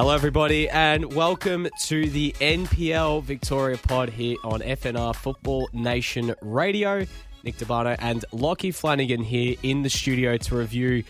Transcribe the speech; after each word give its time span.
Hello, 0.00 0.14
everybody, 0.14 0.66
and 0.70 1.12
welcome 1.12 1.68
to 1.82 2.08
the 2.08 2.34
NPL 2.40 3.22
Victoria 3.22 3.76
pod 3.76 4.08
here 4.08 4.38
on 4.44 4.60
FNR 4.60 5.14
Football 5.14 5.68
Nation 5.74 6.34
Radio. 6.40 7.04
Nick 7.44 7.58
DeBarno 7.58 7.96
and 7.98 8.24
Lockie 8.32 8.70
Flanagan 8.70 9.22
here 9.22 9.56
in 9.62 9.82
the 9.82 9.90
studio 9.90 10.38
to 10.38 10.56
review 10.56 11.04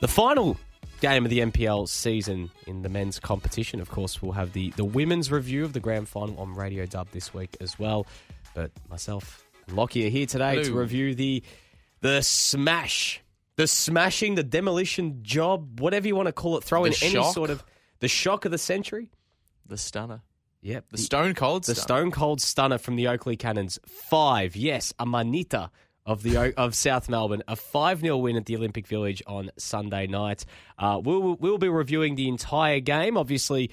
the 0.00 0.08
final 0.08 0.56
game 1.02 1.26
of 1.26 1.30
the 1.30 1.40
NPL 1.40 1.86
season 1.86 2.50
in 2.66 2.80
the 2.80 2.88
men's 2.88 3.20
competition. 3.20 3.78
Of 3.78 3.90
course, 3.90 4.22
we'll 4.22 4.32
have 4.32 4.54
the, 4.54 4.70
the 4.70 4.86
women's 4.86 5.30
review 5.30 5.62
of 5.66 5.74
the 5.74 5.80
grand 5.80 6.08
final 6.08 6.40
on 6.40 6.54
Radio 6.54 6.86
Dub 6.86 7.08
this 7.10 7.34
week 7.34 7.54
as 7.60 7.78
well. 7.78 8.06
But 8.54 8.70
myself 8.88 9.44
and 9.66 9.76
Lockie 9.76 10.06
are 10.06 10.10
here 10.10 10.24
today 10.24 10.52
Hello. 10.52 10.62
to 10.64 10.72
review 10.72 11.14
the 11.14 11.42
the 12.00 12.22
smash, 12.22 13.20
the 13.56 13.66
smashing, 13.66 14.34
the 14.36 14.42
demolition 14.42 15.18
job, 15.22 15.78
whatever 15.78 16.08
you 16.08 16.16
want 16.16 16.28
to 16.28 16.32
call 16.32 16.56
it. 16.56 16.64
Throw 16.64 16.86
in 16.86 16.92
The 16.92 17.00
any 17.04 17.12
shock. 17.12 17.34
sort 17.34 17.50
of 17.50 17.62
the 18.00 18.08
shock 18.08 18.44
of 18.44 18.50
the 18.50 18.58
century. 18.58 19.10
The 19.66 19.76
stunner. 19.78 20.22
Yep, 20.62 20.86
The 20.90 20.98
stone 20.98 21.34
cold 21.34 21.64
the 21.64 21.74
stunner. 21.74 21.82
stone 22.02 22.10
cold 22.10 22.40
stunner 22.42 22.76
from 22.78 22.96
the 22.96 23.06
Oakleigh 23.08 23.36
Cannons. 23.38 23.78
Five, 23.86 24.56
yes, 24.56 24.92
a 24.98 25.06
manita 25.06 25.70
of 26.04 26.22
the 26.22 26.52
of 26.58 26.74
South 26.74 27.08
Melbourne. 27.08 27.42
A 27.48 27.56
five 27.56 28.00
0 28.00 28.18
win 28.18 28.36
at 28.36 28.44
the 28.46 28.56
Olympic 28.56 28.86
Village 28.86 29.22
on 29.26 29.50
Sunday 29.56 30.06
night. 30.06 30.44
Uh, 30.78 31.00
we'll 31.02 31.34
we'll 31.36 31.56
be 31.58 31.68
reviewing 31.68 32.14
the 32.16 32.28
entire 32.28 32.80
game. 32.80 33.16
Obviously, 33.16 33.70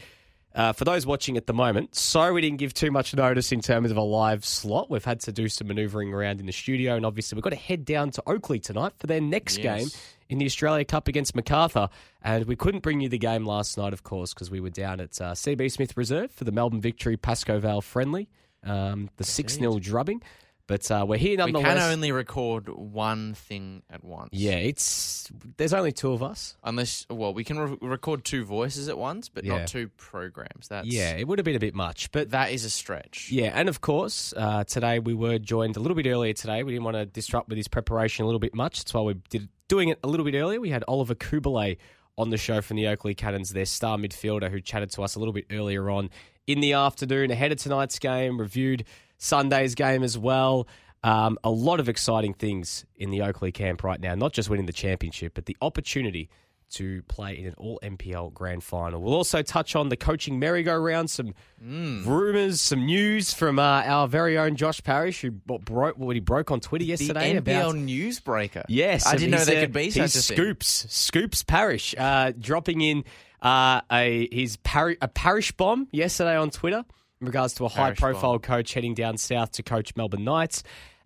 uh, 0.55 0.71
for 0.71 0.85
those 0.85 1.05
watching 1.05 1.35
at 1.35 1.45
the 1.45 1.53
moment, 1.53 1.93
sorry 1.95 2.31
we 2.31 2.39
didn't 2.41 2.57
give 2.59 2.73
too 2.73 2.89
much 2.91 3.13
notice 3.13 3.51
in 3.51 3.59
terms 3.59 3.91
of 3.91 3.97
a 3.97 4.01
live 4.01 4.45
slot. 4.45 4.89
We've 4.89 5.03
had 5.03 5.19
to 5.21 5.31
do 5.33 5.49
some 5.49 5.67
manoeuvring 5.67 6.13
around 6.13 6.39
in 6.39 6.45
the 6.45 6.53
studio, 6.53 6.95
and 6.95 7.05
obviously 7.05 7.35
we've 7.35 7.43
got 7.43 7.49
to 7.51 7.55
head 7.57 7.83
down 7.83 8.11
to 8.11 8.23
Oakleigh 8.27 8.59
tonight 8.61 8.93
for 8.97 9.07
their 9.07 9.21
next 9.21 9.57
Yes. 9.57 9.79
game 9.79 9.89
in 10.29 10.37
the 10.37 10.45
Australia 10.45 10.85
Cup 10.85 11.07
against 11.07 11.35
Macarthur. 11.35 11.89
And 12.21 12.45
we 12.45 12.55
couldn't 12.55 12.81
bring 12.81 13.01
you 13.01 13.09
the 13.09 13.17
game 13.17 13.45
last 13.45 13.77
night, 13.77 13.93
of 13.93 14.03
course, 14.03 14.33
because 14.33 14.51
we 14.51 14.59
were 14.59 14.69
down 14.69 14.99
at 14.99 15.19
uh, 15.21 15.33
CB 15.33 15.71
Smith 15.71 15.95
Reserve 15.95 16.31
for 16.31 16.43
the 16.43 16.51
Melbourne 16.51 16.81
Victory 16.81 17.17
Pascoe 17.17 17.59
Vale 17.59 17.81
friendly, 17.81 18.29
um, 18.63 19.09
the 19.17 19.23
6 19.23 19.53
0 19.53 19.79
drubbing. 19.79 20.21
But 20.67 20.91
uh, 20.91 21.05
we're 21.07 21.17
here 21.17 21.43
we 21.45 21.53
can 21.53 21.77
only 21.77 22.11
record 22.11 22.67
one 22.67 23.33
thing 23.33 23.83
at 23.89 24.03
once. 24.03 24.29
yeah, 24.33 24.55
it's 24.55 25.31
there's 25.55 25.73
only 25.73 25.93
two 25.93 26.11
of 26.11 26.21
us. 26.21 26.57
Unless, 26.63 27.05
well, 27.09 27.33
we 27.33 27.45
can 27.45 27.57
re- 27.57 27.77
record 27.81 28.25
two 28.25 28.43
voices 28.43 28.89
at 28.89 28.97
once, 28.97 29.29
but 29.29 29.45
Yeah. 29.45 29.59
not 29.59 29.67
two 29.67 29.87
programs. 29.95 30.67
That's 30.67 30.85
Yeah, 30.87 31.11
it 31.15 31.25
would 31.25 31.39
have 31.39 31.45
been 31.45 31.55
a 31.55 31.59
bit 31.59 31.73
much. 31.73 32.11
But 32.11 32.31
that 32.31 32.51
is 32.51 32.65
a 32.65 32.69
stretch. 32.69 33.29
Yeah, 33.31 33.51
and 33.55 33.69
of 33.69 33.79
course, 33.79 34.33
uh, 34.35 34.65
today 34.65 34.99
we 34.99 35.13
were 35.13 35.39
joined 35.39 35.77
a 35.77 35.79
little 35.79 35.95
bit 35.95 36.05
earlier 36.05 36.33
today. 36.33 36.63
We 36.63 36.73
didn't 36.73 36.83
want 36.83 36.97
to 36.97 37.05
disrupt 37.05 37.47
with 37.47 37.57
his 37.57 37.69
preparation 37.69 38.23
a 38.23 38.25
little 38.25 38.39
bit 38.39 38.53
much. 38.53 38.79
That's 38.79 38.93
why 38.93 39.01
we 39.01 39.13
did 39.29 39.47
doing 39.69 39.87
it 39.89 39.99
a 40.03 40.07
little 40.07 40.25
bit 40.25 40.35
earlier. 40.35 40.59
We 40.59 40.69
had 40.69 40.83
Oliver 40.87 41.15
Kubelet 41.15 41.77
on 42.17 42.29
the 42.29 42.37
show 42.37 42.61
from 42.61 42.75
the 42.77 42.87
Oakleigh 42.87 43.15
Cannons, 43.15 43.51
their 43.51 43.65
star 43.65 43.97
midfielder, 43.97 44.49
who 44.51 44.59
chatted 44.59 44.91
to 44.91 45.03
us 45.03 45.15
a 45.15 45.19
little 45.19 45.33
bit 45.33 45.45
earlier 45.49 45.89
on 45.89 46.09
in 46.45 46.59
the 46.61 46.73
afternoon 46.73 47.29
ahead 47.31 47.51
of 47.51 47.57
tonight's 47.59 47.99
game, 47.99 48.39
reviewed 48.39 48.83
Sunday's 49.17 49.75
game 49.75 50.03
as 50.03 50.17
well. 50.17 50.67
Um, 51.03 51.37
a 51.43 51.49
lot 51.49 51.79
of 51.79 51.87
exciting 51.89 52.33
things 52.33 52.85
in 52.95 53.11
the 53.11 53.21
Oakleigh 53.21 53.53
camp 53.53 53.83
right 53.83 53.99
now, 53.99 54.15
not 54.15 54.33
just 54.33 54.49
winning 54.49 54.65
the 54.65 54.73
championship, 54.73 55.33
but 55.35 55.45
the 55.45 55.55
opportunity 55.61 56.29
to 56.69 57.01
play 57.03 57.37
in 57.37 57.45
an 57.45 57.53
all 57.57 57.79
NPL 57.81 58.33
grand 58.33 58.63
final. 58.63 59.01
We'll 59.01 59.13
also 59.13 59.41
touch 59.41 59.75
on 59.75 59.89
the 59.89 59.95
coaching 59.95 60.37
merry-go-round, 60.37 61.09
some 61.09 61.33
rumours, 61.61 62.59
some 62.61 62.85
news 62.85 63.33
from 63.33 63.57
uh, 63.59 63.83
our 63.85 64.07
very 64.07 64.37
own 64.37 64.55
Josh 64.55 64.83
Parrish, 64.83 65.21
who 65.21 65.31
what 65.45 65.63
broke 65.63 65.97
what 65.97 66.15
he 66.15 66.19
broke 66.19 66.51
on 66.51 66.59
Twitter 66.59 66.85
yesterday. 66.85 67.33
The 67.33 67.41
NPL 67.41 67.69
about 67.69 67.75
newsbreaker. 67.75 68.63
Yes, 68.67 69.05
I 69.05 69.15
didn't 69.15 69.31
know 69.31 69.45
there 69.45 69.61
could 69.61 69.73
be 69.73 69.91
such 69.91 69.99
a 69.99 70.03
he's 70.03 70.27
thing. 70.27 70.37
Scoops, 70.37 70.85
Scoops 70.89 71.43
Parish, 71.43 71.95
uh, 71.97 72.33
dropping 72.37 72.81
in 72.81 73.05
uh, 73.41 73.81
a 73.91 74.27
his 74.31 74.57
pari- 74.57 74.97
a 75.01 75.07
parish 75.07 75.51
bomb 75.53 75.87
yesterday 75.91 76.35
on 76.35 76.49
Twitter 76.49 76.83
in 77.21 77.27
regards 77.27 77.53
to 77.55 77.65
a 77.65 77.69
high 77.69 77.93
profile 77.93 78.39
coach 78.39 78.73
heading 78.73 78.93
down 78.93 79.17
south 79.17 79.51
to 79.53 79.63
coach 79.63 79.95
Melbourne 79.95 80.23
Knights. 80.23 80.63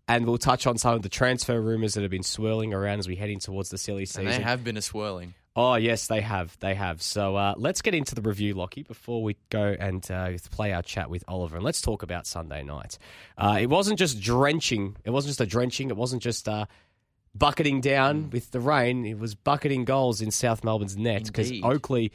And 0.07 0.25
we'll 0.25 0.37
touch 0.39 0.67
on 0.67 0.77
some 0.77 0.95
of 0.95 1.03
the 1.03 1.09
transfer 1.09 1.61
rumours 1.61 1.93
that 1.93 2.01
have 2.01 2.11
been 2.11 2.23
swirling 2.23 2.73
around 2.73 2.99
as 2.99 3.07
we 3.07 3.15
head 3.15 3.29
in 3.29 3.39
towards 3.39 3.69
the 3.69 3.77
silly 3.77 4.05
season. 4.05 4.27
And 4.27 4.35
they 4.35 4.41
have 4.43 4.63
been 4.63 4.75
a 4.75 4.81
swirling. 4.81 5.35
Oh 5.55 5.75
yes, 5.75 6.07
they 6.07 6.21
have. 6.21 6.57
They 6.59 6.75
have. 6.75 7.01
So 7.01 7.35
uh, 7.35 7.53
let's 7.57 7.81
get 7.81 7.93
into 7.93 8.15
the 8.15 8.21
review, 8.21 8.53
Lockie, 8.53 8.83
before 8.83 9.21
we 9.23 9.37
go 9.49 9.75
and 9.79 10.09
uh, 10.11 10.31
play 10.49 10.73
our 10.73 10.81
chat 10.81 11.09
with 11.09 11.23
Oliver, 11.27 11.57
and 11.57 11.63
let's 11.65 11.81
talk 11.81 12.03
about 12.03 12.25
Sunday 12.25 12.63
night. 12.63 12.97
Uh, 13.37 13.57
it 13.61 13.67
wasn't 13.67 13.99
just 13.99 14.19
drenching. 14.21 14.95
It 15.05 15.09
wasn't 15.11 15.31
just 15.31 15.41
a 15.41 15.45
drenching. 15.45 15.89
It 15.89 15.97
wasn't 15.97 16.21
just 16.23 16.47
uh, 16.47 16.65
bucketing 17.35 17.81
down 17.81 18.25
Mm. 18.25 18.31
with 18.33 18.51
the 18.51 18.59
rain. 18.59 19.05
It 19.05 19.19
was 19.19 19.35
bucketing 19.35 19.85
goals 19.85 20.21
in 20.21 20.31
South 20.31 20.63
Melbourne's 20.63 20.97
net 20.97 21.25
because 21.25 21.51
Oakleigh 21.63 22.11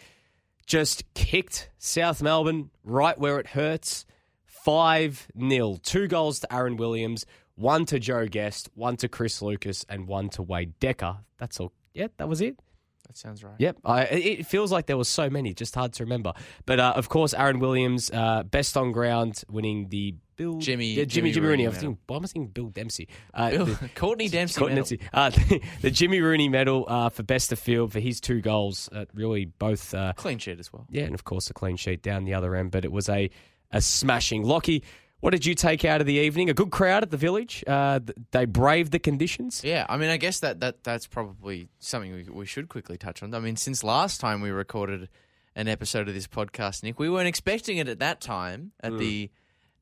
just 0.66 1.04
kicked 1.14 1.70
South 1.78 2.22
Melbourne 2.22 2.70
right 2.84 3.18
where 3.18 3.38
it 3.38 3.48
hurts. 3.48 4.04
5 4.46 5.28
0. 5.48 5.78
Two 5.82 6.08
goals 6.08 6.40
to 6.40 6.52
Aaron 6.52 6.76
Williams, 6.76 7.24
one 7.54 7.86
to 7.86 8.00
Joe 8.00 8.26
Guest, 8.26 8.68
one 8.74 8.96
to 8.96 9.08
Chris 9.08 9.40
Lucas, 9.40 9.84
and 9.88 10.08
one 10.08 10.28
to 10.30 10.42
Wade 10.42 10.78
Decker. 10.80 11.18
That's 11.38 11.60
all. 11.60 11.72
Yeah, 11.94 12.08
that 12.16 12.28
was 12.28 12.40
it. 12.40 12.58
That 13.06 13.16
sounds 13.16 13.44
right. 13.44 13.54
Yep, 13.58 13.78
I, 13.84 14.04
it 14.04 14.40
it 14.40 14.46
feels 14.46 14.72
like 14.72 14.86
there 14.86 14.96
was 14.96 15.08
so 15.08 15.30
many, 15.30 15.54
just 15.54 15.74
hard 15.74 15.92
to 15.94 16.04
remember. 16.04 16.32
But 16.64 16.80
uh, 16.80 16.92
of 16.96 17.08
course, 17.08 17.34
Aaron 17.34 17.58
Williams, 17.60 18.10
uh, 18.10 18.42
best 18.42 18.76
on 18.76 18.92
ground, 18.92 19.42
winning 19.48 19.88
the 19.88 20.14
Bill 20.36 20.58
Jimmy- 20.58 20.88
yeah, 20.88 21.04
Jimmy 21.04 21.06
Jimmy 21.06 21.32
Jimmy 21.32 21.46
Rooney. 21.46 21.64
I 21.64 21.68
was 21.68 21.76
medal. 21.76 21.90
thinking, 21.92 22.02
why 22.08 22.16
am 22.16 22.22
I 22.24 22.26
thinking 22.26 22.50
Bill 22.50 22.68
Dempsey? 22.68 23.08
Uh, 23.32 23.50
Bill- 23.50 23.66
the- 23.66 23.88
Courtney 23.94 24.28
Dempsey. 24.28 24.58
Courtney. 24.58 24.74
Dempsey. 24.76 25.00
Uh, 25.14 25.30
the 25.80 25.90
Jimmy 25.90 26.20
Rooney 26.20 26.48
medal 26.48 26.84
uh, 26.88 27.08
for 27.08 27.22
best 27.22 27.52
of 27.52 27.58
field 27.58 27.92
for 27.92 28.00
his 28.00 28.20
two 28.20 28.40
goals. 28.40 28.88
Uh, 28.92 29.04
really, 29.14 29.44
both. 29.46 29.94
Uh, 29.94 30.12
Clean 30.16 30.38
sheet 30.38 30.58
as 30.60 30.72
well. 30.72 30.86
yeah, 30.90 31.04
and 31.04 31.14
of 31.14 31.24
course 31.24 31.48
a 31.48 31.54
clean 31.54 31.76
sheet 31.76 32.02
down 32.02 32.24
the 32.24 32.34
other 32.34 32.54
end. 32.54 32.70
But 32.70 32.84
it 32.84 32.92
was 32.92 33.08
a 33.08 33.30
a 33.72 33.80
smashing. 33.80 34.42
Lockie, 34.44 34.82
what 35.26 35.32
did 35.32 35.44
you 35.44 35.56
take 35.56 35.84
out 35.84 36.00
of 36.00 36.06
the 36.06 36.14
evening? 36.14 36.48
A 36.50 36.54
good 36.54 36.70
crowd 36.70 37.02
at 37.02 37.10
the 37.10 37.16
village. 37.16 37.64
Uh, 37.66 37.98
they 38.30 38.44
braved 38.44 38.92
the 38.92 39.00
conditions. 39.00 39.60
Yeah, 39.64 39.84
I 39.88 39.96
mean, 39.96 40.08
I 40.08 40.18
guess 40.18 40.38
that, 40.38 40.60
that 40.60 40.84
that's 40.84 41.08
probably 41.08 41.66
something 41.80 42.14
we, 42.14 42.22
we 42.30 42.46
should 42.46 42.68
quickly 42.68 42.96
touch 42.96 43.24
on. 43.24 43.34
I 43.34 43.40
mean, 43.40 43.56
since 43.56 43.82
last 43.82 44.20
time 44.20 44.40
we 44.40 44.50
recorded 44.50 45.08
an 45.56 45.66
episode 45.66 46.06
of 46.06 46.14
this 46.14 46.28
podcast, 46.28 46.84
Nick, 46.84 47.00
we 47.00 47.10
weren't 47.10 47.26
expecting 47.26 47.78
it 47.78 47.88
at 47.88 47.98
that 47.98 48.20
time 48.20 48.70
at 48.78 48.98
the 48.98 49.28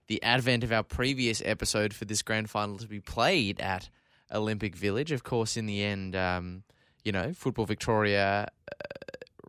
the 0.06 0.22
advent 0.22 0.64
of 0.64 0.72
our 0.72 0.82
previous 0.82 1.42
episode 1.44 1.92
for 1.92 2.06
this 2.06 2.22
grand 2.22 2.48
final 2.48 2.78
to 2.78 2.86
be 2.86 3.00
played 3.00 3.60
at 3.60 3.90
Olympic 4.32 4.74
Village. 4.74 5.12
Of 5.12 5.24
course, 5.24 5.58
in 5.58 5.66
the 5.66 5.84
end, 5.84 6.16
um, 6.16 6.62
you 7.04 7.12
know, 7.12 7.34
Football 7.34 7.66
Victoria 7.66 8.48
uh, 8.72 8.86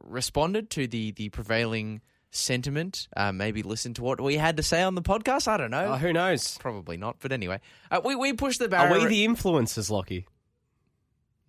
responded 0.03 0.69
to 0.71 0.87
the 0.87 1.11
the 1.11 1.29
prevailing 1.29 2.01
sentiment. 2.35 3.07
Uh, 3.15 3.31
maybe 3.31 3.63
listen 3.63 3.93
to 3.95 4.03
what 4.03 4.19
we 4.21 4.35
had 4.37 4.57
to 4.57 4.63
say 4.63 4.81
on 4.81 4.95
the 4.95 5.01
podcast. 5.01 5.47
I 5.47 5.57
don't 5.57 5.71
know. 5.71 5.93
Uh, 5.93 5.97
who 5.97 6.13
knows? 6.13 6.57
Probably 6.57 6.97
not, 6.97 7.17
but 7.19 7.31
anyway, 7.31 7.59
uh, 7.91 8.01
we 8.03 8.15
we 8.15 8.33
pushed 8.33 8.59
the 8.59 8.75
Are 8.75 8.91
we 8.91 9.05
the 9.05 9.25
influencers, 9.27 9.89
Lockie? 9.89 10.27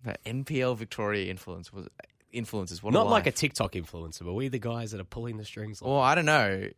The 0.03 0.15
NPL 0.25 0.77
Victoria 0.77 1.29
influence 1.29 1.73
was 1.73 1.87
influences. 2.31 2.81
What 2.81 2.93
Not 2.93 3.07
a 3.07 3.09
like 3.09 3.27
a. 3.27 3.31
TikTok 3.31 3.73
influencer, 3.73 4.23
but 4.25 4.33
we 4.33 4.47
the 4.47 4.59
guys 4.59 4.91
that 4.91 5.01
are 5.01 5.05
pulling 5.05 5.37
the 5.37 5.45
strings. 5.45 5.81
Well, 5.81 5.99
I 5.99 6.15
don't 6.15 6.25
know 6.25 6.69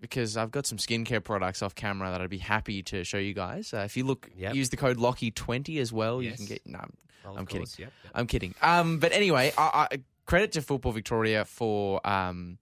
because 0.00 0.36
I've 0.36 0.50
got 0.50 0.66
some 0.66 0.76
skincare 0.76 1.22
products 1.24 1.62
off 1.62 1.74
camera 1.74 2.10
that 2.10 2.20
I'd 2.20 2.28
be 2.28 2.36
happy 2.38 2.82
to 2.84 3.04
show 3.04 3.16
you 3.16 3.32
guys. 3.32 3.72
Uh, 3.72 3.78
if 3.86 3.96
you 3.96 4.04
look, 4.04 4.28
Yep. 4.36 4.54
use 4.54 4.68
the 4.68 4.76
code 4.76 4.98
Lockie 4.98 5.30
twenty 5.30 5.78
as 5.78 5.92
well. 5.92 6.20
You 6.22 6.32
can 6.32 6.44
get. 6.46 6.66
No, 6.66 6.78
I'm- 6.80 6.92
Well, 7.24 7.38
I'm 7.38 7.46
kidding. 7.46 7.66
yep, 7.78 7.90
yep. 8.04 8.12
I'm 8.14 8.26
kidding. 8.26 8.54
Um, 8.60 8.98
but 8.98 9.12
anyway, 9.12 9.52
I, 9.56 9.88
I, 9.92 9.98
credit 10.26 10.52
to 10.52 10.62
Football 10.62 10.92
Victoria 10.92 11.44
for 11.46 12.06
um, 12.06 12.58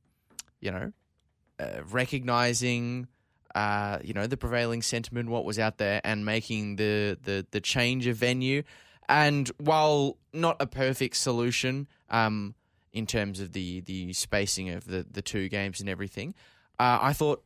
you 0.63 0.71
know, 0.71 0.93
uh, 1.61 1.83
recognizing. 1.91 3.09
Uh, 3.55 3.99
you 4.03 4.15
know 4.15 4.27
the 4.27 4.39
prevailing 4.39 4.81
sentiment, 4.81 5.29
what 5.29 5.45
was 5.45 5.59
out 5.59 5.77
there, 5.77 6.01
and 6.05 6.25
making 6.25 6.77
the, 6.77 7.19
the 7.23 7.47
the 7.51 7.61
change 7.61 8.07
of 8.07 8.17
venue. 8.17 8.63
And 9.11 9.47
while 9.59 10.17
not 10.33 10.57
a 10.59 10.67
perfect 10.67 11.17
solution, 11.17 11.87
um, 12.09 12.55
in 12.95 13.05
terms 13.07 13.41
of 13.41 13.53
the 13.53 13.81
the 13.81 14.15
spacing 14.15 14.71
of 14.71 14.87
the 14.87 15.05
the 15.11 15.21
two 15.21 15.51
games 15.51 15.81
and 15.81 15.89
everything, 15.91 16.35
uh, 16.79 16.99
I 17.03 17.13
thought 17.13 17.45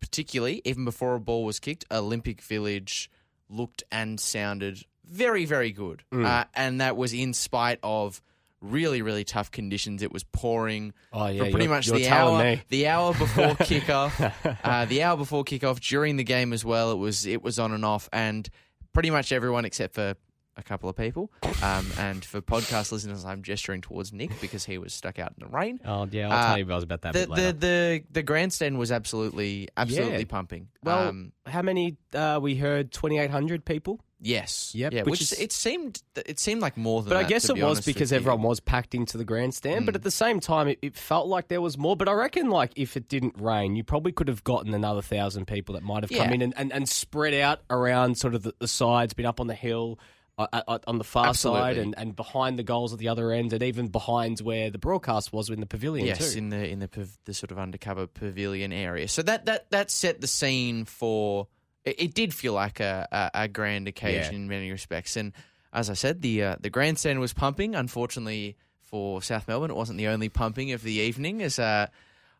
particularly 0.00 0.60
even 0.64 0.84
before 0.84 1.14
a 1.14 1.20
ball 1.20 1.44
was 1.44 1.60
kicked, 1.60 1.84
Olympic 1.90 2.42
Village 2.42 3.08
looked 3.48 3.84
and 3.92 4.18
sounded 4.18 4.84
very 5.04 5.44
very 5.44 5.70
good, 5.70 6.02
uh, 6.12 6.44
and 6.54 6.80
that 6.80 6.96
was 6.96 7.12
in 7.12 7.32
spite 7.32 7.78
of 7.84 8.20
really 8.64 9.02
really 9.02 9.24
tough 9.24 9.50
conditions. 9.50 10.02
It 10.02 10.12
was 10.12 10.24
pouring 10.24 10.92
Oh 11.12 11.26
yeah, 11.26 11.44
for 11.44 11.50
pretty 11.50 11.64
you're- 11.64 11.68
much 11.68 11.86
you're 11.86 11.98
the 11.98 12.04
telling 12.04 12.34
hour 12.36 12.44
me. 12.56 12.62
the 12.68 12.86
hour 12.88 13.12
before 13.12 13.44
kickoff, 13.66 14.32
uh, 14.64 14.84
the 14.86 15.02
hour 15.02 15.16
before 15.16 15.44
kickoff 15.44 15.80
during 15.80 16.16
the 16.16 16.24
game 16.24 16.52
as 16.52 16.64
well. 16.64 16.90
It 16.92 16.98
was 16.98 17.26
it 17.26 17.42
was 17.42 17.58
on 17.58 17.72
and 17.72 17.84
off, 17.84 18.08
and 18.12 18.48
pretty 18.92 19.10
much 19.10 19.32
everyone 19.32 19.64
except 19.64 19.94
for 19.94 20.14
a 20.56 20.62
couple 20.62 20.88
of 20.88 20.94
people. 20.94 21.32
Um, 21.64 21.84
and 21.98 22.24
for 22.24 22.40
podcast 22.40 22.92
listeners, 22.92 23.24
I'm 23.24 23.42
gesturing 23.42 23.80
towards 23.80 24.12
Nick 24.12 24.30
because 24.40 24.64
he 24.64 24.78
was 24.78 24.94
stuck 24.94 25.18
out 25.18 25.32
in 25.36 25.44
the 25.44 25.50
rain. 25.52 25.80
Oh 25.84 26.06
yeah, 26.10 26.28
I'll 26.28 26.38
Uh, 26.38 26.46
tell 26.50 26.58
you 26.58 26.64
guys 26.64 26.84
about 26.84 27.02
that. 27.02 27.16
a 27.16 27.18
The, 27.18 27.26
bit 27.26 27.30
later. 27.30 27.52
the 27.52 27.58
the 27.58 28.04
the 28.12 28.22
grandstand 28.22 28.78
was 28.78 28.92
absolutely 28.92 29.68
absolutely 29.76 30.18
Yeah. 30.20 30.24
pumping. 30.28 30.68
well, 30.84 31.08
um, 31.08 31.32
how 31.46 31.62
many? 31.62 31.96
Uh, 32.14 32.38
we 32.40 32.54
heard 32.54 32.92
twenty 32.92 33.18
eight 33.18 33.30
hundred 33.30 33.64
people 33.64 33.98
Yes. 34.24 34.74
Yep, 34.74 34.92
Yeah. 34.92 35.02
which 35.02 35.10
Which, 35.10 35.22
is- 35.22 35.32
it 35.38 35.52
seemed 35.52 36.02
it 36.16 36.38
seemed 36.40 36.60
like 36.62 36.76
more 36.76 37.02
than. 37.02 37.10
But 37.10 37.18
I 37.18 37.24
guess 37.24 37.48
it 37.48 37.54
be 37.54 37.62
was 37.62 37.84
because 37.84 38.10
you. 38.10 38.16
everyone 38.16 38.42
was 38.42 38.60
packed 38.60 38.94
into 38.94 39.18
the 39.18 39.24
grandstand. 39.24 39.86
But 39.86 39.94
at 39.94 40.02
the 40.02 40.10
same 40.10 40.40
time, 40.40 40.68
it, 40.68 40.78
it 40.82 40.96
felt 40.96 41.26
like 41.28 41.48
there 41.48 41.60
was 41.60 41.76
more. 41.78 41.96
But 41.96 42.08
I 42.08 42.12
reckon, 42.12 42.50
like, 42.50 42.72
if 42.76 42.96
it 42.96 43.08
didn't 43.08 43.34
rain, 43.38 43.76
you 43.76 43.84
probably 43.84 44.12
could 44.12 44.28
have 44.28 44.42
gotten 44.44 44.72
another 44.74 45.02
thousand 45.02 45.46
people 45.46 45.74
that 45.74 45.82
might 45.82 46.02
have 46.02 46.10
come 46.10 46.32
in 46.32 46.42
and, 46.42 46.54
and, 46.56 46.72
and 46.72 46.88
spread 46.88 47.34
out 47.34 47.60
around 47.70 48.16
sort 48.16 48.34
of 48.34 48.42
the, 48.42 48.54
the 48.58 48.68
sides, 48.68 49.12
been 49.14 49.26
up 49.26 49.40
on 49.40 49.46
the 49.46 49.54
hill. 49.54 49.98
Uh, 50.36 50.48
uh, 50.66 50.78
on 50.88 50.98
the 50.98 51.04
far 51.04 51.32
side 51.32 51.78
and, 51.78 51.94
and 51.96 52.16
behind 52.16 52.58
the 52.58 52.64
goals 52.64 52.92
at 52.92 52.98
the 52.98 53.06
other 53.06 53.30
end, 53.30 53.52
and 53.52 53.62
even 53.62 53.86
behind 53.86 54.40
where 54.40 54.68
the 54.68 54.78
broadcast 54.78 55.32
was 55.32 55.48
in 55.48 55.60
the 55.60 55.66
pavilion 55.66 56.08
Yes, 56.08 56.32
too. 56.32 56.38
in 56.38 56.48
the 56.48 56.68
in 56.68 56.80
the 56.80 56.88
the 57.24 57.32
sort 57.32 57.52
of 57.52 57.58
undercover 57.60 58.08
pavilion 58.08 58.72
area. 58.72 59.06
So 59.06 59.22
that 59.22 59.46
that 59.46 59.70
that 59.70 59.92
set 59.92 60.20
the 60.20 60.26
scene 60.26 60.86
for. 60.86 61.46
It, 61.84 62.00
it 62.00 62.14
did 62.14 62.32
feel 62.34 62.52
like 62.54 62.80
a, 62.80 63.06
a, 63.34 63.42
a 63.44 63.48
grand 63.48 63.88
occasion 63.88 64.32
Yeah. 64.34 64.38
in 64.40 64.48
many 64.48 64.70
respects, 64.70 65.16
and 65.16 65.32
as 65.72 65.90
I 65.90 65.94
said, 65.94 66.22
the 66.22 66.42
uh, 66.42 66.56
the 66.60 66.70
grandstand 66.70 67.20
was 67.20 67.32
pumping. 67.32 67.74
Unfortunately 67.74 68.56
for 68.80 69.20
South 69.22 69.48
Melbourne, 69.48 69.70
it 69.70 69.76
wasn't 69.76 69.98
the 69.98 70.06
only 70.08 70.28
pumping 70.28 70.72
of 70.72 70.82
the 70.82 70.92
evening. 70.92 71.42
As 71.42 71.58
uh, 71.58 71.86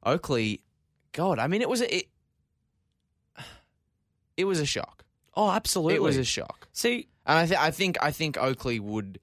Oakleigh, 0.04 0.58
God, 1.12 1.38
I 1.38 1.46
mean, 1.48 1.62
it 1.62 1.68
was 1.68 1.80
a, 1.80 1.96
it, 1.96 2.06
it 4.36 4.44
was 4.44 4.60
a 4.60 4.66
shock. 4.66 5.04
oh, 5.36 5.50
absolutely. 5.50 5.94
It 5.96 6.02
was 6.02 6.16
a 6.16 6.24
shock. 6.24 6.68
See, 6.72 7.08
And 7.26 7.38
I, 7.38 7.46
th- 7.46 7.58
I 7.58 7.70
think 7.70 7.96
I 8.02 8.10
think 8.12 8.36
Oakleigh 8.36 8.80
would, 8.80 9.18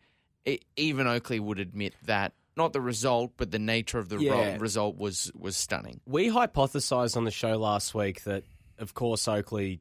e- 0.46 0.60
even 0.76 1.08
Oakleigh 1.08 1.40
would 1.42 1.60
admit 1.60 1.94
that 2.06 2.34
not 2.58 2.74
the 2.74 2.82
result, 2.82 3.32
but 3.38 3.50
the 3.52 3.60
nature 3.60 3.98
of 3.98 4.10
the 4.10 4.18
Yeah. 4.18 4.58
result 4.60 4.98
was 4.98 5.32
was 5.34 5.56
stunning. 5.56 6.02
we 6.06 6.30
hypothesized 6.30 7.16
on 7.16 7.24
the 7.24 7.32
show 7.32 7.56
last 7.58 7.96
week 7.96 8.24
that, 8.24 8.44
of 8.78 8.94
course, 8.94 9.28
Oakleigh 9.28 9.80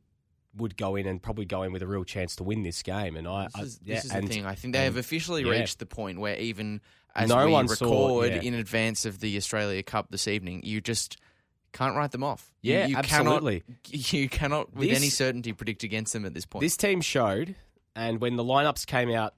would 0.57 0.77
go 0.77 0.97
in 0.97 1.07
and 1.07 1.23
probably 1.23 1.45
go 1.45 1.63
in 1.63 1.73
with 1.73 1.83
a 1.83 1.87
real 1.87 2.05
chance 2.05 2.37
to 2.37 2.45
win 2.45 2.63
this 2.63 2.83
game. 2.83 3.17
And 3.17 3.29
I, 3.29 3.45
This 3.45 3.55
I- 3.55 3.61
is, 3.63 3.81
yeah, 3.85 3.95
this 3.97 4.05
is 4.07 4.11
and 4.11 4.29
the 4.29 4.33
thing. 4.33 4.47
I 4.47 4.55
think 4.55 4.75
they 4.75 4.85
have 4.85 4.97
officially 4.97 5.45
yeah. 5.45 5.51
reached 5.53 5.79
the 5.79 5.87
point 5.87 6.19
where 6.21 6.37
even 6.37 6.81
as 7.15 7.29
No 7.29 7.47
we 7.47 7.53
one 7.53 7.69
saw- 7.69 8.23
yeah. 8.23 8.41
in 8.41 8.55
advance 8.55 9.05
of 9.05 9.21
the 9.21 9.37
Australia 9.37 9.83
Cup 9.83 10.11
this 10.11 10.27
evening, 10.29 10.63
you 10.65 10.81
just 10.81 11.17
can't 11.73 11.97
write 11.97 12.11
them 12.11 12.25
off. 12.25 12.51
You- 12.63 12.73
Yeah, 12.75 12.87
you, 12.87 12.97
absolutely. 12.97 13.61
Cannot, 13.85 14.13
you 14.13 14.29
cannot, 14.29 14.75
with 14.75 14.89
This- 14.89 14.99
any 14.99 15.09
certainty, 15.11 15.53
predict 15.53 15.85
against 15.85 16.13
them 16.13 16.25
at 16.25 16.35
this 16.35 16.47
point. 16.47 16.63
This 16.63 16.77
team 16.77 17.01
showed, 17.01 17.55
and 17.95 18.21
when 18.21 18.37
the 18.37 18.45
lineups 18.45 18.87
came 18.87 19.11
out 19.11 19.35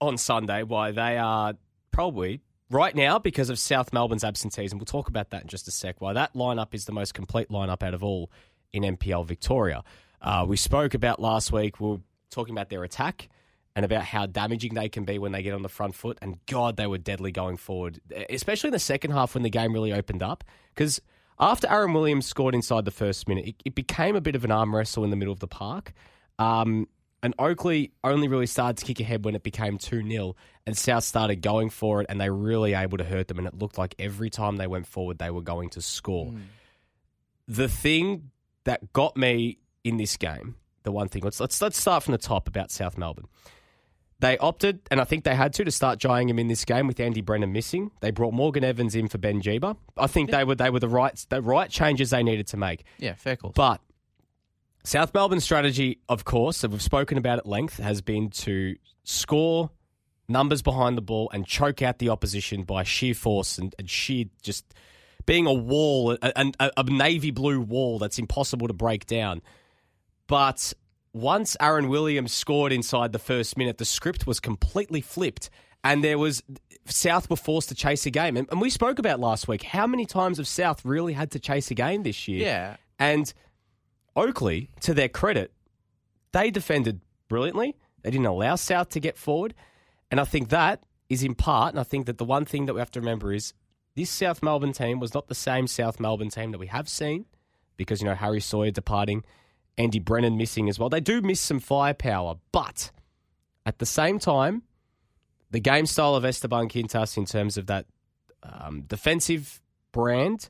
on 0.00 0.18
Sunday, 0.18 0.62
why 0.64 0.90
they 0.90 1.16
are 1.16 1.54
probably 1.92 2.40
right 2.70 2.94
now 2.94 3.18
because 3.18 3.48
of 3.50 3.58
South 3.58 3.92
Melbourne's 3.92 4.24
absentees, 4.24 4.72
and 4.72 4.80
we'll 4.80 4.86
talk 4.86 5.08
about 5.08 5.30
that 5.30 5.42
in 5.42 5.48
just 5.48 5.66
a 5.68 5.70
sec. 5.70 6.00
Why 6.00 6.12
that 6.12 6.34
lineup 6.34 6.74
is 6.74 6.84
the 6.86 6.92
most 6.92 7.14
complete 7.14 7.48
lineup 7.50 7.82
out 7.82 7.94
of 7.94 8.02
all 8.02 8.30
in 8.72 8.82
NPL 8.82 9.24
Victoria. 9.26 9.82
Uh, 10.22 10.46
we 10.48 10.56
spoke 10.56 10.94
about 10.94 11.20
last 11.20 11.52
week. 11.52 11.80
We 11.80 11.88
were 11.88 12.00
talking 12.30 12.54
about 12.54 12.70
their 12.70 12.84
attack 12.84 13.28
and 13.74 13.84
about 13.84 14.04
how 14.04 14.26
damaging 14.26 14.74
they 14.74 14.88
can 14.88 15.04
be 15.04 15.18
when 15.18 15.32
they 15.32 15.42
get 15.42 15.54
on 15.54 15.62
the 15.62 15.68
front 15.68 15.94
foot. 15.94 16.18
And 16.22 16.38
God, 16.46 16.76
they 16.76 16.86
were 16.86 16.98
deadly 16.98 17.32
going 17.32 17.56
forward, 17.56 18.00
especially 18.30 18.68
in 18.68 18.72
the 18.72 18.78
second 18.78 19.10
half 19.12 19.34
when 19.34 19.42
the 19.42 19.50
game 19.50 19.72
really 19.72 19.92
opened 19.92 20.22
up. 20.22 20.44
Because 20.74 21.00
after 21.40 21.68
Aaron 21.68 21.92
Williams 21.92 22.26
scored 22.26 22.54
inside 22.54 22.84
the 22.84 22.90
first 22.90 23.28
minute, 23.28 23.46
it, 23.48 23.54
it 23.64 23.74
became 23.74 24.14
a 24.14 24.20
bit 24.20 24.36
of 24.36 24.44
an 24.44 24.52
arm 24.52 24.74
wrestle 24.74 25.04
in 25.04 25.10
the 25.10 25.16
middle 25.16 25.32
of 25.32 25.40
the 25.40 25.48
park. 25.48 25.92
Um, 26.38 26.86
and 27.22 27.34
Oakleigh 27.38 27.88
only 28.04 28.28
really 28.28 28.46
started 28.46 28.78
to 28.78 28.84
kick 28.84 29.00
ahead 29.00 29.24
when 29.24 29.34
it 29.34 29.42
became 29.42 29.78
2 29.78 30.08
0, 30.08 30.36
and 30.66 30.76
South 30.76 31.04
started 31.04 31.36
going 31.36 31.70
for 31.70 32.00
it, 32.00 32.06
and 32.08 32.20
they 32.20 32.28
were 32.28 32.36
really 32.36 32.74
able 32.74 32.98
to 32.98 33.04
hurt 33.04 33.28
them. 33.28 33.38
And 33.38 33.46
it 33.46 33.54
looked 33.54 33.78
like 33.78 33.94
every 33.98 34.28
time 34.28 34.56
they 34.56 34.66
went 34.66 34.86
forward, 34.86 35.18
they 35.18 35.30
were 35.30 35.40
going 35.40 35.70
to 35.70 35.82
score. 35.82 36.32
The 37.46 37.68
thing 37.68 38.30
that 38.64 38.92
got 38.92 39.16
me 39.16 39.58
in 39.84 39.96
this 39.96 40.16
game, 40.16 40.56
the 40.82 40.92
one 40.92 41.08
thing, 41.08 41.22
let's, 41.22 41.40
let's, 41.40 41.60
let's 41.60 41.78
start 41.78 42.02
from 42.02 42.12
the 42.12 42.18
top 42.18 42.48
about 42.48 42.70
South 42.70 42.96
Melbourne. 42.98 43.26
They 44.20 44.38
opted, 44.38 44.80
and 44.88 45.00
I 45.00 45.04
think 45.04 45.24
they 45.24 45.34
had 45.34 45.52
to, 45.54 45.64
to 45.64 45.70
start 45.72 45.98
Jai 45.98 46.20
Ingham 46.20 46.38
in 46.38 46.46
this 46.46 46.64
game 46.64 46.86
with 46.86 47.00
Andy 47.00 47.22
Brennan 47.22 47.52
missing. 47.52 47.90
They 48.00 48.12
brought 48.12 48.32
Morgan 48.32 48.62
Evans 48.62 48.94
in 48.94 49.08
for 49.08 49.18
Ben 49.18 49.42
Jeeba. 49.42 49.76
I 49.96 50.06
think 50.06 50.30
they 50.30 50.44
were 50.44 50.54
they 50.54 50.70
were 50.70 50.78
the 50.78 50.88
right 50.88 51.12
the 51.28 51.42
right 51.42 51.68
changes 51.68 52.10
they 52.10 52.22
needed 52.22 52.46
to 52.48 52.56
make. 52.56 52.84
yeah, 52.98 53.14
fair 53.14 53.34
call. 53.34 53.50
But 53.50 53.80
South 54.84 55.12
Melbourne's 55.12 55.42
strategy, 55.42 55.98
of 56.08 56.24
course, 56.24 56.62
and 56.62 56.72
we've 56.72 56.80
spoken 56.80 57.18
about 57.18 57.38
at 57.38 57.46
length, 57.46 57.78
has 57.78 58.00
been 58.00 58.30
to 58.30 58.76
score 59.02 59.70
numbers 60.28 60.62
behind 60.62 60.96
the 60.96 61.02
ball 61.02 61.28
and 61.32 61.44
choke 61.44 61.82
out 61.82 61.98
the 61.98 62.08
opposition 62.08 62.62
by 62.62 62.84
sheer 62.84 63.14
force 63.14 63.58
and, 63.58 63.74
and 63.78 63.90
sheer 63.90 64.26
just 64.42 64.72
being 65.26 65.46
a 65.46 65.52
wall, 65.52 66.12
a, 66.12 66.52
a, 66.60 66.70
a 66.76 66.82
navy 66.84 67.30
blue 67.30 67.60
wall 67.60 67.98
that's 67.98 68.18
impossible 68.18 68.68
to 68.68 68.74
break 68.74 69.06
down. 69.06 69.42
But 70.32 70.72
once 71.12 71.58
Aaron 71.60 71.90
Williams 71.90 72.32
scored 72.32 72.72
inside 72.72 73.12
the 73.12 73.18
first 73.18 73.58
minute, 73.58 73.76
the 73.76 73.84
script 73.84 74.26
was 74.26 74.40
completely 74.40 75.02
flipped. 75.02 75.50
And 75.84 76.02
there 76.02 76.16
was 76.16 76.42
South 76.86 77.28
were 77.28 77.36
forced 77.36 77.68
to 77.68 77.74
chase 77.74 78.06
a 78.06 78.10
game. 78.10 78.38
And, 78.38 78.48
and 78.50 78.58
we 78.58 78.70
spoke 78.70 78.98
about 78.98 79.20
last 79.20 79.46
week 79.46 79.62
how 79.62 79.86
many 79.86 80.06
times 80.06 80.38
have 80.38 80.48
South 80.48 80.86
really 80.86 81.12
had 81.12 81.32
to 81.32 81.38
chase 81.38 81.70
a 81.70 81.74
game 81.74 82.02
this 82.02 82.28
year? 82.28 82.46
yeah, 82.46 82.76
And 82.98 83.30
Oakleigh, 84.16 84.68
to 84.80 84.94
their 84.94 85.10
credit, 85.10 85.52
they 86.32 86.50
defended 86.50 87.02
brilliantly. 87.28 87.76
They 88.00 88.10
didn't 88.10 88.24
allow 88.24 88.54
South 88.54 88.88
to 88.88 89.00
get 89.00 89.18
forward. 89.18 89.52
And 90.10 90.18
I 90.18 90.24
think 90.24 90.48
that 90.48 90.82
is 91.10 91.22
in 91.22 91.34
part, 91.34 91.74
and 91.74 91.78
I 91.78 91.84
think 91.84 92.06
that 92.06 92.16
the 92.16 92.24
one 92.24 92.46
thing 92.46 92.64
that 92.64 92.72
we 92.72 92.80
have 92.80 92.90
to 92.92 93.00
remember 93.00 93.34
is 93.34 93.52
this 93.96 94.08
South 94.08 94.42
Melbourne 94.42 94.72
team 94.72 94.98
was 94.98 95.12
not 95.12 95.28
the 95.28 95.34
same 95.34 95.66
South 95.66 96.00
Melbourne 96.00 96.30
team 96.30 96.52
that 96.52 96.58
we 96.58 96.68
have 96.68 96.88
seen 96.88 97.26
because, 97.76 98.00
you 98.00 98.08
know, 98.08 98.14
Harry 98.14 98.40
Sawyer 98.40 98.70
departing, 98.70 99.24
Andy 99.78 99.98
Brennan 99.98 100.36
missing 100.36 100.68
as 100.68 100.78
well. 100.78 100.88
They 100.88 101.00
do 101.00 101.20
miss 101.20 101.40
some 101.40 101.60
firepower, 101.60 102.36
but 102.52 102.90
at 103.64 103.78
the 103.78 103.86
same 103.86 104.18
time, 104.18 104.62
the 105.50 105.60
game 105.60 105.86
style 105.86 106.14
of 106.14 106.24
Esteban 106.24 106.68
Quintas 106.68 107.16
in 107.16 107.24
terms 107.24 107.56
of 107.56 107.66
that 107.66 107.86
um, 108.42 108.82
defensive 108.82 109.60
brand 109.92 110.48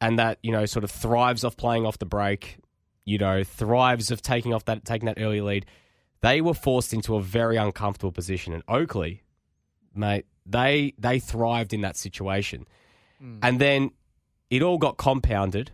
and 0.00 0.18
that 0.18 0.38
you 0.42 0.52
know 0.52 0.66
sort 0.66 0.84
of 0.84 0.90
thrives 0.90 1.44
off 1.44 1.56
playing 1.56 1.86
off 1.86 1.98
the 1.98 2.06
break, 2.06 2.58
you 3.04 3.18
know 3.18 3.44
thrives 3.44 4.10
of 4.10 4.22
taking 4.22 4.52
off 4.52 4.64
that 4.66 4.84
taking 4.84 5.06
that 5.06 5.18
early 5.20 5.40
lead. 5.40 5.66
They 6.20 6.40
were 6.40 6.54
forced 6.54 6.92
into 6.92 7.16
a 7.16 7.22
very 7.22 7.56
uncomfortable 7.56 8.12
position, 8.12 8.52
and 8.52 8.62
Oakleigh, 8.66 9.20
mate, 9.94 10.26
they 10.44 10.94
they 10.98 11.18
thrived 11.18 11.72
in 11.72 11.80
that 11.82 11.96
situation, 11.96 12.66
and 13.42 13.60
then 13.60 13.90
it 14.50 14.62
all 14.62 14.78
got 14.78 14.96
compounded 14.96 15.70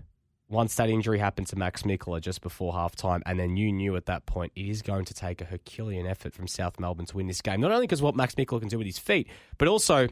once 0.48 0.76
that 0.76 0.88
injury 0.88 1.18
happened 1.18 1.46
to 1.48 1.56
Max 1.56 1.82
Mikla 1.82 2.20
just 2.20 2.40
before 2.40 2.72
halftime, 2.72 3.20
and 3.26 3.38
then 3.38 3.56
you 3.56 3.72
knew 3.72 3.96
at 3.96 4.06
that 4.06 4.26
point 4.26 4.52
it 4.54 4.66
is 4.68 4.80
going 4.82 5.04
to 5.06 5.14
take 5.14 5.40
a 5.40 5.44
Herculean 5.44 6.06
effort 6.06 6.32
from 6.34 6.46
South 6.46 6.78
Melbourne 6.78 7.06
to 7.06 7.16
win 7.16 7.26
this 7.26 7.40
game. 7.40 7.60
Not 7.60 7.72
only 7.72 7.86
because 7.86 8.00
what 8.02 8.14
Max 8.14 8.34
Mikla 8.36 8.60
can 8.60 8.68
do 8.68 8.78
with 8.78 8.86
his 8.86 8.98
feet, 8.98 9.28
but 9.58 9.66
also 9.68 10.06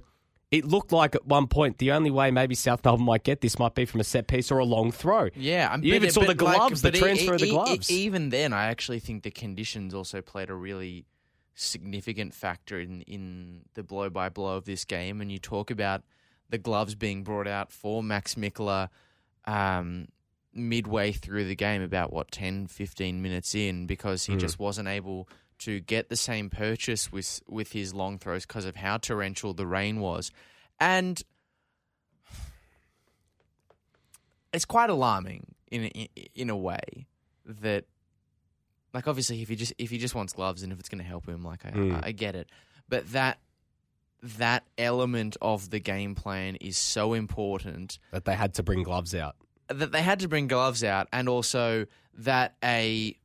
it 0.51 0.65
looked 0.65 0.93
like 0.93 1.15
at 1.15 1.27
one 1.27 1.47
point 1.47 1.79
the 1.79 1.91
only 1.93 2.11
way 2.11 2.31
maybe 2.31 2.55
South 2.55 2.85
Melbourne 2.85 3.07
might 3.07 3.25
get 3.25 3.41
this 3.41 3.59
might 3.59 3.75
be 3.75 3.85
from 3.85 4.01
a 4.01 4.05
set 4.05 4.27
piece 4.27 4.51
or 4.53 4.59
a 4.59 4.65
long 4.65 4.91
throw. 4.93 5.29
Yeah, 5.37 5.69
I'm, 5.73 5.83
You 5.85 5.95
even 5.95 6.11
saw 6.11 6.21
the 6.21 6.29
like- 6.29 6.37
gloves, 6.37 6.83
the 6.83 6.91
but 6.91 6.97
e- 6.97 7.01
transfer 7.01 7.35
of 7.35 7.41
the 7.41 7.47
e- 7.47 7.51
gloves. 7.51 7.91
even 7.91 8.31
then, 8.31 8.53
I 8.53 8.67
actually 8.67 9.01
think 9.01 9.23
the 9.23 9.31
conditions 9.31 9.95
also 9.95 10.21
played 10.21 10.51
a 10.51 10.55
really 10.55 11.07
significant 11.55 12.35
factor 12.35 12.81
in 12.81 13.03
in 13.03 13.63
the 13.75 13.83
blow 13.85 14.11
by 14.11 14.29
blow 14.29 14.57
of 14.57 14.65
this 14.65 14.85
game. 14.85 15.21
And 15.21 15.31
you 15.31 15.39
talk 15.39 15.71
about 15.71 16.03
the 16.51 16.59
gloves 16.59 16.95
being 16.95 17.23
brought 17.23 17.47
out 17.49 17.71
for 17.73 18.03
Max 18.03 18.35
Mikla 18.35 18.89
um, 19.47 20.09
midway 20.55 21.13
through 21.13 21.45
the 21.47 21.55
game, 21.57 21.83
about 21.83 22.13
what 22.13 22.31
10, 22.31 22.67
15 22.69 23.21
minutes 23.23 23.55
in, 23.55 23.87
because 23.87 24.25
he 24.25 24.35
Hmm. 24.35 24.39
just 24.39 24.59
wasn't 24.59 24.89
able 24.89 25.29
to 25.59 25.81
get 25.81 26.09
the 26.09 26.17
same 26.17 26.51
purchase 26.51 27.11
with 27.13 27.41
with 27.49 27.73
his 27.73 27.95
long 27.95 28.19
throws 28.19 28.45
because 28.47 28.65
of 28.65 28.77
how 28.77 28.97
torrential 28.99 29.55
the 29.55 29.67
rain 29.67 30.01
was, 30.01 30.31
and 30.81 31.23
it's 34.53 34.65
quite 34.65 34.91
alarming 34.91 35.55
in 35.71 35.85
in, 35.85 36.09
in 36.35 36.51
a 36.51 36.57
way 36.57 37.07
that 37.45 37.85
like 38.93 39.07
obviously 39.09 39.43
if 39.43 39.49
he 39.49 39.57
just 39.57 39.73
if 39.79 39.91
he 39.91 39.99
just 39.99 40.15
wants 40.15 40.33
gloves 40.33 40.63
and 40.63 40.73
if 40.73 40.79
it's 40.79 40.89
going 40.89 40.99
to 40.99 41.05
help 41.05 41.27
him 41.29 41.43
like 41.43 41.65
I, 41.65 41.71
Mm. 41.71 41.95
I, 42.05 42.09
I 42.09 42.13
get 42.13 42.35
it 42.35 42.49
but 42.89 43.11
that 43.13 43.39
that 44.23 44.65
element 44.79 45.37
of 45.43 45.69
the 45.71 45.81
game 45.81 46.15
plan 46.15 46.57
is 46.57 46.79
so 46.79 47.13
important 47.13 47.99
That 48.13 48.25
they 48.25 48.35
had 48.35 48.55
to 48.55 48.63
bring 48.63 48.83
gloves 48.83 49.15
out. 49.15 49.37
That 49.69 49.93
they 49.93 50.03
had 50.03 50.21
to 50.21 50.29
bring 50.29 50.47
gloves 50.47 50.85
out 50.85 51.09
and 51.13 51.29
also 51.29 51.87
that 52.19 52.55
a 52.63 53.17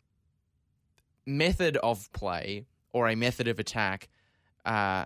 method 1.25 1.77
of 1.77 2.11
play 2.13 2.65
or 2.93 3.07
a 3.07 3.15
method 3.15 3.47
of 3.47 3.59
attack 3.59 4.09
uh, 4.65 5.05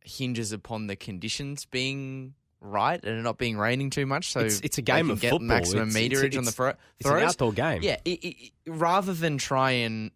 hinges 0.00 0.52
upon 0.52 0.86
the 0.86 0.96
conditions 0.96 1.64
being 1.64 2.34
right 2.60 3.02
and 3.04 3.18
it 3.18 3.22
not 3.22 3.38
being 3.38 3.56
raining 3.56 3.88
too 3.90 4.04
much 4.06 4.32
so 4.32 4.40
It's- 4.40 4.60
it's 4.64 4.78
a 4.78 4.82
game 4.82 5.10
of 5.10 5.20
get 5.20 5.30
football. 5.30 5.46
maximum 5.46 5.88
It's- 5.90 5.96
it's- 6.04 6.20
meterage 6.20 6.36
on 6.38 6.44
the 6.44 6.48
it's- 6.48 6.54
fro- 6.54 6.74
It's 6.98 7.08
an 7.08 7.18
outdoor 7.18 7.52
game. 7.52 7.82
yeah, 7.82 7.98
i 8.06 8.18
i 8.24 8.50
rather 8.66 9.14
than 9.14 9.38
try 9.38 9.70
and 9.72 10.10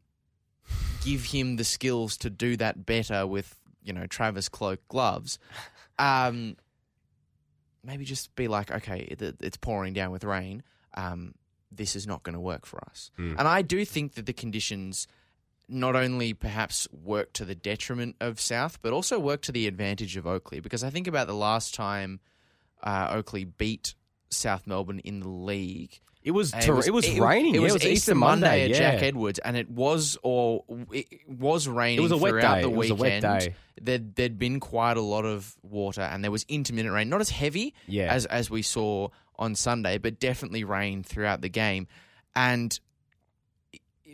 give 1.04 1.26
him 1.26 1.56
the 1.56 1.64
skills 1.64 2.16
to 2.18 2.30
do 2.30 2.56
that 2.56 2.84
better 2.84 3.26
with 3.26 3.56
you 3.82 3.92
know 3.92 4.06
Travis 4.06 4.48
Cloke 4.48 4.80
gloves, 4.88 5.38
um, 5.98 6.56
maybe 7.84 8.04
just 8.04 8.34
be 8.34 8.48
like, 8.48 8.70
okay, 8.70 9.00
it, 9.10 9.36
it's 9.40 9.56
pouring 9.56 9.92
down 9.92 10.10
with 10.10 10.24
rain. 10.24 10.62
Um, 10.94 11.34
this 11.70 11.96
is 11.96 12.06
not 12.06 12.22
going 12.22 12.34
to 12.34 12.40
work 12.40 12.66
for 12.66 12.80
us. 12.84 13.10
Mm. 13.18 13.36
And 13.38 13.48
I 13.48 13.62
do 13.62 13.84
think 13.84 14.14
that 14.14 14.26
the 14.26 14.32
conditions 14.32 15.06
not 15.68 15.96
only 15.96 16.34
perhaps 16.34 16.86
work 16.92 17.32
to 17.34 17.44
the 17.44 17.54
detriment 17.54 18.16
of 18.20 18.40
South, 18.40 18.78
but 18.82 18.92
also 18.92 19.18
work 19.18 19.42
to 19.42 19.52
the 19.52 19.66
advantage 19.66 20.16
of 20.16 20.26
Oakleigh. 20.26 20.60
Because 20.62 20.84
I 20.84 20.90
think 20.90 21.06
about 21.06 21.26
the 21.26 21.34
last 21.34 21.74
time 21.74 22.20
uh, 22.82 23.08
Oakleigh 23.10 23.46
beat 23.56 23.94
South 24.28 24.66
Melbourne 24.66 25.00
in 25.00 25.20
the 25.20 25.28
league. 25.28 26.00
It 26.24 26.30
was 26.30 26.52
ter- 26.52 26.80
it 26.80 26.92
was, 26.92 27.06
it, 27.06 27.20
raining. 27.20 27.54
It 27.54 27.58
yeah, 27.58 27.64
was, 27.64 27.74
it 27.74 27.82
was 27.82 27.86
Easter 27.86 28.14
Monday, 28.14 28.64
at 28.64 28.70
yeah. 28.70 28.78
Jack 28.78 29.02
Edwards, 29.02 29.38
and 29.40 29.56
it 29.56 29.68
was 29.68 30.16
or 30.22 30.64
it 30.92 31.06
was 31.26 31.66
raining 31.66 31.98
It 31.98 32.02
was 32.02 32.12
a 32.12 32.16
wet 32.16 32.30
throughout 32.30 32.54
day. 32.56 32.62
the 32.62 32.68
It 32.68 32.76
was 32.76 32.90
a 32.90 32.94
wet 32.94 33.22
day. 33.22 33.54
There'd, 33.80 34.14
there'd 34.14 34.38
been 34.38 34.60
quite 34.60 34.96
a 34.96 35.00
lot 35.00 35.24
of 35.24 35.56
water, 35.62 36.02
and 36.02 36.22
there 36.22 36.30
was 36.30 36.44
intermittent 36.48 36.94
rain, 36.94 37.08
not 37.08 37.20
as 37.20 37.30
heavy 37.30 37.74
Yeah. 37.88 38.12
as 38.12 38.26
as 38.26 38.50
we 38.50 38.62
saw 38.62 39.08
on 39.36 39.56
Sunday, 39.56 39.98
but 39.98 40.20
definitely 40.20 40.62
rain 40.62 41.02
throughout 41.02 41.40
the 41.40 41.48
game. 41.48 41.88
And 42.36 42.78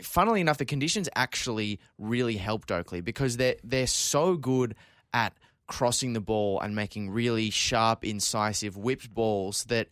funnily 0.03 0.41
enough, 0.41 0.59
the 0.59 0.65
conditions 0.65 1.09
actually 1.15 1.81
really 1.99 2.37
helped 2.37 2.71
Oakleigh 2.71 3.03
because 3.03 3.37
they're 3.37 3.57
they're 3.63 3.87
so 3.87 4.37
good 4.37 4.75
at 5.13 5.35
crossing 5.67 6.15
the 6.15 6.21
ball 6.21 6.61
and 6.61 6.75
making 6.75 7.11
really 7.11 7.51
sharp, 7.51 8.05
incisive, 8.05 8.77
whipped 8.77 9.13
balls 9.13 9.65
that 9.65 9.89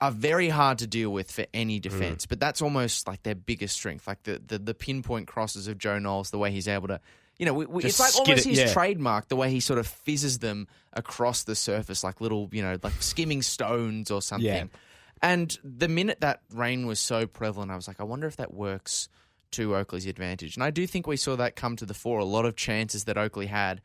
are 0.00 0.10
very 0.10 0.48
hard 0.48 0.78
to 0.78 0.86
deal 0.86 1.10
with 1.10 1.30
for 1.30 1.46
any 1.54 1.80
defense. 1.80 2.26
But 2.26 2.40
that's 2.40 2.60
almost 2.60 3.06
like 3.08 3.22
their 3.22 3.34
biggest 3.34 3.76
strength, 3.76 4.06
like 4.06 4.22
the 4.24 4.40
the, 4.44 4.58
the 4.58 4.74
pinpoint 4.74 5.26
crosses 5.26 5.68
of 5.68 5.78
Joe 5.78 5.98
Knowles, 5.98 6.30
the 6.30 6.38
way 6.38 6.50
he's 6.50 6.68
able 6.68 6.88
to. 6.88 7.00
You 7.38 7.44
know, 7.44 7.52
we, 7.52 7.66
we, 7.66 7.84
it's 7.84 8.00
like 8.00 8.14
almost 8.16 8.46
it, 8.46 8.50
his 8.50 8.58
yeah. 8.58 8.72
trademark, 8.72 9.28
the 9.28 9.36
way 9.36 9.50
he 9.50 9.60
sort 9.60 9.78
of 9.78 9.86
fizzes 9.86 10.38
them 10.38 10.68
across 10.94 11.44
the 11.44 11.54
surface 11.54 12.02
like 12.02 12.22
little, 12.22 12.48
you 12.50 12.62
know, 12.62 12.78
like 12.82 12.94
skimming 13.00 13.42
stones 13.42 14.10
or 14.10 14.22
something. 14.22 14.46
Yeah. 14.46 14.64
And 15.20 15.58
the 15.62 15.88
minute 15.88 16.20
that 16.20 16.40
rain 16.52 16.86
was 16.86 16.98
so 16.98 17.26
prevalent, 17.26 17.70
I 17.70 17.76
was 17.76 17.88
like, 17.88 18.00
I 18.00 18.04
wonder 18.04 18.26
if 18.26 18.36
that 18.36 18.54
works 18.54 19.08
to 19.52 19.76
Oakleigh's 19.76 20.06
advantage. 20.06 20.56
And 20.56 20.64
I 20.64 20.70
do 20.70 20.86
think 20.86 21.06
we 21.06 21.16
saw 21.16 21.36
that 21.36 21.56
come 21.56 21.76
to 21.76 21.86
the 21.86 21.94
fore. 21.94 22.18
A 22.18 22.24
lot 22.24 22.46
of 22.46 22.56
chances 22.56 23.04
that 23.04 23.16
Oakleigh 23.16 23.46
had, 23.46 23.80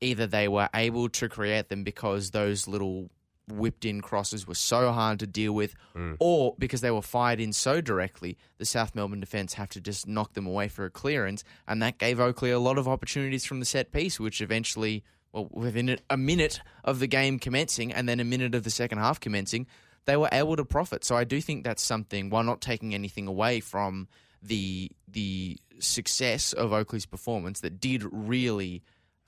either 0.00 0.26
they 0.26 0.48
were 0.48 0.68
able 0.74 1.08
to 1.10 1.28
create 1.28 1.68
them 1.68 1.84
because 1.84 2.30
those 2.30 2.66
little 2.66 3.10
whipped 3.48 3.84
in 3.84 4.00
crosses 4.00 4.46
were 4.46 4.54
so 4.54 4.92
hard 4.92 5.18
to 5.18 5.26
deal 5.26 5.52
with, 5.52 5.74
mm. 5.96 6.16
or 6.20 6.54
because 6.58 6.80
they 6.80 6.90
were 6.90 7.02
fired 7.02 7.40
in 7.40 7.52
so 7.52 7.80
directly, 7.80 8.36
the 8.58 8.64
South 8.64 8.94
Melbourne 8.94 9.20
defence 9.20 9.54
have 9.54 9.68
to 9.70 9.80
just 9.80 10.06
knock 10.06 10.34
them 10.34 10.46
away 10.46 10.68
for 10.68 10.84
a 10.84 10.90
clearance. 10.90 11.44
And 11.66 11.82
that 11.82 11.98
gave 11.98 12.20
Oakleigh 12.20 12.54
a 12.54 12.58
lot 12.58 12.78
of 12.78 12.86
opportunities 12.88 13.44
from 13.44 13.60
the 13.60 13.66
set 13.66 13.92
piece, 13.92 14.20
which 14.20 14.40
eventually, 14.40 15.04
well, 15.32 15.48
within 15.50 15.88
a- 15.88 15.98
a 16.10 16.16
minute 16.16 16.60
of 16.84 16.98
the 16.98 17.06
game 17.06 17.38
commencing 17.38 17.92
and 17.92 18.08
then 18.08 18.20
a 18.20 18.24
minute 18.24 18.54
of 18.54 18.64
the 18.64 18.70
second 18.70 18.98
half 18.98 19.18
commencing, 19.18 19.66
they 20.04 20.16
were 20.16 20.28
able 20.32 20.56
to 20.56 20.64
profit. 20.64 21.04
So 21.04 21.16
I 21.16 21.24
do 21.24 21.40
think 21.40 21.64
that's 21.64 21.82
something, 21.82 22.30
while 22.30 22.44
not 22.44 22.60
taking 22.60 22.94
anything 22.94 23.26
away 23.26 23.60
from 23.60 24.08
the 24.42 24.90
the 25.06 25.58
success 25.78 26.52
of 26.52 26.72
Oakleigh's 26.72 27.06
performance, 27.06 27.60
that 27.60 27.80
did 27.80 28.04
really 28.10 28.82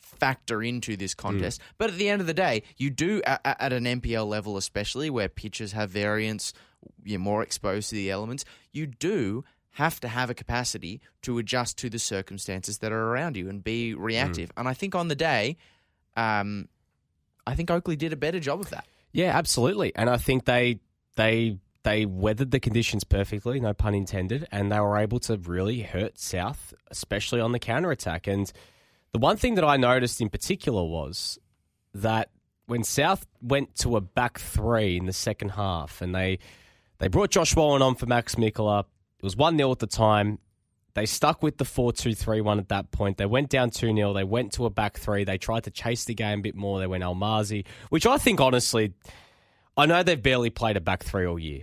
factor 0.05 0.63
into 0.63 0.97
this 0.97 1.15
contest. 1.15 1.61
But 1.79 1.91
at 1.91 1.97
the 1.97 2.09
end 2.09 2.21
of 2.21 2.27
the 2.27 2.35
day, 2.35 2.63
you 2.77 2.91
do 2.91 3.23
at, 3.27 3.41
at 3.45 3.73
an 3.73 3.85
NPL 3.85 4.27
level, 4.27 4.57
especially 4.57 5.11
where 5.11 5.29
pitchers 5.29 5.73
have 5.73 5.91
variance, 5.91 6.53
you're 7.05 7.19
more 7.19 7.43
exposed 7.43 7.91
to 7.91 7.97
the 7.97 8.11
elements. 8.11 8.45
You 8.73 8.87
do 8.87 9.45
have 9.73 9.99
to 10.01 10.09
have 10.09 10.31
a 10.31 10.35
capacity 10.35 11.01
to 11.23 11.39
adjust 11.39 11.79
to 11.79 11.91
the 11.91 11.99
circumstances 11.99 12.79
that 12.79 12.93
are 12.93 13.11
around 13.11 13.37
you 13.37 13.49
and 13.49 13.65
be 13.65 13.95
reactive. 13.95 14.51
And 14.57 14.69
I 14.69 14.75
think 14.75 14.95
on 14.95 15.09
the 15.09 15.17
day, 15.17 15.57
um, 16.17 16.69
I 17.47 17.55
think 17.55 17.71
Oakleigh 17.71 17.99
did 17.99 18.13
a 18.13 18.17
better 18.17 18.39
job 18.39 18.61
of 18.61 18.71
that. 18.71 18.87
Yeah, 19.13 19.37
absolutely. 19.37 19.95
And 19.97 20.09
I 20.09 20.17
think 20.17 20.45
they 20.45 20.81
they 21.17 21.59
they 21.83 22.07
weathered 22.07 22.51
the 22.51 22.61
conditions 22.61 23.05
perfectly, 23.05 23.61
no 23.61 23.75
pun 23.75 23.95
intended, 23.95 24.47
and 24.51 24.73
they 24.73 24.81
were 24.81 24.97
able 24.97 25.21
to 25.21 25.37
really 25.37 25.83
hurt 25.83 26.19
South, 26.19 26.73
especially 26.91 27.41
on 27.41 27.53
the 27.53 27.59
counter 27.59 27.91
attack. 27.91 28.27
And 28.27 28.51
the 29.15 29.21
one 29.21 29.37
thing 29.37 29.55
that 29.55 29.65
I 29.65 29.77
noticed 29.77 30.21
in 30.21 30.29
particular 30.29 30.83
was 30.83 31.39
that 31.95 32.31
when 32.67 32.83
South 32.83 33.25
went 33.41 33.77
to 33.77 33.95
a 33.97 34.01
back 34.01 34.41
three 34.41 34.97
in 34.97 35.07
the 35.07 35.13
second 35.13 35.51
half, 35.51 36.03
and 36.03 36.13
they 36.13 36.41
they 36.99 37.07
brought 37.07 37.31
Josh 37.31 37.55
Wallen 37.55 37.81
on 37.81 37.95
for 37.95 38.07
Max 38.07 38.35
Mikola, 38.35 38.81
it 38.81 39.23
was 39.23 39.37
one 39.37 39.57
0 39.57 39.71
at 39.71 39.79
the 39.79 39.87
time. 39.87 40.41
They 40.95 41.07
stuck 41.07 41.45
with 41.45 41.59
the 41.59 41.65
4 41.65 41.93
2 41.93 42.13
3 42.13 42.41
1 42.41 42.59
at 42.59 42.69
that 42.71 42.91
point. 42.91 43.17
They 43.17 43.27
went 43.27 43.51
down 43.51 43.71
2 43.71 43.95
0. 43.95 44.13
They 44.15 44.25
went 44.25 44.53
to 44.55 44.67
a 44.67 44.71
back 44.71 44.99
three. 44.99 45.23
They 45.23 45.39
tried 45.39 45.63
to 45.65 45.71
chase 45.71 46.07
the 46.07 46.15
game 46.15 46.41
a 46.41 46.43
bit 46.43 46.57
more. 46.57 46.81
They 46.81 46.89
went 46.89 47.05
Almazi, 47.05 47.67
which 47.91 48.07
I 48.07 48.19
think, 48.19 48.41
honestly, 48.41 48.95
I 49.77 49.87
know 49.87 50.03
they've 50.03 50.21
barely 50.21 50.51
played 50.51 50.77
a 50.77 50.81
back 50.81 51.05
three 51.05 51.25
all 51.25 51.39
year, 51.39 51.63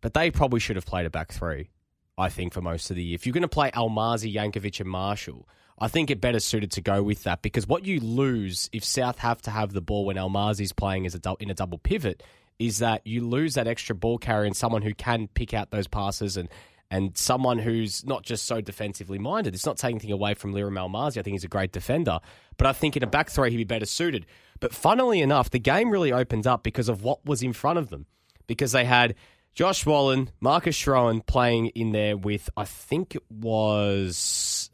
but 0.00 0.14
they 0.14 0.30
probably 0.30 0.60
should 0.60 0.76
have 0.76 0.86
played 0.86 1.06
a 1.06 1.10
back 1.10 1.32
three, 1.32 1.70
I 2.16 2.28
think, 2.28 2.52
for 2.52 2.62
most 2.62 2.88
of 2.90 2.94
the 2.94 3.02
year. 3.02 3.16
If 3.16 3.26
you're 3.26 3.32
going 3.32 3.42
to 3.42 3.48
play 3.48 3.72
Almazi, 3.72 4.32
Yankovic, 4.32 4.78
and 4.78 4.88
Marshall, 4.88 5.48
I 5.78 5.88
think 5.88 6.10
it 6.10 6.20
better 6.20 6.40
suited 6.40 6.70
to 6.72 6.80
go 6.80 7.02
with 7.02 7.24
that 7.24 7.42
because 7.42 7.66
what 7.66 7.84
you 7.84 8.00
lose 8.00 8.70
if 8.72 8.84
South 8.84 9.18
have 9.18 9.42
to 9.42 9.50
have 9.50 9.72
the 9.72 9.80
ball 9.80 10.04
when 10.04 10.16
Almazi's 10.16 10.72
playing 10.72 11.06
as 11.06 11.14
a 11.14 11.18
dou- 11.18 11.36
in 11.40 11.50
a 11.50 11.54
double 11.54 11.78
pivot 11.78 12.22
is 12.58 12.78
that 12.78 13.04
you 13.04 13.26
lose 13.26 13.54
that 13.54 13.66
extra 13.66 13.94
ball 13.94 14.18
carrier 14.18 14.46
and 14.46 14.56
someone 14.56 14.82
who 14.82 14.94
can 14.94 15.26
pick 15.28 15.52
out 15.52 15.70
those 15.70 15.88
passes 15.88 16.36
and 16.36 16.48
and 16.90 17.16
someone 17.16 17.58
who's 17.58 18.04
not 18.04 18.22
just 18.22 18.46
so 18.46 18.60
defensively 18.60 19.18
minded. 19.18 19.54
It's 19.54 19.66
not 19.66 19.78
taking 19.78 19.96
anything 19.96 20.12
away 20.12 20.34
from 20.34 20.52
Liram 20.54 20.78
Almazi. 20.78 21.18
I 21.18 21.22
think 21.22 21.34
he's 21.34 21.42
a 21.42 21.48
great 21.48 21.72
defender. 21.72 22.20
But 22.56 22.68
I 22.68 22.72
think 22.72 22.96
in 22.96 23.02
a 23.02 23.06
back 23.08 23.30
three, 23.30 23.50
he'd 23.50 23.56
be 23.56 23.64
better 23.64 23.86
suited. 23.86 24.26
But 24.60 24.72
funnily 24.72 25.20
enough, 25.20 25.50
the 25.50 25.58
game 25.58 25.90
really 25.90 26.12
opened 26.12 26.46
up 26.46 26.62
because 26.62 26.88
of 26.88 27.02
what 27.02 27.24
was 27.24 27.42
in 27.42 27.52
front 27.52 27.80
of 27.80 27.90
them. 27.90 28.06
Because 28.46 28.72
they 28.72 28.84
had 28.84 29.16
Josh 29.54 29.84
Wallen, 29.86 30.30
Marcus 30.40 30.76
Schroen 30.76 31.24
playing 31.24 31.68
in 31.68 31.92
there 31.92 32.16
with, 32.16 32.48
I 32.56 32.64
think 32.64 33.16
it 33.16 33.22
was, 33.30 34.16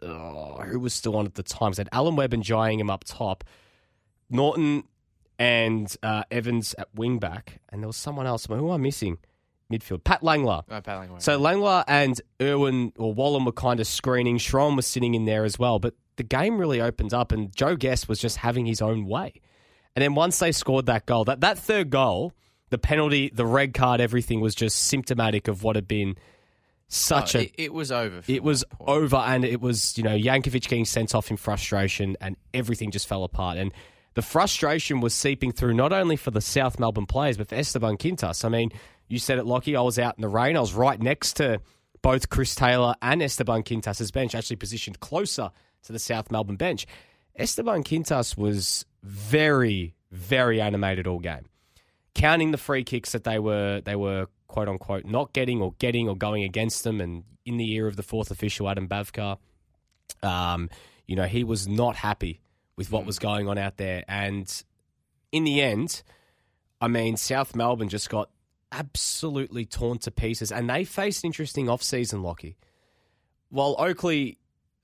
oh, 0.03 0.63
who 0.63 0.81
was 0.81 0.95
still 0.95 1.17
on 1.17 1.27
at 1.27 1.35
the 1.35 1.43
time? 1.43 1.73
They 1.73 1.81
had 1.81 1.89
Alan 1.93 2.17
Webb 2.17 2.33
and 2.33 2.43
Jai 2.43 2.71
Ingham 2.71 2.91
up 2.91 3.05
top. 3.05 3.45
Norton 4.29 4.85
and 5.39 5.95
uh, 6.03 6.25
Evans 6.31 6.75
at 6.79 6.89
wing 6.95 7.19
back. 7.19 7.61
And 7.71 7.83
there 7.83 7.89
was 7.89 7.97
someone 7.97 8.27
else. 8.27 8.47
Who 8.47 8.55
am 8.55 8.71
I 8.71 8.77
missing? 8.77 9.19
Midfield. 9.73 10.05
Pat 10.05 10.23
Langler. 10.23 10.65
Oh, 10.69 10.81
paddling 10.81 11.11
away. 11.11 11.21
So 11.21 11.39
Langler 11.39 11.85
and 11.87 12.21
Irwin 12.41 12.93
or 12.97 13.15
Wallen 13.15 13.45
were 13.45 13.53
kind 13.53 13.81
of 13.81 13.87
screening. 13.87 14.39
Schroen 14.39 14.77
was 14.77 14.87
sitting 14.87 15.15
in 15.15 15.25
there 15.25 15.45
as 15.45 15.59
well. 15.59 15.79
But 15.79 15.95
the 16.17 16.23
game 16.23 16.59
really 16.59 16.81
opened 16.81 17.15
up, 17.15 17.33
and 17.33 17.55
Joe 17.55 17.77
Guest 17.77 18.09
was 18.09 18.19
just 18.19 18.39
having 18.39 18.67
his 18.67 18.83
own 18.83 19.07
way. 19.07 19.41
And 19.97 20.03
then 20.03 20.15
once 20.15 20.39
they 20.39 20.53
scored 20.53 20.87
that 20.87 21.07
goal, 21.07 21.25
that, 21.25 21.41
that 21.41 21.59
third 21.59 21.91
goal, 21.91 22.33
the 22.71 22.79
penalty, 22.79 23.31
the 23.33 23.47
red 23.47 23.75
card, 23.75 24.01
everything 24.01 24.41
was 24.41 24.55
just 24.55 24.77
symptomatic 24.77 25.49
of 25.49 25.63
what 25.63 25.77
had 25.77 25.89
been 25.89 26.17
such 26.93 27.35
Oh, 27.37 27.39
a 27.39 27.43
it, 27.45 27.55
it 27.57 27.73
was 27.73 27.91
over. 27.93 28.21
it 28.27 28.43
was 28.43 28.65
over, 28.81 29.17
and 29.17 29.45
it 29.45 29.61
was 29.61 29.97
you 29.97 30.05
know 30.05 30.17
Yankovic 30.17 30.63
getting 30.69 30.85
sent 30.85 31.15
off 31.15 31.31
in 31.31 31.37
frustration, 31.37 32.17
and 32.21 32.37
everything 32.53 32.91
just 32.91 33.07
fell 33.07 33.25
apart. 33.25 33.57
And 33.59 33.73
the 34.15 34.23
frustration 34.23 35.01
was 35.01 35.15
seeping 35.15 35.53
through 35.53 35.75
not 35.75 35.93
only 35.93 36.17
for 36.17 36.31
the 36.33 36.41
South 36.41 36.79
Melbourne 36.81 37.07
players, 37.07 37.37
but 37.37 37.49
for 37.49 37.55
Esteban 37.55 37.97
Quintas. 37.97 38.45
I 38.45 38.49
mean, 38.49 38.73
you 39.09 39.19
said 39.19 39.39
it, 39.39 39.47
Lockie. 39.47 39.77
I 39.77 39.81
was 39.83 39.99
out 39.99 40.17
in 40.19 40.23
the 40.23 40.29
rain. 40.29 40.57
I 40.57 40.61
was 40.61 40.75
right 40.75 41.01
next 41.01 41.35
to 41.37 41.61
both 42.03 42.29
Chris 42.29 42.55
Taylor 42.57 42.95
and 43.01 43.23
Esteban 43.23 43.63
Quintas's 43.63 44.11
bench, 44.11 44.35
actually 44.35 44.57
positioned 44.57 44.99
closer 45.01 45.51
to 45.85 45.93
the 45.93 45.99
South 45.99 46.31
Melbourne 46.31 46.57
bench. 46.57 46.87
Esteban 47.37 47.85
Quintas 47.85 48.37
was 48.37 48.85
very, 49.05 49.95
very 50.11 50.61
animated 50.61 51.07
all 51.07 51.21
game 51.21 51.47
counting 52.15 52.51
the 52.51 52.59
free 52.59 52.83
kicks 52.83 53.13
that 53.13 53.23
they 53.23 53.39
were 53.39 53.81
they 53.85 53.95
were 53.95 54.27
quote 54.51 54.69
unquote 54.69 55.05
not 55.05 55.33
getting 55.33 55.63
or 55.63 55.75
getting 55.79 56.09
or 56.09 56.17
going 56.17 56.43
against 56.43 56.83
them, 56.83 57.01
and 57.01 57.23
in 57.47 57.57
the 57.57 57.73
ear 57.73 57.87
of 57.87 57.95
the 57.97 58.03
fourth 58.03 58.33
official 58.33 58.69
Adam 58.69 58.89
Bavkar, 58.89 59.39
um, 60.25 60.69
you 61.07 61.15
know 61.15 61.27
he 61.27 61.45
was 61.45 61.69
not 61.69 61.95
happy 61.95 62.41
with 62.77 62.91
what 62.91 63.07
was 63.07 63.19
going 63.21 63.49
on 63.49 63.57
out 63.59 63.77
there, 63.77 64.05
and 64.09 64.65
in 65.31 65.45
the 65.45 65.63
end, 65.63 66.03
I 66.81 66.89
mean 66.89 67.17
South 67.17 67.55
Melbourne 67.55 67.89
just 67.89 68.11
got 68.11 68.29
absolutely 68.73 69.65
torn 69.65 69.99
to 69.99 70.11
pieces, 70.11 70.51
and 70.51 70.69
they 70.69 70.85
faced 70.85 71.23
an 71.23 71.29
interesting 71.29 71.69
off 71.69 71.83
season, 71.83 72.23
Lockie. 72.23 72.57
While 73.51 73.77
Oakleigh, 73.79 74.35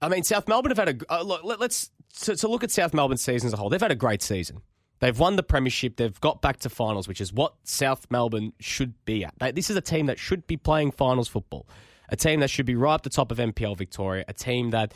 I 0.00 0.08
mean 0.08 0.23
South 0.23 0.46
Melbourne 0.46 0.70
have 0.70 0.87
had 0.87 1.02
a 1.02 1.12
uh, 1.12 1.23
look. 1.23 1.42
Let, 1.42 1.58
let's 1.58 1.90
to, 2.20 2.37
to 2.37 2.49
look 2.49 2.62
at 2.62 2.70
South 2.70 2.94
Melbourne's 2.94 3.23
season 3.23 3.49
as 3.49 3.52
a 3.52 3.56
whole. 3.56 3.68
They've 3.68 3.80
had 3.80 3.90
a 3.90 3.96
great 3.96 4.23
season. 4.23 4.62
They've 4.98 5.18
won 5.18 5.36
the 5.36 5.42
premiership. 5.42 5.96
They've 5.96 6.20
got 6.20 6.40
back 6.40 6.58
to 6.60 6.70
finals, 6.70 7.06
which 7.06 7.20
is 7.20 7.32
what 7.32 7.54
South 7.64 8.06
Melbourne 8.10 8.52
should 8.60 8.94
be 9.04 9.24
at. 9.24 9.54
This 9.54 9.68
is 9.70 9.76
a 9.76 9.80
team 9.80 10.06
that 10.06 10.18
should 10.18 10.46
be 10.46 10.56
playing 10.56 10.92
finals 10.92 11.28
football. 11.28 11.68
A 12.08 12.16
team 12.16 12.40
that 12.40 12.50
should 12.50 12.66
be 12.66 12.76
right 12.76 12.94
up 12.94 13.02
the 13.02 13.10
top 13.10 13.30
of 13.30 13.38
NPL 13.38 13.76
Victoria. 13.76 14.24
A 14.28 14.32
team 14.32 14.70
that, 14.70 14.94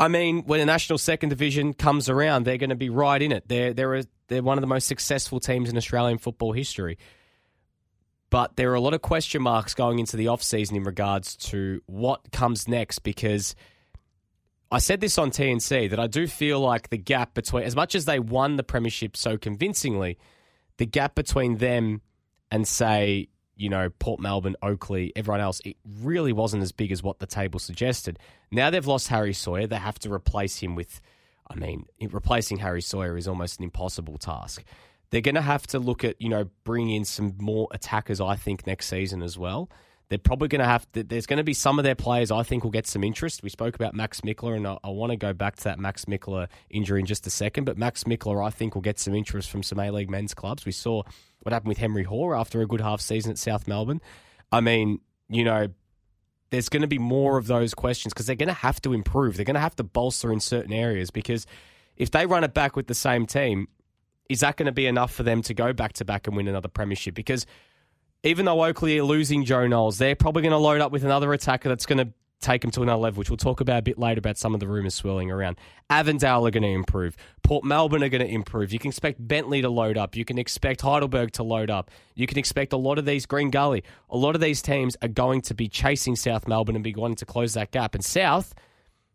I 0.00 0.08
mean, 0.08 0.44
when 0.44 0.60
a 0.60 0.64
national 0.64 0.98
second 0.98 1.28
division 1.28 1.74
comes 1.74 2.08
around, 2.08 2.44
they're 2.44 2.56
going 2.56 2.70
to 2.70 2.76
be 2.76 2.90
right 2.90 3.20
in 3.20 3.30
it. 3.30 3.46
They're 3.46 3.72
they're 3.72 3.94
a, 3.94 4.04
they're 4.28 4.42
one 4.42 4.56
of 4.56 4.62
the 4.62 4.68
most 4.68 4.88
successful 4.88 5.38
teams 5.38 5.68
in 5.68 5.76
Australian 5.76 6.18
football 6.18 6.52
history. 6.52 6.98
But 8.30 8.56
there 8.56 8.70
are 8.70 8.74
a 8.74 8.80
lot 8.80 8.94
of 8.94 9.02
question 9.02 9.42
marks 9.42 9.74
going 9.74 9.98
into 9.98 10.16
the 10.16 10.28
off 10.28 10.42
season 10.42 10.76
in 10.76 10.84
regards 10.84 11.36
to 11.36 11.82
what 11.86 12.30
comes 12.32 12.68
next 12.68 13.00
because 13.00 13.54
I 14.70 14.78
said 14.78 15.00
this 15.00 15.18
on 15.18 15.30
TNC 15.30 15.90
that 15.90 15.98
I 15.98 16.06
do 16.06 16.26
feel 16.26 16.60
like 16.60 16.90
the 16.90 16.98
gap 16.98 17.34
between, 17.34 17.64
as 17.64 17.74
much 17.74 17.94
as 17.94 18.04
they 18.04 18.20
won 18.20 18.56
the 18.56 18.62
premiership 18.62 19.16
so 19.16 19.36
convincingly, 19.36 20.16
the 20.76 20.86
gap 20.86 21.14
between 21.14 21.56
them 21.56 22.02
and 22.52 22.66
say, 22.66 23.28
you 23.56 23.68
know, 23.68 23.90
Port 23.98 24.20
Melbourne, 24.20 24.56
Oakleigh, 24.62 25.10
everyone 25.16 25.40
else, 25.40 25.60
it 25.64 25.76
really 26.00 26.32
wasn't 26.32 26.62
as 26.62 26.72
big 26.72 26.92
as 26.92 27.02
what 27.02 27.18
the 27.18 27.26
table 27.26 27.58
suggested. 27.58 28.18
Now 28.50 28.70
they've 28.70 28.86
lost 28.86 29.08
Harry 29.08 29.32
Sawyer. 29.32 29.66
They 29.66 29.76
have 29.76 29.98
to 30.00 30.12
replace 30.12 30.58
him 30.58 30.76
with, 30.76 31.00
I 31.50 31.56
mean, 31.56 31.86
replacing 32.00 32.58
Harry 32.58 32.80
Sawyer 32.80 33.16
is 33.16 33.26
almost 33.26 33.58
an 33.58 33.64
impossible 33.64 34.18
task. 34.18 34.62
They're 35.10 35.20
going 35.20 35.34
to 35.34 35.42
have 35.42 35.66
to 35.68 35.80
look 35.80 36.04
at, 36.04 36.20
you 36.22 36.28
know, 36.28 36.48
bring 36.64 36.90
in 36.90 37.04
some 37.04 37.34
more 37.38 37.68
attackers, 37.72 38.20
I 38.20 38.36
think, 38.36 38.66
next 38.66 38.86
season 38.86 39.20
as 39.20 39.36
well. 39.36 39.68
They're 40.10 40.18
probably 40.18 40.48
going 40.48 40.60
to 40.60 40.66
have 40.66 40.90
to, 40.92 41.04
there's 41.04 41.26
going 41.26 41.38
to 41.38 41.44
be 41.44 41.54
some 41.54 41.78
of 41.78 41.84
their 41.84 41.94
players 41.94 42.30
I 42.32 42.42
think 42.42 42.64
will 42.64 42.72
get 42.72 42.86
some 42.86 43.02
interest. 43.04 43.42
We 43.42 43.48
spoke 43.48 43.76
about 43.76 43.94
Max 43.94 44.20
Mickler, 44.20 44.56
and 44.56 44.66
I, 44.66 44.76
I 44.82 44.90
want 44.90 45.10
to 45.12 45.16
go 45.16 45.32
back 45.32 45.56
to 45.56 45.64
that 45.64 45.78
Max 45.78 46.04
Mickler 46.04 46.48
injury 46.68 47.00
in 47.00 47.06
just 47.06 47.26
a 47.28 47.30
second. 47.30 47.64
But 47.64 47.78
Max 47.78 48.04
Mickler, 48.04 48.44
I 48.44 48.50
think, 48.50 48.74
will 48.74 48.82
get 48.82 48.98
some 48.98 49.14
interest 49.14 49.48
from 49.48 49.62
some 49.62 49.78
A 49.78 49.90
League 49.90 50.10
men's 50.10 50.34
clubs. 50.34 50.66
We 50.66 50.72
saw 50.72 51.04
what 51.42 51.52
happened 51.52 51.68
with 51.68 51.78
Henry 51.78 52.02
Hoare 52.02 52.34
after 52.34 52.60
a 52.60 52.66
good 52.66 52.80
half 52.80 53.00
season 53.00 53.30
at 53.30 53.38
South 53.38 53.68
Melbourne. 53.68 54.00
I 54.50 54.60
mean, 54.60 54.98
you 55.28 55.44
know, 55.44 55.68
there's 56.50 56.68
going 56.68 56.82
to 56.82 56.88
be 56.88 56.98
more 56.98 57.38
of 57.38 57.46
those 57.46 57.72
questions 57.72 58.12
because 58.12 58.26
they're 58.26 58.36
going 58.36 58.48
to 58.48 58.52
have 58.52 58.82
to 58.82 58.92
improve. 58.92 59.36
They're 59.36 59.44
going 59.44 59.54
to 59.54 59.60
have 59.60 59.76
to 59.76 59.84
bolster 59.84 60.32
in 60.32 60.40
certain 60.40 60.72
areas 60.72 61.10
because 61.10 61.46
if 61.96 62.10
they 62.10 62.26
run 62.26 62.44
it 62.44 62.52
back 62.52 62.76
with 62.76 62.88
the 62.88 62.94
same 62.94 63.26
team, 63.26 63.68
is 64.28 64.40
that 64.40 64.56
going 64.56 64.66
to 64.66 64.72
be 64.72 64.86
enough 64.86 65.12
for 65.12 65.22
them 65.22 65.42
to 65.42 65.54
go 65.54 65.72
back 65.72 65.92
to 65.94 66.04
back 66.04 66.26
and 66.26 66.36
win 66.36 66.48
another 66.48 66.68
premiership? 66.68 67.14
Because 67.14 67.46
even 68.22 68.44
though 68.44 68.62
Oakleigh 68.64 68.98
are 68.98 69.04
losing 69.04 69.44
Joe 69.44 69.66
Knowles, 69.66 69.98
they're 69.98 70.16
probably 70.16 70.42
going 70.42 70.52
to 70.52 70.58
load 70.58 70.80
up 70.80 70.92
with 70.92 71.04
another 71.04 71.32
attacker 71.32 71.68
that's 71.68 71.86
going 71.86 72.06
to 72.06 72.12
take 72.40 72.62
them 72.62 72.70
to 72.70 72.82
another 72.82 73.00
level, 73.00 73.18
which 73.18 73.28
we'll 73.28 73.36
talk 73.36 73.60
about 73.60 73.78
a 73.78 73.82
bit 73.82 73.98
later 73.98 74.18
about 74.18 74.38
some 74.38 74.54
of 74.54 74.60
the 74.60 74.66
rumours 74.66 74.94
swirling 74.94 75.30
around. 75.30 75.58
Avondale 75.90 76.46
are 76.46 76.50
going 76.50 76.62
to 76.62 76.70
improve. 76.70 77.16
Port 77.42 77.64
Melbourne 77.64 78.02
are 78.02 78.08
going 78.08 78.26
to 78.26 78.32
improve. 78.32 78.72
You 78.72 78.78
can 78.78 78.88
expect 78.88 79.26
Bentleigh 79.26 79.60
to 79.60 79.68
load 79.68 79.98
up. 79.98 80.16
You 80.16 80.24
can 80.24 80.38
expect 80.38 80.80
Heidelberg 80.80 81.32
to 81.32 81.42
load 81.42 81.70
up. 81.70 81.90
You 82.14 82.26
can 82.26 82.38
expect 82.38 82.72
a 82.72 82.78
lot 82.78 82.98
of 82.98 83.04
these, 83.04 83.26
Green 83.26 83.50
Gully, 83.50 83.84
a 84.08 84.16
lot 84.16 84.34
of 84.34 84.40
these 84.40 84.62
teams 84.62 84.96
are 85.02 85.08
going 85.08 85.42
to 85.42 85.54
be 85.54 85.68
chasing 85.68 86.16
South 86.16 86.48
Melbourne 86.48 86.76
and 86.76 86.84
be 86.84 86.94
wanting 86.94 87.16
to 87.16 87.26
close 87.26 87.54
that 87.54 87.72
gap. 87.72 87.94
And 87.94 88.02
South, 88.02 88.54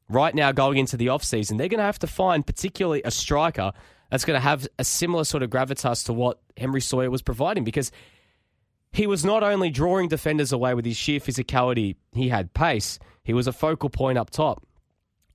right 0.07 0.33
now 0.35 0.51
going 0.51 0.77
into 0.77 0.97
the 0.97 1.09
off-season, 1.09 1.57
they're 1.57 1.67
going 1.67 1.79
to 1.79 1.83
have 1.83 1.99
to 1.99 2.07
find 2.07 2.45
particularly 2.45 3.01
a 3.03 3.11
striker 3.11 3.71
that's 4.11 4.23
going 4.23 4.37
to 4.37 4.41
have 4.41 4.67
a 4.77 4.83
similar 4.83 5.23
sort 5.23 5.41
of 5.41 5.49
gravitas 5.49 6.05
to 6.05 6.13
what 6.13 6.39
Henry 6.57 6.81
Sawyer 6.81 7.09
was 7.09 7.21
providing 7.21 7.63
because– 7.63 7.91
he 8.95 9.07
was 9.07 9.25
not 9.25 9.43
only 9.43 9.69
drawing 9.69 10.07
defenders 10.07 10.51
away 10.51 10.73
with 10.73 10.85
his 10.85 10.95
sheer 10.97 11.19
physicality, 11.19 11.95
he 12.13 12.29
had 12.29 12.53
pace. 12.53 12.97
He 13.23 13.33
was 13.33 13.47
a 13.47 13.53
focal 13.53 13.89
point 13.89 14.17
up 14.17 14.29
top. 14.29 14.63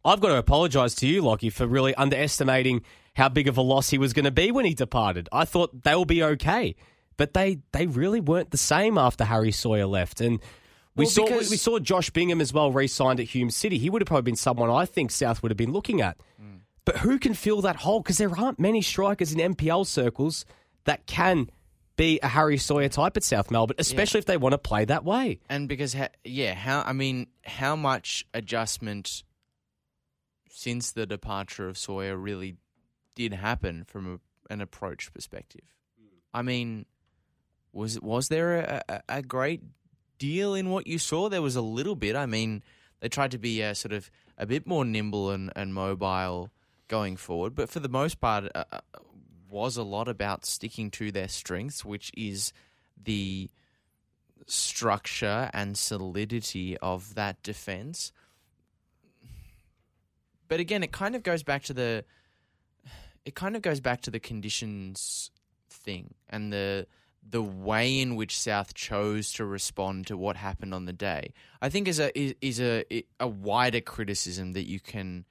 I've 0.05 0.21
got 0.21 0.29
to 0.29 0.37
apologise 0.37 0.95
to 0.97 1.07
you, 1.07 1.21
Lockie, 1.21 1.51
for 1.51 1.67
really 1.67 1.95
underestimating 1.95 2.83
how 3.15 3.29
big 3.29 3.49
of 3.49 3.59
a 3.59 3.63
loss 3.63 3.91
he 3.91 3.99
was 3.99 4.13
going 4.13 4.25
to 4.25 4.31
be 4.31 4.51
when 4.51 4.65
he 4.65 4.73
departed. 4.75 5.29
I 5.31 5.45
thought 5.45 5.83
they 5.83 5.95
will 5.95 6.05
be 6.07 6.23
okay, 6.23 6.75
but 7.17 7.35
they 7.35 7.59
they 7.73 7.87
really 7.87 8.21
weren't 8.21 8.51
the 8.51 8.57
same 8.57 8.97
after 8.97 9.25
Harry 9.25 9.53
Sawyer 9.53 9.87
left. 9.87 10.21
And 10.23 10.41
we 10.97 11.05
Well, 11.05 11.11
saw 11.11 11.25
because- 11.27 11.51
we 11.51 11.57
saw 11.59 11.79
Josh 11.79 12.09
Bingham 12.11 12.41
as 12.41 12.53
well 12.53 12.73
re-signed 12.73 13.21
at 13.21 13.27
Hume 13.27 13.51
City. 13.51 13.77
He 13.79 13.91
would 13.91 14.01
have 14.01 14.07
probably 14.07 14.23
been 14.31 14.37
someone 14.37 14.71
I 14.71 14.87
think 14.87 15.11
South 15.11 15.43
would 15.43 15.51
have 15.51 15.59
been 15.59 15.73
looking 15.73 16.01
at. 16.01 16.17
Mm. 16.43 16.61
But 16.87 16.99
who 16.99 17.19
can 17.19 17.35
fill 17.35 17.61
that 17.63 17.77
hole? 17.77 18.01
Because 18.01 18.17
there 18.19 18.35
aren't 18.39 18.59
many 18.59 18.81
strikers 18.81 19.33
in 19.35 19.39
NPL 19.39 19.85
circles 19.87 20.47
that 20.85 21.05
can 21.07 21.51
be 22.01 22.19
a 22.23 22.29
Harry 22.29 22.57
Sawyer 22.57 22.89
type 22.89 23.17
at 23.17 23.23
South 23.23 23.51
Melbourne, 23.51 23.77
especially 23.79 24.19
if 24.19 24.25
they 24.25 24.39
want 24.39 24.53
to 24.55 24.59
play 24.59 24.87
that 24.87 25.05
way. 25.05 25.41
And 25.49 25.69
because, 25.69 25.93
ha- 25.93 26.09
yeah, 26.25 26.55
how 26.55 26.83
I 26.87 26.93
mean, 26.93 27.27
how 27.45 27.77
much 27.77 28.27
adjustment 28.33 29.23
since 30.49 30.93
the 30.93 31.07
departure 31.07 31.69
of 31.69 31.77
Sawyer 31.77 32.17
really 32.17 32.57
did 33.15 33.35
happen 33.35 33.85
from 33.85 34.15
a, 34.15 34.53
an 34.53 34.61
approach 34.61 35.13
perspective? 35.13 35.75
I 36.33 36.43
mean, 36.43 36.87
was 37.73 38.01
was 38.01 38.29
there 38.29 38.61
a, 38.61 38.83
a, 38.89 39.03
a 39.19 39.23
great 39.23 39.63
deal 40.19 40.55
in 40.55 40.71
what 40.71 40.87
you 40.87 40.99
saw? 40.99 41.29
There 41.29 41.43
was 41.43 41.57
a 41.57 41.63
little 41.63 41.97
bit. 41.97 42.17
I 42.17 42.27
mean, 42.27 42.63
they 43.01 43.09
tried 43.09 43.33
to 43.33 43.39
be 43.39 43.63
uh, 43.63 43.75
sort 43.75 43.93
of 43.93 44.11
a 44.39 44.47
bit 44.47 44.67
more 44.67 44.87
nimble 44.87 45.31
and, 45.31 45.53
and 45.55 45.75
mobile 45.75 46.51
going 46.89 47.17
forward, 47.17 47.55
but 47.55 47.69
for 47.69 47.79
the 47.79 47.89
most 47.89 48.21
part, 48.21 48.45
uh, 48.55 48.65
uh, 48.73 48.81
was 49.51 49.77
a 49.77 49.83
lot 49.83 50.09
about 50.09 50.47
sticking 50.47 50.91
to 50.93 51.11
their 51.11 51.29
strengths, 51.29 51.85
which 51.85 52.13
is 52.17 52.53
the 53.03 53.51
structure 54.47 55.51
and 55.53 55.77
solidity 55.77 56.77
of 56.79 57.15
that 57.15 57.43
defense. 57.43 58.13
But 60.49 60.61
again, 60.61 60.83
it 60.83 60.93
kind 60.93 61.15
of 61.15 61.23
goes 61.23 61.43
back 61.43 61.63
to 61.65 61.75
the 61.75 62.05
it 63.25 63.35
kind 63.35 63.55
of 63.55 63.63
goes 63.63 63.81
back 63.81 64.01
to 64.03 64.11
the 64.11 64.21
conditions 64.21 65.31
thing 65.69 66.15
and 66.29 66.53
the 66.53 66.87
the 67.29 67.43
way 67.43 68.01
in 68.01 68.17
which 68.17 68.39
South 68.39 68.75
chose 68.75 69.33
to 69.35 69.45
respond 69.45 70.07
to 70.07 70.17
what 70.17 70.37
happened 70.37 70.73
on 70.73 70.87
the 70.87 70.93
day. 70.93 71.33
I 71.61 71.69
think 71.69 71.87
is 71.87 72.01
a 72.01 72.19
is, 72.19 72.35
is 72.41 72.61
a 72.61 72.85
a 73.21 73.29
wider 73.29 73.81
criticism 73.81 74.53
that 74.53 74.67
you 74.67 74.81
can 74.81 75.27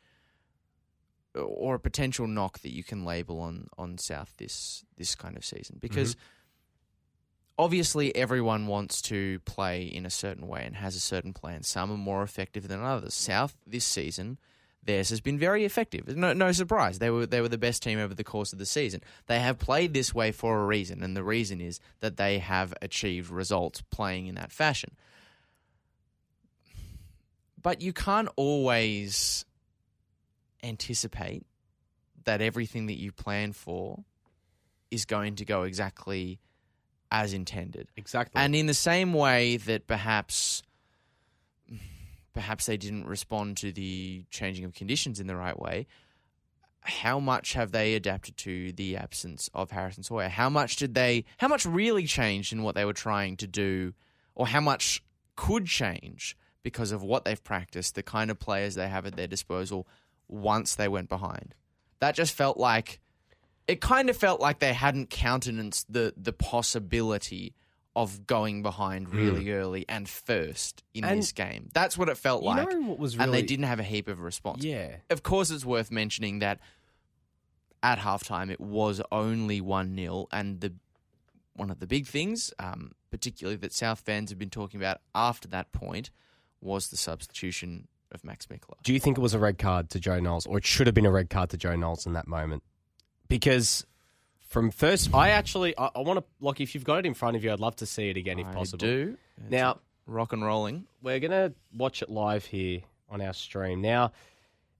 or 1.36 1.76
a 1.76 1.80
potential 1.80 2.28
knock 2.28 2.60
that 2.60 2.74
you 2.74 2.84
can 2.84 3.06
label 3.06 3.40
on 3.40 3.68
on 3.78 3.98
South 3.98 4.34
this 4.38 4.84
this 4.98 5.16
kind 5.16 5.38
of 5.38 5.46
season 5.46 5.78
because 5.80 6.16
mm-hmm. 6.16 7.64
obviously 7.64 8.16
everyone 8.16 8.68
wants 8.68 9.02
to 9.04 9.40
play 9.42 9.84
in 9.84 10.06
a 10.06 10.10
certain 10.10 10.48
way 10.48 10.64
and 10.66 10.76
has 10.76 10.96
a 10.96 11.00
certain 11.00 11.34
plan. 11.34 11.64
Some 11.64 11.92
are 11.92 11.98
more 11.98 12.24
effective 12.24 12.68
than 12.68 12.82
others. 12.82 13.14
South 13.14 13.56
this 13.68 13.86
season, 13.86 14.40
theirs 14.84 15.10
has 15.10 15.22
been 15.22 15.38
very 15.38 15.66
effective. 15.66 16.08
No, 16.16 16.34
no 16.34 16.52
surprise. 16.52 17.00
They 17.00 17.12
were 17.12 17.26
they 17.26 17.42
were 17.42 17.50
the 17.50 17.58
best 17.58 17.84
team 17.84 18.00
over 18.00 18.16
the 18.16 18.24
course 18.24 18.52
of 18.52 18.60
the 18.60 18.66
season. 18.66 19.02
They 19.28 19.40
have 19.40 19.60
played 19.60 19.94
this 19.94 20.14
way 20.16 20.32
for 20.32 20.62
a 20.62 20.66
reason, 20.66 21.04
and 21.04 21.16
the 21.16 21.24
reason 21.24 21.62
is 21.62 21.80
that 22.00 22.18
they 22.18 22.40
have 22.40 22.74
achieved 22.82 23.30
results 23.30 23.84
playing 23.92 24.28
in 24.28 24.36
that 24.36 24.52
fashion. 24.52 24.96
But 27.62 27.82
you 27.82 27.92
can't 27.92 28.30
always 28.38 29.46
anticipate 30.64 31.46
that 32.26 32.42
everything 32.42 32.88
that 32.88 32.98
you 32.98 33.12
plan 33.12 33.54
for 33.54 34.04
is 34.92 35.06
going 35.06 35.36
to 35.36 35.46
go 35.46 35.64
exactly 35.64 36.40
as 37.12 37.34
intended. 37.34 37.88
Exactly. 37.98 38.40
And 38.42 38.56
in 38.56 38.66
the 38.66 38.74
same 38.74 39.14
way 39.14 39.58
that 39.58 39.88
perhaps 39.88 40.64
perhaps 42.34 42.68
they 42.68 42.78
didn't 42.78 43.06
respond 43.06 43.58
to 43.58 43.72
the 43.72 44.24
changing 44.30 44.64
of 44.64 44.74
conditions 44.74 45.20
in 45.20 45.28
the 45.28 45.36
right 45.36 45.60
way, 45.60 45.88
how 46.82 47.20
much 47.20 47.54
have 47.54 47.72
they 47.72 47.96
adapted 47.96 48.38
to 48.38 48.72
the 48.74 48.96
absence 48.96 49.50
of 49.54 49.72
Harrison 49.72 50.04
Sawyer? 50.04 50.30
How 50.30 50.50
much 50.50 50.76
did 50.76 50.94
they 50.94 51.26
how 51.38 51.48
much 51.48 51.66
really 51.66 52.06
changed 52.06 52.54
in 52.54 52.64
what 52.64 52.76
they 52.76 52.86
were 52.86 52.94
trying 52.94 53.38
to 53.38 53.48
do 53.48 53.94
or 54.36 54.48
how 54.48 54.62
much 54.62 55.04
could 55.36 55.66
change 55.66 56.38
because 56.64 56.92
of 56.92 57.02
what 57.02 57.26
they've 57.26 57.44
practiced, 57.44 57.96
the 57.96 58.04
kind 58.04 58.30
of 58.30 58.40
players 58.40 58.76
they 58.76 58.88
have 58.88 59.06
at 59.06 59.16
their 59.16 59.28
disposal 59.28 59.88
once 60.30 60.76
they 60.76 60.88
went 60.88 61.10
behind? 61.10 61.54
That 62.00 62.16
just 62.16 62.34
felt 62.34 62.58
like 62.58 63.02
it 63.68 63.82
kind 63.82 64.10
of 64.10 64.16
felt 64.18 64.40
like 64.40 64.60
they 64.60 64.74
hadn't 64.74 65.10
countenanced 65.10 65.92
the 65.92 66.14
the 66.16 66.32
possibility 66.34 67.54
of 67.96 68.26
going 68.28 68.62
behind 68.62 69.14
really 69.14 69.52
early 69.52 69.84
and 69.90 70.08
first 70.08 70.84
in 70.94 71.04
And- 71.04 71.20
this 71.20 71.32
game. 71.34 71.70
That's 71.74 71.98
what 71.98 72.08
it 72.08 72.18
felt 72.18 72.44
like. 72.44 72.68
was 72.98 73.16
and 73.18 73.34
they 73.34 73.42
didn't 73.42 73.66
have 73.66 73.80
a 73.80 73.84
heap 73.84 74.08
of 74.08 74.22
response. 74.22 74.64
yeah. 74.64 74.98
Of 75.10 75.24
course, 75.24 75.50
it's 75.52 75.66
worth 75.66 75.92
mentioning 75.92 76.40
that 76.40 76.60
at 77.82 77.98
halftime 78.00 78.50
it 78.52 78.60
was 78.62 79.02
only 79.12 79.60
one 79.62 79.96
0 79.96 80.28
and 80.32 80.62
the 80.62 80.74
one 81.54 81.70
of 81.70 81.80
the 81.80 81.88
big 81.88 82.08
things, 82.08 82.54
um, 82.60 82.94
particularly 83.12 83.58
that 83.58 83.74
South 83.74 84.00
fans 84.00 84.30
have 84.30 84.40
been 84.40 84.50
talking 84.50 84.80
about 84.80 85.02
after 85.14 85.48
that 85.50 85.72
point, 85.74 86.10
was 86.62 86.88
the 86.90 86.96
substitution 86.98 87.88
of 88.12 88.24
Max 88.24 88.48
Mickler. 88.48 88.82
Do 88.84 88.94
you 88.94 89.00
think 89.00 89.18
it 89.18 89.22
was 89.22 89.34
a 89.34 89.40
red 89.40 89.58
card 89.58 89.90
to 89.92 90.00
Joe 90.00 90.20
Knowles, 90.20 90.46
or 90.48 90.58
it 90.58 90.66
should 90.66 90.88
have 90.88 90.94
been 90.94 91.06
a 91.06 91.12
red 91.12 91.30
card 91.30 91.50
to 91.52 91.58
Joe 91.58 91.76
Knowles 91.76 92.06
in 92.06 92.14
that 92.14 92.28
moment? 92.28 92.64
Because 93.28 93.86
from 94.40 94.72
first, 94.72 95.14
I 95.14 95.30
actually 95.30 95.78
I, 95.78 95.90
I 95.96 96.00
want 96.00 96.20
to 96.20 96.26
like 96.40 96.60
if 96.62 96.74
you've 96.74 96.84
got 96.84 97.00
it 97.00 97.06
in 97.06 97.14
front 97.14 97.36
of 97.38 97.44
you, 97.44 97.52
I'd 97.52 97.60
love 97.60 97.76
to 97.78 97.86
see 97.86 98.10
it 98.10 98.18
again 98.18 98.40
if 98.40 98.48
I 98.48 98.54
possible. 98.54 98.80
do. 98.80 99.18
It's 99.38 99.52
Now 99.52 99.80
rock 100.08 100.34
and 100.34 100.44
rolling. 100.44 100.86
we're 101.02 101.20
gonna 101.20 101.54
watch 101.74 102.02
it 102.02 102.10
live 102.10 102.46
here 102.46 102.82
on 103.10 103.22
our 103.22 103.34
stream. 103.34 103.82
Now 103.82 104.12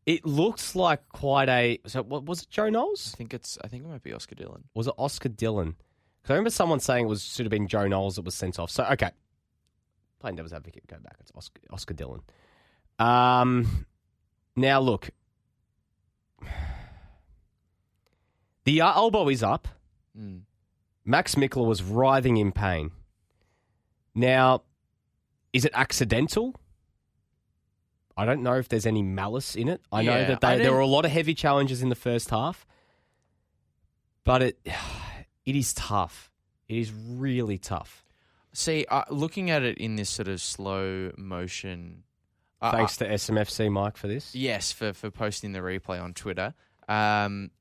it 0.06 0.26
looks 0.26 0.76
like 0.76 1.08
quite 1.10 1.50
a. 1.50 1.80
So 1.86 2.02
what 2.02 2.26
was 2.26 2.42
it? 2.44 2.50
Joe 2.50 2.70
Knowles? 2.70 3.12
I 3.14 3.18
think 3.18 3.34
it's. 3.34 3.60
I 3.64 3.68
think 3.68 3.84
it 3.84 3.88
might 3.90 4.02
be 4.02 4.12
Oscar 4.14 4.34
Dillon. 4.36 4.64
Was 4.74 4.88
it 4.88 4.94
Oscar 4.98 5.30
Dillon? 5.30 5.76
Because 6.22 6.32
I 6.32 6.34
remember 6.34 6.50
someone 6.50 6.80
saying 6.80 7.06
it 7.06 7.10
was 7.10 7.22
should 7.24 7.46
have 7.46 7.52
been 7.52 7.68
Joe 7.68 7.88
Knowles 7.88 8.16
that 8.16 8.26
was 8.26 8.34
sent 8.34 8.58
off. 8.58 8.72
So 8.72 8.84
okay, 8.86 9.12
playing 10.20 10.36
devil's 10.38 10.54
advocate, 10.54 10.88
go 10.88 10.98
back. 10.98 11.18
It's 11.20 11.32
Oscar, 11.36 11.62
Oscar 11.70 11.94
Dillon. 11.94 12.22
Um, 13.00 13.86
now 14.56 14.80
look, 14.82 15.10
the 18.66 18.82
uh, 18.82 18.94
elbow 18.94 19.30
is 19.30 19.42
up. 19.42 19.68
Mm. 20.18 20.42
Max 21.06 21.36
Mickler 21.36 21.66
was 21.66 21.82
writhing 21.82 22.38
in 22.38 22.52
pain. 22.52 22.92
Now, 24.14 24.64
is 25.54 25.66
it 25.66 25.72
accidental? 25.74 26.56
I 28.18 28.26
don't 28.26 28.44
know 28.44 28.56
if 28.56 28.68
there's 28.68 28.86
any 28.86 29.02
malice 29.02 29.56
in 29.56 29.70
it. 29.70 29.82
I 29.94 30.02
know 30.04 30.18
Yeah, 30.18 30.28
that 30.36 30.44
I 30.44 30.58
there 30.58 30.74
were 30.74 30.80
a 30.82 30.86
lot 30.88 31.06
of 31.06 31.12
heavy 31.12 31.34
challenges 31.34 31.82
in 31.82 31.88
the 31.88 31.96
first 31.96 32.30
half, 32.32 32.68
but 34.26 34.44
it 34.44 34.60
it 35.46 35.56
is 35.56 35.74
tough. 35.74 36.30
It 36.68 36.78
is 36.78 36.92
really 36.92 37.58
tough. 37.58 38.06
See, 38.52 38.86
uh, 38.90 39.04
looking 39.10 39.50
at 39.50 39.64
it 39.64 39.78
in 39.78 39.96
this 39.96 40.10
sort 40.10 40.28
of 40.28 40.42
slow 40.42 41.12
motion. 41.18 42.04
Thanks 42.62 42.98
to 42.98 43.08
SMFC 43.08 43.72
Mike 43.72 43.96
for 43.98 44.08
this. 44.08 44.36
Yes, 44.36 44.72
for 44.72 44.94
for 44.94 45.10
posting 45.12 45.54
the 45.54 45.60
replay 45.60 46.02
on 46.02 46.14
Twitter. 46.14 46.54
Um, 46.88 47.52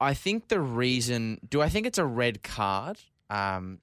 I 0.00 0.14
think 0.14 0.48
the 0.48 0.60
reason. 0.60 1.40
Do 1.48 1.60
I 1.62 1.68
think 1.68 1.86
it's 1.86 1.98
a 1.98 2.04
red 2.06 2.42
card? 2.42 2.98
Um, 3.28 3.80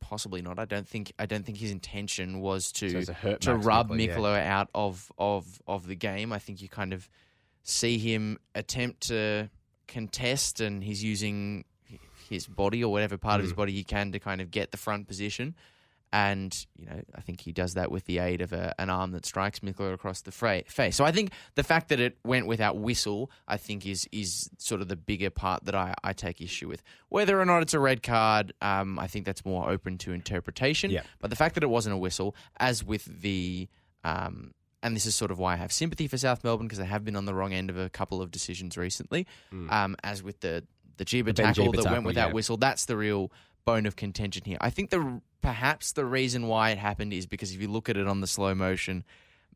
possibly 0.00 0.42
not. 0.42 0.58
I 0.58 0.64
don't 0.64 0.86
think. 0.88 1.12
I 1.18 1.26
don't 1.26 1.44
think 1.44 1.58
his 1.58 1.70
intention 1.70 2.40
was 2.40 2.72
to 2.72 3.04
So 3.04 3.12
hurt 3.12 3.40
to 3.42 3.54
rub 3.56 3.90
Mikla, 3.90 4.06
yeah. 4.06 4.16
Mikolo 4.16 4.46
out 4.46 4.68
of 4.74 5.10
of 5.18 5.60
of 5.66 5.86
the 5.86 5.96
game. 5.96 6.32
I 6.32 6.38
think 6.38 6.62
you 6.62 6.68
kind 6.68 6.92
of 6.92 7.08
see 7.62 7.98
him 7.98 8.38
attempt 8.54 9.08
to 9.08 9.48
contest, 9.88 10.60
and 10.60 10.82
he's 10.84 11.02
using 11.02 11.64
his 12.28 12.46
body 12.46 12.82
or 12.82 12.90
whatever 12.90 13.18
part 13.18 13.40
of 13.40 13.44
his 13.44 13.52
Mm. 13.52 13.56
body 13.56 13.72
he 13.72 13.84
can 13.84 14.12
to 14.12 14.18
kind 14.18 14.40
of 14.40 14.50
get 14.50 14.70
the 14.70 14.76
front 14.78 15.06
position. 15.06 15.54
And 16.14 16.56
you 16.78 16.86
know, 16.86 17.02
I 17.12 17.22
think 17.22 17.40
he 17.40 17.50
does 17.50 17.74
that 17.74 17.90
with 17.90 18.04
the 18.04 18.20
aid 18.20 18.40
of 18.40 18.52
a, 18.52 18.72
an 18.78 18.88
arm 18.88 19.10
that 19.10 19.26
strikes 19.26 19.58
Miklo 19.58 19.92
across 19.92 20.20
the 20.20 20.30
fra- 20.30 20.62
face. 20.68 20.94
So 20.94 21.04
I 21.04 21.10
think 21.10 21.32
the 21.56 21.64
fact 21.64 21.88
that 21.88 21.98
it 21.98 22.16
went 22.22 22.46
without 22.46 22.76
whistle, 22.76 23.32
I 23.48 23.56
think 23.56 23.84
is 23.84 24.08
is 24.12 24.48
sort 24.56 24.80
of 24.80 24.86
the 24.86 24.94
bigger 24.94 25.30
part 25.30 25.64
that 25.64 25.74
I, 25.74 25.92
I 26.04 26.12
take 26.12 26.40
issue 26.40 26.68
with. 26.68 26.84
Whether 27.08 27.40
or 27.40 27.44
not 27.44 27.62
it's 27.62 27.74
a 27.74 27.80
red 27.80 28.04
card, 28.04 28.52
um, 28.62 28.96
I 28.96 29.08
think 29.08 29.26
that's 29.26 29.44
more 29.44 29.68
open 29.68 29.98
to 29.98 30.12
interpretation. 30.12 30.92
Yeah. 30.92 31.02
But 31.18 31.30
the 31.30 31.36
fact 31.36 31.56
that 31.56 31.64
it 31.64 31.70
wasn't 31.70 31.96
a 31.96 31.98
whistle, 31.98 32.36
as 32.60 32.84
with 32.84 33.06
the 33.06 33.68
um, 34.04 34.54
and 34.84 34.94
this 34.94 35.06
is 35.06 35.16
sort 35.16 35.32
of 35.32 35.40
why 35.40 35.54
I 35.54 35.56
have 35.56 35.72
sympathy 35.72 36.06
for 36.06 36.16
South 36.16 36.44
Melbourne 36.44 36.68
because 36.68 36.78
they 36.78 36.84
have 36.84 37.04
been 37.04 37.16
on 37.16 37.24
the 37.24 37.34
wrong 37.34 37.52
end 37.52 37.70
of 37.70 37.76
a 37.76 37.90
couple 37.90 38.22
of 38.22 38.30
decisions 38.30 38.76
recently. 38.76 39.26
Mm. 39.52 39.72
Um, 39.72 39.96
as 40.04 40.22
with 40.22 40.38
the 40.38 40.62
the 40.96 41.04
Jiba 41.04 41.34
tackle 41.34 41.64
Jiba 41.64 41.72
that 41.72 41.82
tackle, 41.82 41.92
went 41.92 42.04
without 42.04 42.28
yeah. 42.28 42.34
whistle, 42.34 42.56
that's 42.56 42.84
the 42.84 42.96
real 42.96 43.32
bone 43.64 43.86
of 43.86 43.96
contention 43.96 44.42
here. 44.44 44.58
I 44.60 44.70
think 44.70 44.90
the 44.90 45.20
perhaps 45.42 45.92
the 45.92 46.04
reason 46.04 46.46
why 46.48 46.70
it 46.70 46.78
happened 46.78 47.12
is 47.12 47.26
because 47.26 47.52
if 47.52 47.60
you 47.60 47.68
look 47.68 47.88
at 47.88 47.96
it 47.96 48.06
on 48.06 48.20
the 48.20 48.26
slow 48.26 48.54
motion, 48.54 49.04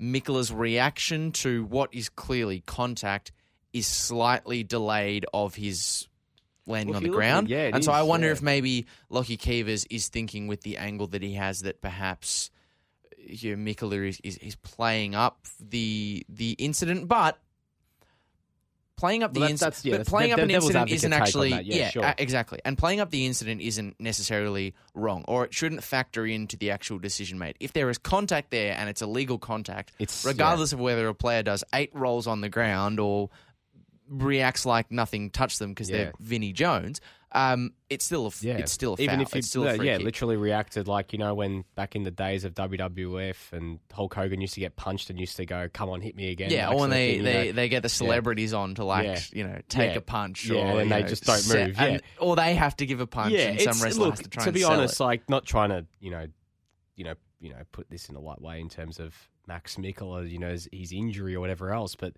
Mikola's 0.01 0.53
reaction 0.53 1.33
to 1.33 1.65
what 1.65 1.93
is 1.95 2.09
clearly 2.09 2.63
contact 2.67 3.33
is 3.73 3.87
slightly 3.87 4.63
delayed 4.63 5.27
of 5.35 5.55
his 5.55 6.09
landing 6.67 6.91
Well, 6.91 6.97
on 6.99 7.03
the 7.03 7.09
you 7.09 7.13
look 7.13 7.23
at 7.23 7.27
ground. 7.27 7.49
yeah, 7.49 7.71
and 7.73 7.85
so 7.85 7.93
I 7.93 8.03
wonder 8.03 8.27
yeah. 8.27 8.33
if 8.33 8.43
maybe 8.43 8.87
Lockie 9.11 9.37
Keevers 9.37 9.87
is 9.91 10.09
thinking 10.09 10.47
with 10.47 10.63
the 10.63 10.77
angle 10.79 11.07
that 11.09 11.23
he 11.23 11.35
has 11.35 11.61
that 11.61 11.81
perhaps 11.81 12.51
you 13.19 13.57
know, 13.57 13.63
Mikola 13.63 14.09
is, 14.09 14.21
is, 14.25 14.39
is 14.39 14.57
playing 14.57 15.15
up 15.15 15.41
the 15.61 16.25
the 16.29 16.53
incident, 16.53 17.09
but 17.09 17.39
playing 18.99 19.23
up 19.23 19.33
the 19.33 19.41
Well, 19.41 19.49
that's- 19.49 19.63
incident, 19.79 19.93
yeah, 19.93 19.99
but 19.99 20.07
playing 20.07 20.29
the- 20.31 20.35
up 20.35 20.41
an 20.41 20.51
incident 20.51 20.91
isn't 20.91 21.13
actually 21.15 21.51
that. 21.51 21.65
Yeah, 21.65 21.89
sure. 21.91 22.05
uh, 22.05 22.15
exactly, 22.19 22.59
and 22.67 22.77
playing 22.77 23.01
up 23.01 23.11
the 23.11 23.25
incident 23.25 23.63
isn't 23.63 23.99
necessarily 23.99 24.75
wrong, 24.95 25.25
or 25.27 25.45
it 25.47 25.55
shouldn't 25.55 25.83
factor 25.83 26.27
into 26.27 26.57
the 26.59 26.71
actual 26.71 26.99
decision 26.99 27.39
made. 27.39 27.57
If 27.61 27.73
there 27.73 27.89
is 27.89 27.97
contact 27.97 28.51
there 28.51 28.75
and 28.77 28.91
it's 28.91 29.01
a 29.01 29.07
legal 29.07 29.39
contact, 29.39 29.93
It's 29.99 30.25
regardless 30.25 30.73
of 30.75 30.81
whether 30.81 31.09
a 31.09 31.15
player 31.15 31.43
does 31.43 31.65
eight 31.73 31.91
rolls 31.95 32.27
on 32.27 32.43
the 32.43 32.49
ground 32.51 33.01
or 33.01 33.31
reacts 34.09 34.65
like 34.65 34.91
nothing 34.91 35.31
touched 35.31 35.59
them 35.59 35.71
because 35.71 35.91
Yeah. 35.91 35.97
they're 35.97 36.13
Vinnie 36.19 36.53
Jones, 36.53 37.01
um, 37.33 37.73
it's 37.91 38.05
still 38.07 38.27
a, 38.27 38.31
Yeah, 38.41 38.57
it's 38.59 38.73
still 38.73 38.97
a 38.99 39.03
even 39.03 39.17
foul. 39.17 39.23
if 39.23 39.35
you 39.35 39.39
it's 39.41 39.49
still 39.49 39.63
a 39.65 39.67
yeah, 39.73 39.77
free 39.77 39.87
yeah 39.89 39.97
kick. 39.99 40.05
literally 40.07 40.37
reacted 40.37 40.89
like 40.89 41.13
you 41.13 41.19
know 41.19 41.35
when 41.35 41.65
back 41.75 41.95
in 41.95 42.03
the 42.05 42.11
days 42.11 42.45
of 42.45 42.55
WWF 42.55 43.53
and 43.53 43.79
Hulk 43.93 44.15
Hogan 44.15 44.41
used 44.41 44.55
to 44.55 44.61
get 44.61 44.77
punched 44.77 45.11
and 45.11 45.19
used 45.21 45.37
to 45.37 45.45
go, 45.47 45.69
"Come 45.73 45.91
on, 45.91 46.01
hit 46.01 46.17
me 46.17 46.31
again." 46.31 46.51
Yeah, 46.51 46.69
like 46.69 46.77
or 46.77 46.81
when 46.81 46.91
they, 46.91 47.09
thing, 47.11 47.17
you 47.19 47.23
they, 47.25 47.47
know. 47.47 47.53
they 47.53 47.69
get 47.69 47.83
the 47.83 47.89
celebrities 47.89 48.55
on 48.55 48.75
to 48.77 48.85
like 48.85 49.05
Yeah. 49.07 49.21
you 49.33 49.45
know 49.45 49.59
take 49.69 49.93
Yeah. 49.93 49.99
a 49.99 50.01
punch, 50.01 50.47
Yeah, 50.47 50.73
or 50.75 50.81
and 50.81 50.91
they 50.91 51.03
know, 51.03 51.09
just 51.09 51.25
don't 51.25 51.49
move, 51.49 51.79
and- 51.79 52.03
or 52.19 52.37
they 52.37 52.55
have 52.55 52.77
to 52.77 52.87
give 52.87 53.01
a 53.01 53.07
punch, 53.07 53.33
yeah, 53.35 53.49
and 53.51 53.61
some 53.61 53.83
wrestler 53.83 54.07
look, 54.07 54.15
has 54.17 54.21
to 54.25 54.31
try 54.31 54.45
to 54.45 54.53
be 54.53 54.65
honest, 54.65 55.01
it. 55.01 55.05
like 55.05 55.29
not 55.29 55.45
trying 55.45 55.71
to 55.71 55.87
you 56.01 56.11
know, 56.11 56.27
you 56.97 57.05
know, 57.05 57.15
you 57.41 57.51
know, 57.51 57.61
put 57.73 57.89
this 57.91 58.09
in 58.09 58.17
a 58.17 58.21
light 58.21 58.41
way 58.41 58.61
in 58.61 58.69
terms 58.69 58.99
of 58.99 59.15
Max 59.47 59.77
Mikola, 59.77 60.29
you 60.31 60.39
know, 60.39 60.51
his, 60.51 60.69
his 60.73 60.93
injury 60.93 61.35
or 61.35 61.41
whatever 61.41 61.73
else, 61.73 61.95
but 61.95 62.15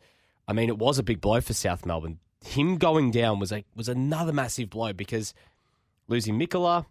I 0.48 0.52
mean, 0.52 0.68
it 0.68 0.78
was 0.78 0.98
a 0.98 1.02
big 1.02 1.20
blow 1.20 1.40
for 1.40 1.52
South 1.52 1.84
Melbourne. 1.86 2.18
Him 2.44 2.76
going 2.78 3.10
down 3.10 3.38
was 3.38 3.52
a, 3.52 3.64
was 3.74 3.88
another 3.88 4.32
massive 4.32 4.70
blow 4.70 4.92
because 4.92 5.34
losing 6.08 6.38
Mikola, 6.38 6.86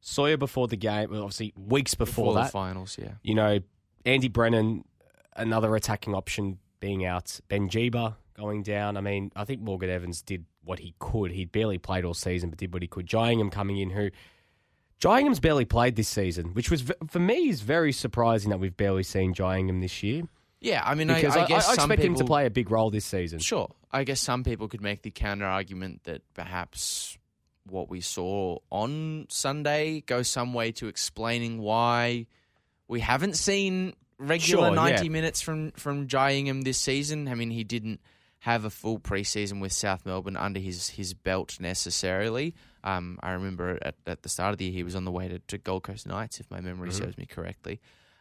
Sawyer 0.00 0.36
before 0.36 0.68
the 0.68 0.76
game, 0.76 1.10
well, 1.10 1.22
obviously 1.22 1.52
weeks 1.56 1.94
before, 1.94 2.26
before 2.26 2.34
the 2.34 2.42
that, 2.42 2.52
finals. 2.52 2.96
Yeah, 3.00 3.14
you 3.22 3.34
know, 3.34 3.58
Andy 4.04 4.28
Brennan, 4.28 4.84
another 5.34 5.74
attacking 5.74 6.14
option 6.14 6.58
being 6.80 7.04
out. 7.04 7.40
Ben 7.48 7.68
Jeeba 7.68 8.14
going 8.34 8.62
down. 8.62 8.96
I 8.96 9.00
mean, 9.00 9.32
I 9.34 9.44
think 9.44 9.60
Morgan 9.60 9.90
Evans 9.90 10.22
did 10.22 10.44
what 10.64 10.78
he 10.78 10.94
could. 10.98 11.32
He 11.32 11.44
barely 11.44 11.78
played 11.78 12.04
all 12.04 12.14
season, 12.14 12.50
but 12.50 12.58
did 12.58 12.72
what 12.72 12.82
he 12.82 12.88
could. 12.88 13.06
Jai 13.06 13.32
Ingham 13.32 13.50
coming 13.50 13.78
in, 13.78 13.90
who 13.90 14.10
Jai 14.98 15.20
Ingham's 15.20 15.40
barely 15.40 15.64
played 15.64 15.96
this 15.96 16.08
season, 16.08 16.54
which 16.54 16.70
was 16.70 16.84
for 17.08 17.18
me 17.18 17.48
is 17.48 17.60
very 17.62 17.92
surprising 17.92 18.50
that 18.50 18.58
we've 18.58 18.76
barely 18.76 19.02
seen 19.02 19.34
Jai 19.34 19.58
Ingham 19.58 19.80
this 19.80 20.02
year. 20.02 20.24
Yeah. 20.60 20.82
I 20.84 20.94
mean, 20.94 21.10
I, 21.10 21.20
Because 21.20 21.36
I 21.36 21.46
guess 21.46 21.68
I, 21.68 21.74
some 21.74 21.90
expect 21.90 22.02
him 22.06 22.14
to 22.16 22.24
play 22.24 22.46
a 22.46 22.50
big 22.50 22.70
role 22.70 22.90
this 22.90 23.04
season. 23.04 23.38
Sure. 23.38 23.70
I 23.92 24.04
guess 24.04 24.20
some 24.20 24.44
people 24.44 24.68
could 24.68 24.82
make 24.82 25.02
the 25.02 25.10
counter 25.10 25.46
argument 25.46 26.04
that 26.04 26.22
perhaps 26.34 27.16
what 27.64 27.88
we 27.88 28.00
saw 28.00 28.58
on 28.70 29.26
Sunday 29.28 30.00
goes 30.02 30.28
some 30.28 30.54
way 30.54 30.72
to 30.72 30.88
explaining 30.88 31.58
why 31.58 32.26
we 32.88 33.00
haven't 33.00 33.36
seen 33.36 33.94
regular 34.18 34.68
Sure, 34.68 34.74
90 34.74 35.04
yeah. 35.04 35.10
minutes 35.10 35.40
from 35.42 35.70
from 35.72 36.06
Jai 36.08 36.32
Ingham 36.32 36.62
this 36.62 36.78
season. 36.78 37.28
I 37.28 37.34
mean, 37.34 37.50
he 37.50 37.64
didn't 37.64 38.00
have 38.40 38.64
a 38.64 38.70
full 38.70 38.98
preseason 38.98 39.60
with 39.60 39.72
South 39.72 40.06
Melbourne 40.06 40.36
under 40.36 40.60
his, 40.60 40.90
his 40.90 41.12
belt 41.12 41.58
necessarily. 41.60 42.54
Um, 42.84 43.18
I 43.22 43.32
remember 43.32 43.78
at, 43.82 43.96
at 44.06 44.22
the 44.22 44.28
start 44.28 44.52
of 44.52 44.58
the 44.58 44.66
year 44.66 44.72
he 44.74 44.82
was 44.84 44.94
on 44.94 45.04
the 45.04 45.10
way 45.10 45.28
to, 45.28 45.38
to 45.40 45.58
Gold 45.58 45.82
Coast 45.82 46.06
Knights, 46.06 46.38
if 46.40 46.50
my 46.50 46.60
memory 46.60 46.88
Mhm. 46.90 46.92
serves 46.94 47.18
me 47.18 47.26
correctly. 47.26 47.80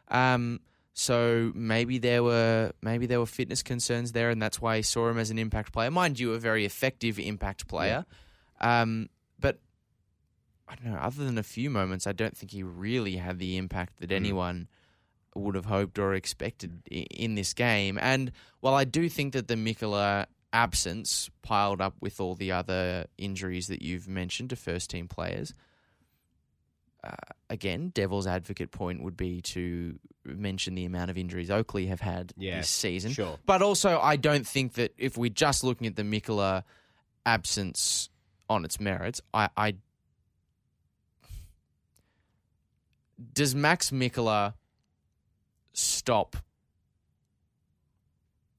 Um, 0.09 0.59
so 0.99 1.51
maybe 1.53 1.99
there 1.99 2.23
were 2.23 2.71
maybe 2.81 3.05
there 3.05 3.19
were 3.19 3.27
fitness 3.27 3.61
concerns 3.61 4.13
there, 4.13 4.31
and 4.31 4.41
that's 4.41 4.59
why 4.59 4.77
he 4.77 4.81
saw 4.81 5.07
him 5.09 5.19
as 5.19 5.29
an 5.29 5.37
impact 5.37 5.71
player. 5.71 5.91
Mind 5.91 6.19
you, 6.19 6.33
a 6.33 6.39
very 6.39 6.65
effective 6.65 7.19
impact 7.19 7.67
player. 7.67 8.03
Um, 8.59 9.07
but 9.39 9.59
I 10.67 10.73
don't 10.73 10.91
know. 10.91 10.97
Other 10.97 11.23
than 11.23 11.37
a 11.37 11.43
few 11.43 11.69
moments, 11.69 12.07
I 12.07 12.13
don't 12.13 12.35
think 12.35 12.51
he 12.51 12.63
really 12.63 13.17
had 13.17 13.37
the 13.37 13.57
impact 13.57 13.97
that 13.99 14.09
Mm. 14.09 14.15
anyone 14.15 14.67
would 15.35 15.53
have 15.53 15.65
hoped 15.65 15.99
or 15.99 16.15
expected 16.15 16.81
i- 16.91 17.05
in 17.11 17.35
this 17.35 17.53
game. 17.53 17.99
And 18.01 18.31
while 18.61 18.73
I 18.73 18.83
do 18.83 19.07
think 19.07 19.33
that 19.33 19.47
the 19.47 19.53
Mikola 19.53 20.25
absence 20.51 21.29
piled 21.43 21.79
up 21.79 21.93
with 22.01 22.19
all 22.19 22.33
the 22.33 22.51
other 22.51 23.05
injuries 23.19 23.67
that 23.67 23.83
you've 23.83 24.07
mentioned 24.07 24.49
to 24.49 24.55
first 24.55 24.89
team 24.89 25.07
players. 25.07 25.53
Uh, 27.03 27.11
again, 27.49 27.89
devil's 27.93 28.25
advocate 28.27 28.71
point 28.71 29.03
would 29.03 29.15
be 29.15 29.39
to 29.41 29.99
mention 30.25 30.75
the 30.75 30.83
amount 30.85 31.09
of 31.11 31.17
injuries 31.17 31.49
Oakleigh 31.49 31.87
have 31.87 32.01
had 32.01 32.33
Yeah, 32.37 32.57
this 32.57 32.69
season. 32.69 33.11
Sure. 33.11 33.37
But 33.45 33.61
also, 33.61 33.99
I 33.99 34.15
don't 34.15 34.45
think 34.45 34.73
that 34.73 34.93
if 34.97 35.15
we're 35.17 35.29
just 35.29 35.63
looking 35.63 35.87
at 35.87 35.95
the 35.95 36.03
Mikola 36.03 36.63
absence 37.25 38.09
on 38.49 38.65
its 38.65 38.79
merits, 38.79 39.21
I, 39.33 39.49
I 39.55 39.75
does 43.33 43.55
Max 43.55 43.91
Mikola 43.91 44.53
stop 45.73 46.37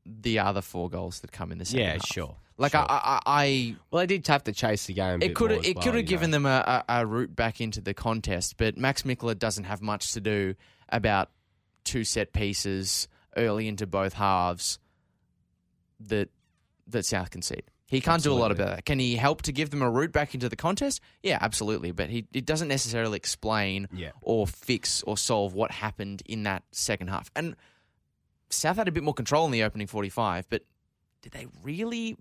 the 0.06 0.38
other 0.38 0.62
four 0.62 0.88
goals 0.88 1.20
that 1.20 1.32
come 1.32 1.52
in 1.52 1.58
the 1.58 1.64
second 1.64 1.80
Yeah, 1.80 1.92
half? 1.92 2.06
sure. 2.06 2.36
Like 2.60 2.72
sure. 2.72 2.80
I, 2.88 3.20
I, 3.24 3.44
I 3.44 3.76
well, 3.90 4.00
they 4.00 4.06
did 4.06 4.26
have 4.26 4.44
to 4.44 4.52
chase 4.52 4.86
the 4.86 4.94
game. 4.94 5.22
a 5.22 5.24
it 5.26 5.34
could 5.34 5.52
it 5.52 5.76
well, 5.76 5.84
could 5.84 5.84
have 5.84 5.94
you 5.94 6.02
know. 6.02 6.08
given 6.08 6.30
them 6.32 6.44
a, 6.44 6.84
a, 6.88 7.00
a 7.00 7.06
route 7.06 7.34
back 7.34 7.60
into 7.60 7.80
the 7.80 7.94
contest, 7.94 8.56
but 8.56 8.76
Max 8.76 9.02
Mikola 9.02 9.38
doesn't 9.38 9.64
have 9.64 9.80
much 9.80 10.12
to 10.12 10.20
do 10.20 10.54
about 10.88 11.30
two 11.84 12.02
set 12.04 12.32
pieces 12.32 13.06
early 13.36 13.68
into 13.68 13.86
both 13.86 14.14
halves 14.14 14.78
that 16.00 16.30
that 16.88 17.04
South 17.04 17.30
concede. 17.30 17.64
He 17.86 18.02
can't 18.02 18.22
do 18.22 18.30
a 18.30 18.34
lot 18.34 18.50
Absolutely. 18.50 18.64
about 18.64 18.76
that. 18.76 18.84
Can 18.84 18.98
he 18.98 19.16
help 19.16 19.42
to 19.42 19.52
give 19.52 19.70
them 19.70 19.80
a 19.80 19.88
route 19.90 20.12
back 20.12 20.34
into 20.34 20.48
the 20.50 20.56
contest? 20.56 21.00
Yeah, 21.22 21.38
absolutely. 21.40 21.90
But 21.92 22.10
he 22.10 22.26
it 22.34 22.44
doesn't 22.44 22.68
necessarily 22.68 23.16
explain 23.16 23.88
Yeah. 23.92 24.10
or 24.20 24.46
fix 24.46 25.02
or 25.04 25.16
solve 25.16 25.54
what 25.54 25.70
happened 25.70 26.22
in 26.26 26.42
that 26.42 26.64
second 26.72 27.08
half. 27.08 27.30
And 27.34 27.56
South 28.50 28.76
had 28.76 28.88
a 28.88 28.92
bit 28.92 29.02
more 29.02 29.14
control 29.14 29.46
in 29.46 29.52
the 29.52 29.62
opening 29.62 29.86
45, 29.86 30.48
but 30.50 30.62
did 31.22 31.32
they 31.32 31.46
really 31.62 32.16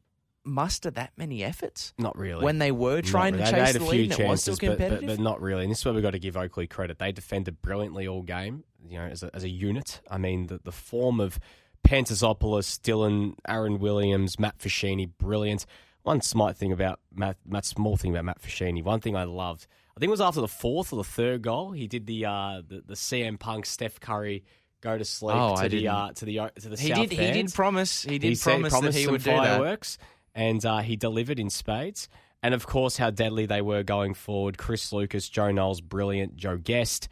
muster 0.47 0.89
that 0.91 1.11
many 1.17 1.43
efforts 1.43 1.93
Not 1.97 2.17
really. 2.17 2.43
when 2.43 2.57
they 2.57 2.71
were 2.71 3.01
trying 3.01 3.33
really. 3.35 3.45
to 3.45 3.51
chase 3.51 3.73
the 3.73 3.83
lead 3.83 3.89
few 3.89 4.03
and 4.03 4.19
it 4.25 4.27
was 4.29 4.41
still 4.41 4.55
chances, 4.55 4.59
but- 4.59 4.77
competitive? 4.77 5.07
But, 5.07 5.17
but 5.17 5.23
not 5.23 5.41
really. 5.41 5.63
And 5.63 5.71
this 5.71 5.79
is 5.79 5.85
where 5.85 5.93
we've 5.93 6.03
got 6.03 6.11
to 6.11 6.19
give 6.19 6.35
Oakleigh 6.37 6.67
credit. 6.67 6.99
They 6.99 7.11
defended 7.11 7.61
brilliantly 7.61 8.07
all 8.07 8.21
game, 8.23 8.63
you 8.87 8.97
know, 8.97 9.05
as 9.05 9.23
a, 9.23 9.29
as 9.35 9.43
a 9.43 9.49
unit. 9.49 10.01
I 10.09 10.17
mean, 10.17 10.47
the, 10.47 10.59
the 10.63 10.71
form 10.71 11.19
of 11.19 11.39
Pantazopoulos, 11.87 12.79
Dylan, 12.81 13.35
Aaron 13.47 13.79
Williams, 13.79 14.39
Matt 14.39 14.57
Foschini, 14.59 15.09
brilliant. 15.17 15.65
One 16.03 16.21
smart 16.21 16.55
thing 16.57 16.71
about 16.71 16.99
Matt, 17.13 17.37
Matt 17.45 17.65
small 17.65 17.97
thing 17.97 18.11
about 18.11 18.25
Matt 18.25 18.41
Foschini, 18.41 18.83
one 18.83 18.99
thing 19.01 19.15
I 19.15 19.25
loved, 19.25 19.67
I 19.95 19.99
think 19.99 20.09
it 20.09 20.11
was 20.11 20.21
after 20.21 20.41
the 20.41 20.47
fourth 20.47 20.93
or 20.93 20.97
the 20.97 21.03
third 21.03 21.41
goal, 21.41 21.71
he 21.71 21.87
did 21.87 22.05
the 22.05 22.25
uh, 22.25 22.61
the, 22.67 22.83
the 22.85 22.93
CM 22.93 23.39
Punk, 23.39 23.65
Steph 23.65 23.99
Curry 23.99 24.43
go 24.79 24.95
to 24.95 25.03
sleep 25.03 25.35
Oh, 25.35 25.59
to 25.61 25.67
the 25.67 25.87
uh, 25.87 26.11
to 26.13 26.23
the 26.25 26.51
to 26.59 26.69
the 26.69 26.77
he 26.77 26.89
South 26.89 27.09
did. 27.09 27.11
He 27.13 27.31
did 27.31 27.51
promise. 27.51 28.03
He 28.03 28.19
did 28.19 28.37
said 28.37 28.61
promise 28.61 28.73
that 28.79 28.93
he 28.93 29.07
would 29.07 29.23
do 29.23 29.31
that. 29.31 29.97
And 30.37 30.63
uh, 30.65 30.77
he 30.77 30.95
delivered 30.95 31.39
in 31.39 31.49
spades. 31.49 32.07
and 32.43 32.53
of 32.53 32.67
course 32.67 32.97
how 32.97 33.09
deadly 33.09 33.45
they 33.45 33.61
were 33.61 33.83
going 33.83 34.13
forward. 34.13 34.57
Chris 34.57 34.93
Lucas, 34.93 35.27
Joe 35.27 35.51
Knowles, 35.51 35.81
brilliant. 35.81 36.37
Joe 36.37 36.57
Guest, 36.57 37.09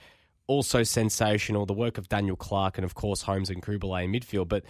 also 0.48 0.84
sensational. 0.84 1.66
The 1.66 1.74
work 1.74 1.98
of 1.98 2.08
Daniel 2.08 2.36
Clark, 2.36 2.78
and 2.78 2.86
of 2.86 2.94
course 2.94 3.24
Holmes 3.24 3.50
and 3.50 3.62
Kubalay 3.62 4.06
in 4.06 4.12
midfield. 4.12 4.48
But 4.48 4.64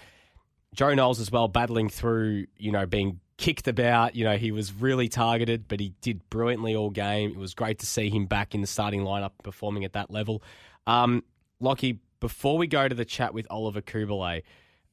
Joe 0.73 0.93
Knowles 0.93 1.19
as 1.19 1.31
well, 1.31 1.49
battling 1.49 1.89
through, 1.89 2.47
you 2.57 2.71
know, 2.71 2.85
being 2.85 3.19
kicked 3.37 3.67
about. 3.67 4.15
You 4.15 4.23
know, 4.23 4.37
he 4.37 4.51
was 4.51 4.73
really 4.73 5.09
targeted, 5.09 5.67
but 5.67 5.81
he 5.81 5.93
did 6.01 6.27
brilliantly 6.29 6.75
all 6.75 6.89
game. 6.89 7.31
It 7.31 7.37
was 7.37 7.53
great 7.53 7.79
to 7.79 7.85
see 7.85 8.09
him 8.09 8.25
back 8.25 8.55
in 8.55 8.61
the 8.61 8.67
starting 8.67 9.01
lineup 9.01 9.31
performing 9.43 9.83
at 9.83 9.93
that 9.93 10.09
level. 10.09 10.41
Um, 10.87 11.23
Lockie, 11.59 11.99
before 12.21 12.57
we 12.57 12.67
go 12.67 12.87
to 12.87 12.95
the 12.95 13.05
chat 13.05 13.33
with 13.33 13.45
Oliver 13.49 13.81
Kubalay, 13.81 14.43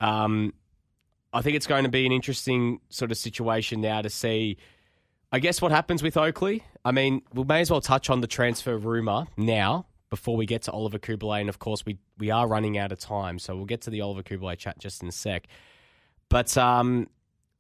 um, 0.01 0.53
I 1.33 1.43
think 1.43 1.57
it's 1.57 1.67
going 1.67 1.85
to 1.85 1.91
be 1.91 2.05
an 2.07 2.13
interesting 2.13 2.81
sort 2.91 3.11
of 3.11 3.17
situation 3.17 3.81
now 3.81 4.03
to 4.03 4.11
see, 4.11 4.59
I 5.31 5.39
guess, 5.39 5.63
what 5.63 5.73
happens 5.73 6.03
with 6.03 6.17
Oakleigh. 6.17 6.61
I 6.85 6.93
mean, 6.93 7.23
we 7.33 7.45
may 7.45 7.61
as 7.61 7.71
well 7.71 7.81
touch 7.81 8.11
on 8.11 8.21
the 8.21 8.27
transfer 8.27 8.77
rumour 8.77 9.27
now 9.37 9.87
before 10.11 10.37
we 10.37 10.45
get 10.45 10.63
to 10.63 10.73
Oliver 10.73 10.99
Kubalay. 10.99 11.41
And 11.41 11.49
of 11.49 11.59
course, 11.59 11.87
we, 11.87 11.99
we 12.19 12.31
are 12.31 12.47
running 12.47 12.77
out 12.77 12.93
of 12.93 12.99
time, 12.99 13.39
so 13.39 13.57
we'll 13.57 13.65
get 13.65 13.81
to 13.83 13.91
the 13.91 14.03
Oliver 14.03 14.23
Kubalay 14.23 14.59
chat 14.59 14.79
just 14.79 15.03
in 15.03 15.09
a 15.09 15.13
sec. 15.13 15.47
But 16.29 16.57
um, 16.59 17.09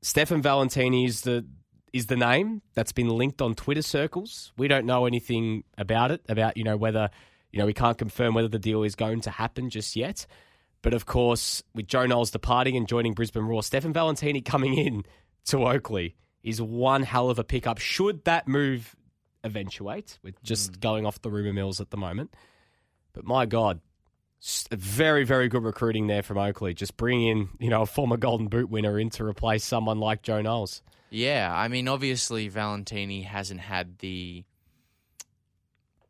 Stefan 0.02 0.42
Valentini 0.42 1.06
is 1.06 1.22
the 1.22 1.46
is 1.92 2.06
the 2.06 2.16
name 2.16 2.62
that's 2.74 2.92
been 2.92 3.08
linked 3.08 3.42
on 3.42 3.54
Twitter 3.54 3.82
circles. 3.82 4.52
We 4.56 4.66
don't 4.66 4.86
know 4.86 5.04
anything 5.04 5.64
about 5.76 6.10
it, 6.10 6.22
about 6.28 6.56
you 6.56 6.64
know 6.64 6.76
whether 6.76 7.10
you 7.52 7.58
know 7.58 7.66
we 7.66 7.74
can't 7.74 7.98
confirm 7.98 8.34
whether 8.34 8.48
the 8.48 8.58
deal 8.58 8.82
is 8.82 8.94
going 8.94 9.20
to 9.22 9.30
happen 9.30 9.70
just 9.70 9.94
yet. 9.94 10.26
But 10.82 10.94
of 10.94 11.06
course, 11.06 11.62
with 11.74 11.86
Joe 11.86 12.06
Knowles 12.06 12.30
departing 12.30 12.76
and 12.76 12.88
joining 12.88 13.14
Brisbane 13.14 13.44
Roar, 13.44 13.62
Stefan 13.62 13.92
Valentini 13.92 14.40
coming 14.40 14.76
in 14.76 15.04
to 15.46 15.58
Oakleigh 15.58 16.10
is 16.42 16.60
one 16.60 17.04
hell 17.04 17.30
of 17.30 17.38
a 17.38 17.44
pickup. 17.44 17.78
Should 17.78 18.24
that 18.24 18.48
move 18.48 18.96
eventuate, 19.44 20.18
with 20.22 20.40
just 20.42 20.72
mm. 20.72 20.80
going 20.80 21.06
off 21.06 21.22
the 21.22 21.30
rumor 21.30 21.52
mills 21.52 21.80
at 21.80 21.90
the 21.90 21.96
moment, 21.96 22.34
but 23.12 23.24
my 23.24 23.46
God, 23.46 23.80
very, 24.72 25.24
very 25.24 25.48
good 25.48 25.62
recruiting 25.62 26.08
there 26.08 26.22
from 26.22 26.36
Oakleigh. 26.36 26.74
Just 26.74 26.96
bringing 26.96 27.28
in, 27.28 27.48
you 27.60 27.70
know, 27.70 27.82
a 27.82 27.86
former 27.86 28.16
Golden 28.16 28.48
Boot 28.48 28.68
winner 28.68 28.98
in 28.98 29.10
to 29.10 29.24
replace 29.24 29.64
someone 29.64 29.98
like 29.98 30.22
Joe 30.22 30.42
Knowles. 30.42 30.82
Yeah, 31.10 31.52
I 31.54 31.68
mean, 31.68 31.86
obviously 31.88 32.48
Valentini 32.48 33.22
hasn't 33.22 33.60
had 33.60 33.98
the 33.98 34.44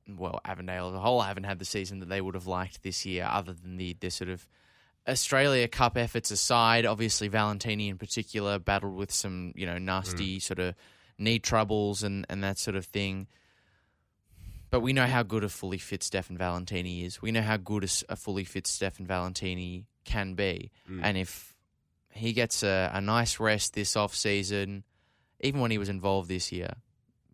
well, 0.09 0.41
Avondale 0.45 0.89
as 0.89 0.95
a 0.95 0.99
whole 0.99 1.21
haven't 1.21 1.45
had 1.45 1.59
the 1.59 1.65
season 1.65 2.01
that 2.01 2.09
they 2.09 2.21
would 2.21 2.35
have 2.35 2.47
liked 2.47 2.83
this 2.83 3.05
year, 3.05 3.29
other 3.31 3.53
than 3.53 3.77
the 3.77 3.97
the 4.01 4.11
sort 4.11 4.31
of 4.31 4.47
Australia 5.07 5.69
Cup 5.69 5.97
efforts 5.97 6.31
aside. 6.31 6.87
Obviously, 6.87 7.29
Valentini 7.29 7.89
in 7.89 7.99
particular 7.99 8.59
battled 8.59 8.97
with 8.97 9.13
some 9.13 9.53
you 9.57 9.67
know 9.67 9.79
nasty 9.79 10.39
mm. 10.39 10.43
sort 10.43 10.59
of 10.59 10.75
knee 11.19 11.39
troubles 11.39 12.03
and 12.03 12.27
and 12.29 12.43
that 12.43 12.59
sort 12.59 12.77
of 12.77 12.87
thing. 12.87 13.27
But 14.71 14.81
we 14.81 14.95
know 14.95 15.07
how 15.07 15.23
good 15.23 15.45
a 15.45 15.51
fully 15.51 15.77
fit 15.77 16.03
Stefan 16.03 16.39
Valentini 16.39 17.05
is. 17.05 17.21
We 17.21 17.31
know 17.31 17.43
how 17.43 17.59
good 17.59 17.91
a, 18.09 18.17
fully 18.17 18.45
fit 18.45 18.67
Stefan 18.67 19.07
Valentini 19.07 19.85
can 20.07 20.33
be. 20.33 20.71
Mm. 20.91 21.01
And 21.03 21.19
if 21.19 21.55
he 22.11 22.33
gets 22.33 22.63
a, 22.63 22.91
a 22.95 23.03
nice 23.03 23.39
rest 23.39 23.75
this 23.75 23.97
off 23.97 24.15
season, 24.15 24.85
even 25.41 25.61
when 25.61 25.71
he 25.71 25.77
was 25.77 25.91
involved 25.91 26.31
this 26.31 26.51
year, 26.51 26.73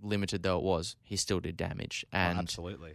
limited 0.02 0.42
though 0.42 0.56
it 0.58 0.64
was, 0.64 0.96
he 1.04 1.16
still 1.16 1.38
did 1.38 1.56
damage. 1.56 2.04
Oh, 2.12 2.18
and 2.18 2.38
oh, 2.38 2.40
absolutely. 2.40 2.94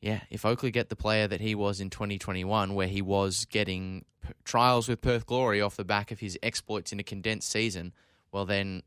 Yeah, 0.00 0.20
if 0.30 0.44
Oakleigh 0.44 0.70
get 0.72 0.88
the 0.88 0.96
player 0.96 1.28
that 1.28 1.40
he 1.40 1.54
was 1.54 1.80
in 1.80 1.90
2021, 1.90 2.74
where 2.74 2.86
he 2.86 3.02
was 3.02 3.44
getting 3.46 4.06
p- 4.26 4.32
trials 4.44 4.88
with 4.88 5.02
Perth 5.02 5.26
Glory 5.26 5.60
off 5.60 5.76
the 5.76 5.84
back 5.84 6.10
of 6.10 6.20
his 6.20 6.38
exploits 6.42 6.90
in 6.92 7.00
a 7.00 7.02
condensed 7.02 7.50
season, 7.50 7.92
well, 8.32 8.46
then 8.46 8.82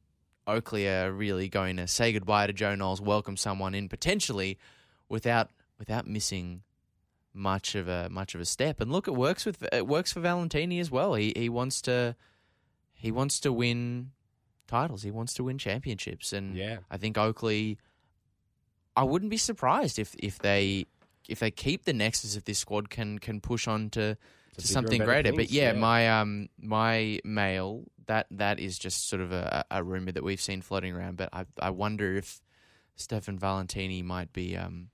Oakleigh 0.48 0.88
are 0.88 1.12
really 1.12 1.50
going 1.50 1.78
to 1.78 1.88
say 1.88 2.14
goodbye 2.14 2.48
to 2.48 2.54
Joe 2.54 2.74
Knowles, 2.74 3.00
welcome 3.00 3.38
someone 3.38 3.76
in 3.76 3.90
potentially 3.90 4.58
without 5.08 5.50
without 5.78 6.08
missing 6.08 6.64
much 7.34 7.76
of 7.76 7.88
a 7.88 8.10
much 8.10 8.36
of 8.36 8.42
a 8.42 8.46
step. 8.46 8.82
And 8.82 8.92
look, 8.92 9.08
it 9.08 9.16
works 9.16 9.46
with 9.46 9.64
it 9.72 9.88
works 9.88 10.14
for 10.14 10.20
Valentini 10.20 10.80
as 10.80 10.90
well. 10.92 11.14
He 11.16 11.34
he 11.36 11.50
wants 11.50 11.82
to 11.84 12.16
he 12.94 13.12
wants 13.12 13.40
to 13.42 13.52
win 13.52 14.12
titles. 14.68 15.04
He 15.04 15.12
wants 15.12 15.34
to 15.36 15.44
win 15.44 15.58
championships, 15.58 16.34
and 16.34 16.56
yeah. 16.56 16.78
I 16.90 16.98
think 16.98 17.18
Oakleigh. 17.18 17.76
I 18.96 19.04
wouldn't 19.04 19.32
be 19.32 19.38
surprised 19.38 19.98
if 19.98 20.16
if 20.20 20.40
they 20.40 20.86
if 21.28 21.40
they 21.40 21.52
keep 21.52 21.86
the 21.86 21.94
nexus 21.94 22.36
of 22.36 22.46
this 22.46 22.60
squad 22.60 22.90
can 22.90 23.20
can 23.20 23.42
push 23.42 23.68
on 23.68 23.90
to, 23.92 24.18
to 24.58 24.68
something 24.68 25.04
greater. 25.04 25.30
Things, 25.30 25.38
but 25.38 25.52
yeah, 25.52 25.74
yeah, 25.74 25.80
my 25.80 26.10
um 26.20 26.50
my 26.60 27.20
mail 27.24 27.86
that 28.08 28.28
that 28.32 28.60
is 28.60 28.78
just 28.78 29.08
sort 29.08 29.22
of 29.22 29.32
a, 29.32 29.66
a 29.72 29.84
rumor 29.84 30.12
that 30.12 30.24
we've 30.24 30.42
seen 30.42 30.62
floating 30.62 30.94
around. 30.94 31.18
But 31.18 31.30
I 31.34 31.46
I 31.60 31.70
wonder 31.70 32.16
if 32.16 32.42
Stefan 32.96 33.40
Valentini 33.40 34.02
might 34.02 34.34
be 34.34 34.58
um 34.58 34.90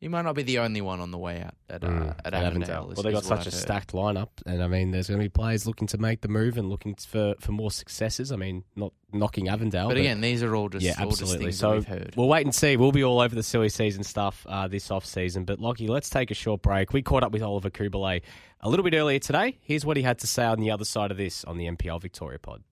he 0.00 0.06
might 0.06 0.22
not 0.22 0.36
be 0.36 0.44
the 0.44 0.60
only 0.60 0.80
one 0.80 1.00
on 1.00 1.10
the 1.10 1.18
way 1.18 1.42
out 1.42 1.54
at, 1.68 1.82
uh, 1.82 1.88
mm, 1.88 2.14
at, 2.24 2.32
Avondale. 2.32 2.92
well, 2.94 3.02
they've 3.02 3.12
got 3.12 3.24
such 3.24 3.48
a 3.48 3.50
stacked 3.50 3.92
lineup, 3.92 4.28
and 4.46 4.62
I 4.62 4.68
mean, 4.68 4.92
there's 4.92 5.08
going 5.08 5.18
to 5.18 5.24
be 5.24 5.28
players 5.28 5.66
looking 5.66 5.88
to 5.88 5.98
make 5.98 6.20
the 6.20 6.28
move 6.28 6.56
and 6.56 6.68
looking 6.68 6.94
for, 6.94 7.34
for 7.40 7.50
more 7.50 7.72
successes. 7.72 8.30
I 8.30 8.36
mean, 8.36 8.62
not 8.76 8.92
knocking 9.12 9.48
Avondale, 9.48 9.88
but, 9.88 9.94
but 9.94 10.00
again, 10.00 10.20
these 10.20 10.42
are 10.44 10.54
all 10.54 10.68
just 10.68 10.84
yeah, 10.84 10.94
absolutely. 10.98 11.46
Just 11.46 11.58
so 11.58 11.72
we've 11.72 11.86
heard. 11.86 12.14
we'll 12.16 12.28
wait 12.28 12.46
and 12.46 12.54
see. 12.54 12.76
We'll 12.76 12.92
be 12.92 13.02
all 13.02 13.20
over 13.20 13.34
the 13.34 13.42
silly 13.42 13.68
season 13.70 14.04
stuff 14.04 14.46
uh, 14.48 14.68
this 14.68 14.90
off 14.92 15.04
season. 15.04 15.44
But 15.44 15.58
Lockie, 15.58 15.88
let's 15.88 16.10
take 16.10 16.30
a 16.30 16.34
short 16.34 16.62
break. 16.62 16.92
We 16.92 17.02
caught 17.02 17.24
up 17.24 17.32
with 17.32 17.42
Oliver 17.42 17.70
Kubalay 17.70 18.22
a 18.60 18.68
little 18.68 18.84
bit 18.84 18.94
earlier 18.94 19.18
today. 19.18 19.58
Here's 19.62 19.84
what 19.84 19.96
he 19.96 20.04
had 20.04 20.20
to 20.20 20.28
say 20.28 20.44
on 20.44 20.60
the 20.60 20.70
other 20.70 20.84
side 20.84 21.10
of 21.10 21.16
this 21.16 21.44
on 21.44 21.56
the 21.56 21.66
NPL 21.66 22.00
Victoria 22.00 22.38
Pod. 22.38 22.62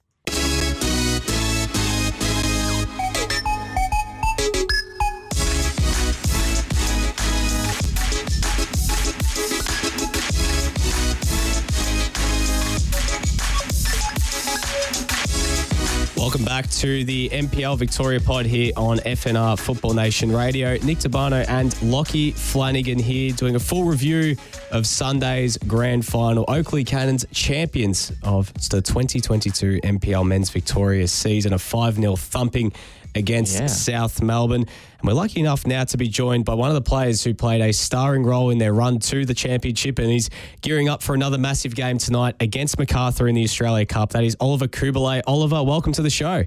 Welcome 16.27 16.45
back 16.45 16.69
to 16.71 17.05
the 17.05 17.29
NPL 17.29 17.79
Victoria 17.79 18.19
pod 18.19 18.47
here 18.47 18.73
on 18.77 18.99
FNR 18.99 19.57
Football 19.57 19.95
Nation 19.95 20.33
Radio. 20.33 20.71
Nick 20.79 20.99
Tabano 20.99 21.49
and 21.49 21.81
Lockie 21.81 22.33
Flanagan 22.33 22.99
here 22.99 23.31
doing 23.31 23.55
a 23.55 23.61
full 23.61 23.85
review 23.85 24.35
of 24.73 24.89
Sunday's 24.89 25.57
grand 25.57 26.05
final. 26.05 26.45
Oakleigh 26.49 26.85
Cannons 26.85 27.27
champions 27.33 28.11
of 28.25 28.53
the 28.55 28.83
2022 28.83 29.81
NPL 29.85 30.27
Men's 30.27 30.51
Victoria 30.51 31.07
season, 31.07 31.53
a 31.53 31.61
5 31.61 31.95
0 31.95 32.17
thumping 32.17 32.73
against 33.17 33.59
yeah. 33.59 33.67
South 33.67 34.23
Melbourne. 34.23 34.67
And 34.99 35.03
we're 35.09 35.15
lucky 35.15 35.41
enough 35.41 35.67
now 35.67 35.85
to 35.85 35.97
be 35.97 36.09
joined 36.09 36.45
by 36.45 36.55
one 36.55 36.69
of 36.69 36.75
the 36.75 36.83
players 36.83 37.25
who 37.25 37.35
played 37.35 37.61
a 37.61 37.73
starring 37.73 38.25
role 38.25 38.51
in 38.51 38.59
their 38.59 38.73
run 38.73 38.99
to 39.01 39.25
the 39.25 39.35
championship 39.35 39.99
and 39.99 40.11
he's 40.11 40.31
gearing 40.61 40.89
up 40.89 41.03
for 41.03 41.15
another 41.15 41.39
massive 41.39 41.75
game 41.75 41.99
tonight 41.99 42.37
against 42.41 42.79
Macarthur 42.79 43.27
in 43.27 43.35
the 43.35 43.45
Australia 43.45 43.87
Cup. 43.87 44.11
That 44.11 44.25
is 44.25 44.37
Oliver 44.41 44.69
Kubalay. 44.69 45.23
Oliver, 45.27 45.63
welcome 45.63 45.93
to 45.95 46.03
the 46.03 46.11
show. 46.11 46.45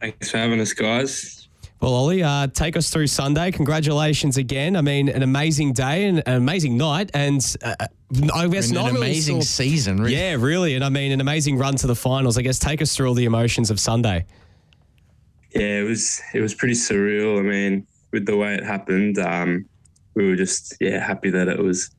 Thanks 0.00 0.30
for 0.30 0.38
having 0.38 0.60
us, 0.60 0.72
guys. 0.72 1.48
Well, 1.80 1.92
Ollie, 1.92 2.22
uh, 2.22 2.46
take 2.46 2.76
us 2.76 2.88
through 2.88 3.08
Sunday. 3.08 3.50
Congratulations 3.50 4.38
again. 4.38 4.74
I 4.74 4.80
mean, 4.80 5.08
an 5.08 5.22
amazing 5.22 5.74
day 5.74 6.06
and 6.06 6.22
an 6.26 6.36
amazing 6.36 6.78
night, 6.78 7.10
and 7.12 7.44
uh, 7.62 7.74
I 8.32 8.48
guess 8.48 8.70
not 8.70 8.88
an 8.88 8.94
really 8.94 9.06
amazing 9.08 9.42
saw, 9.42 9.62
season. 9.62 9.98
Really. 9.98 10.16
Yeah, 10.16 10.36
really, 10.38 10.76
and 10.76 10.84
I 10.84 10.88
mean, 10.88 11.12
an 11.12 11.20
amazing 11.20 11.58
run 11.58 11.74
to 11.76 11.86
the 11.86 11.94
finals. 11.94 12.38
I 12.38 12.42
guess 12.42 12.58
take 12.58 12.80
us 12.80 12.96
through 12.96 13.08
all 13.08 13.14
the 13.14 13.26
emotions 13.26 13.70
of 13.70 13.78
Sunday 13.78 14.24
yeah, 15.54 15.80
it 15.80 15.84
was 15.84 16.20
it 16.32 16.40
was 16.40 16.54
pretty 16.54 16.74
surreal. 16.74 17.38
I 17.38 17.42
mean, 17.42 17.86
with 18.12 18.26
the 18.26 18.36
way 18.36 18.54
it 18.54 18.64
happened, 18.64 19.18
um, 19.18 19.66
we 20.14 20.26
were 20.28 20.36
just 20.36 20.76
yeah 20.80 21.04
happy 21.04 21.30
that 21.30 21.48
it 21.48 21.58
was 21.58 21.90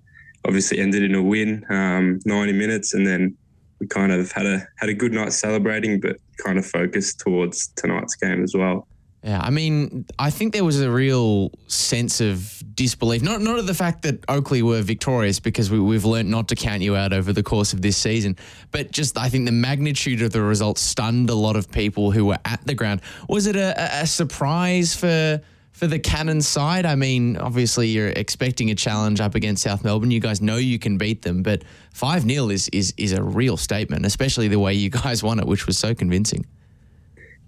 obviously 0.46 0.80
ended 0.80 1.04
in 1.04 1.16
a 1.16 1.24
win, 1.24 1.66
um, 1.70 2.20
90 2.26 2.54
minutes, 2.54 2.94
and 2.94 3.06
then 3.06 3.36
we 3.80 3.88
kind 3.88 4.12
of 4.12 4.32
had 4.32 4.46
a 4.46 4.68
had 4.78 4.90
a 4.90 4.94
good 4.94 5.12
night 5.12 5.34
celebrating, 5.34 6.00
but 6.00 6.18
kind 6.44 6.58
of 6.58 6.66
focused 6.66 7.20
towards 7.20 7.68
tonight's 7.76 8.16
game 8.16 8.44
as 8.44 8.54
well. 8.56 8.88
Yeah, 9.26 9.42
I 9.42 9.50
mean, 9.50 10.06
I 10.20 10.30
think 10.30 10.54
there 10.54 10.64
was 10.64 10.80
a 10.82 10.92
real 10.92 11.50
sense 11.66 12.22
of 12.22 12.62
disbelief. 12.76 13.24
Not 13.24 13.42
not 13.42 13.58
of 13.58 13.66
the 13.66 13.74
fact 13.74 14.04
that 14.04 14.24
Oakleigh 14.28 14.62
were 14.62 14.84
victorious, 14.84 15.40
because 15.40 15.72
we, 15.72 15.96
have 15.96 16.06
learned 16.06 16.30
not 16.30 16.48
to 16.50 16.56
count 16.56 16.84
you 16.84 16.96
out 16.96 17.12
over 17.12 17.34
the 17.34 17.42
course 17.42 17.74
of 17.74 17.82
this 17.82 17.98
season, 17.98 18.38
but 18.70 18.92
just 18.92 19.18
I 19.18 19.30
think 19.30 19.48
the 19.48 19.52
magnitude 19.52 20.22
of 20.22 20.32
the 20.32 20.44
results 20.44 20.82
stunned 20.82 21.32
a 21.32 21.34
lot 21.34 21.56
of 21.56 21.72
people 21.72 22.12
who 22.12 22.26
were 22.26 22.38
at 22.46 22.64
the 22.68 22.76
ground. 22.76 23.02
Was 23.28 23.48
it 23.48 23.56
a, 23.56 24.02
a 24.02 24.06
surprise 24.06 24.96
for 24.96 25.42
for 25.72 25.88
the 25.88 25.98
Cannon 25.98 26.44
side? 26.44 26.86
I 26.86 26.94
mean, 26.94 27.36
obviously 27.38 27.88
you're 27.88 28.10
expecting 28.10 28.70
a 28.70 28.76
challenge 28.76 29.22
up 29.22 29.34
against 29.34 29.64
South 29.64 29.84
Melbourne. 29.84 30.12
You 30.12 30.20
guys 30.20 30.40
know 30.40 30.58
you 30.58 30.78
can 30.78 31.00
beat 31.00 31.24
them, 31.24 31.42
but 31.42 31.64
five 31.94 32.30
0 32.30 32.50
is 32.50 32.70
is 32.70 32.94
is 32.98 33.12
a 33.12 33.24
real 33.24 33.58
statement, 33.58 34.06
especially 34.06 34.50
the 34.50 34.60
way 34.60 34.76
you 34.76 34.92
guys 34.92 35.24
won 35.24 35.40
it, 35.40 35.48
which 35.48 35.66
was 35.66 35.80
so 35.80 35.96
convincing. 35.96 36.46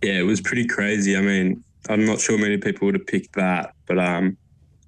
Yeah, 0.01 0.13
it 0.13 0.23
was 0.23 0.41
pretty 0.41 0.65
crazy. 0.65 1.17
I 1.17 1.21
mean, 1.21 1.63
I'm 1.89 2.05
not 2.05 2.19
sure 2.19 2.37
many 2.37 2.57
people 2.57 2.85
would 2.85 2.95
have 2.95 3.07
picked 3.07 3.33
that, 3.35 3.73
but 3.85 3.97
um, 3.99 4.37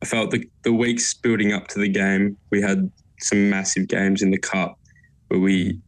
I 0.01 0.05
felt 0.05 0.31
the, 0.31 0.47
the 0.63 0.73
weeks 0.73 1.13
building 1.13 1.53
up 1.53 1.67
to 1.69 1.79
the 1.79 1.87
game, 1.89 2.37
we 2.49 2.61
had 2.61 2.91
some 3.19 3.49
massive 3.49 3.87
games 3.87 4.21
in 4.21 4.31
the 4.31 4.37
cup 4.37 4.77
where 5.27 5.39
we 5.39 5.79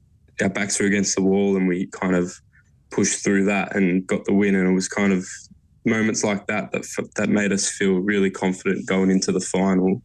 our 0.42 0.50
backs 0.50 0.80
were 0.80 0.88
against 0.88 1.16
the 1.16 1.22
wall 1.22 1.56
and 1.56 1.68
we 1.68 1.86
kind 1.88 2.16
of 2.16 2.34
pushed 2.90 3.24
through 3.24 3.46
that 3.46 3.76
and 3.76 4.06
got 4.08 4.26
the 4.26 4.34
win. 4.34 4.56
And 4.56 4.68
it 4.68 4.74
was 4.74 4.88
kind 4.88 5.14
of 5.14 5.28
moments 5.86 6.24
like 6.24 6.48
that 6.48 6.72
that 6.72 6.86
that 7.16 7.30
made 7.30 7.52
us 7.52 7.70
feel 7.70 8.00
really 8.00 8.30
confident 8.30 8.88
going 8.88 9.12
into 9.12 9.32
the 9.32 9.40
final. 9.40 10.02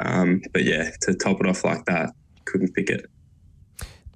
Um, 0.00 0.42
but 0.52 0.64
yeah, 0.64 0.90
to 1.02 1.14
top 1.14 1.40
it 1.40 1.46
off 1.46 1.64
like 1.64 1.84
that, 1.86 2.10
couldn't 2.44 2.74
pick 2.74 2.88
it. 2.90 3.06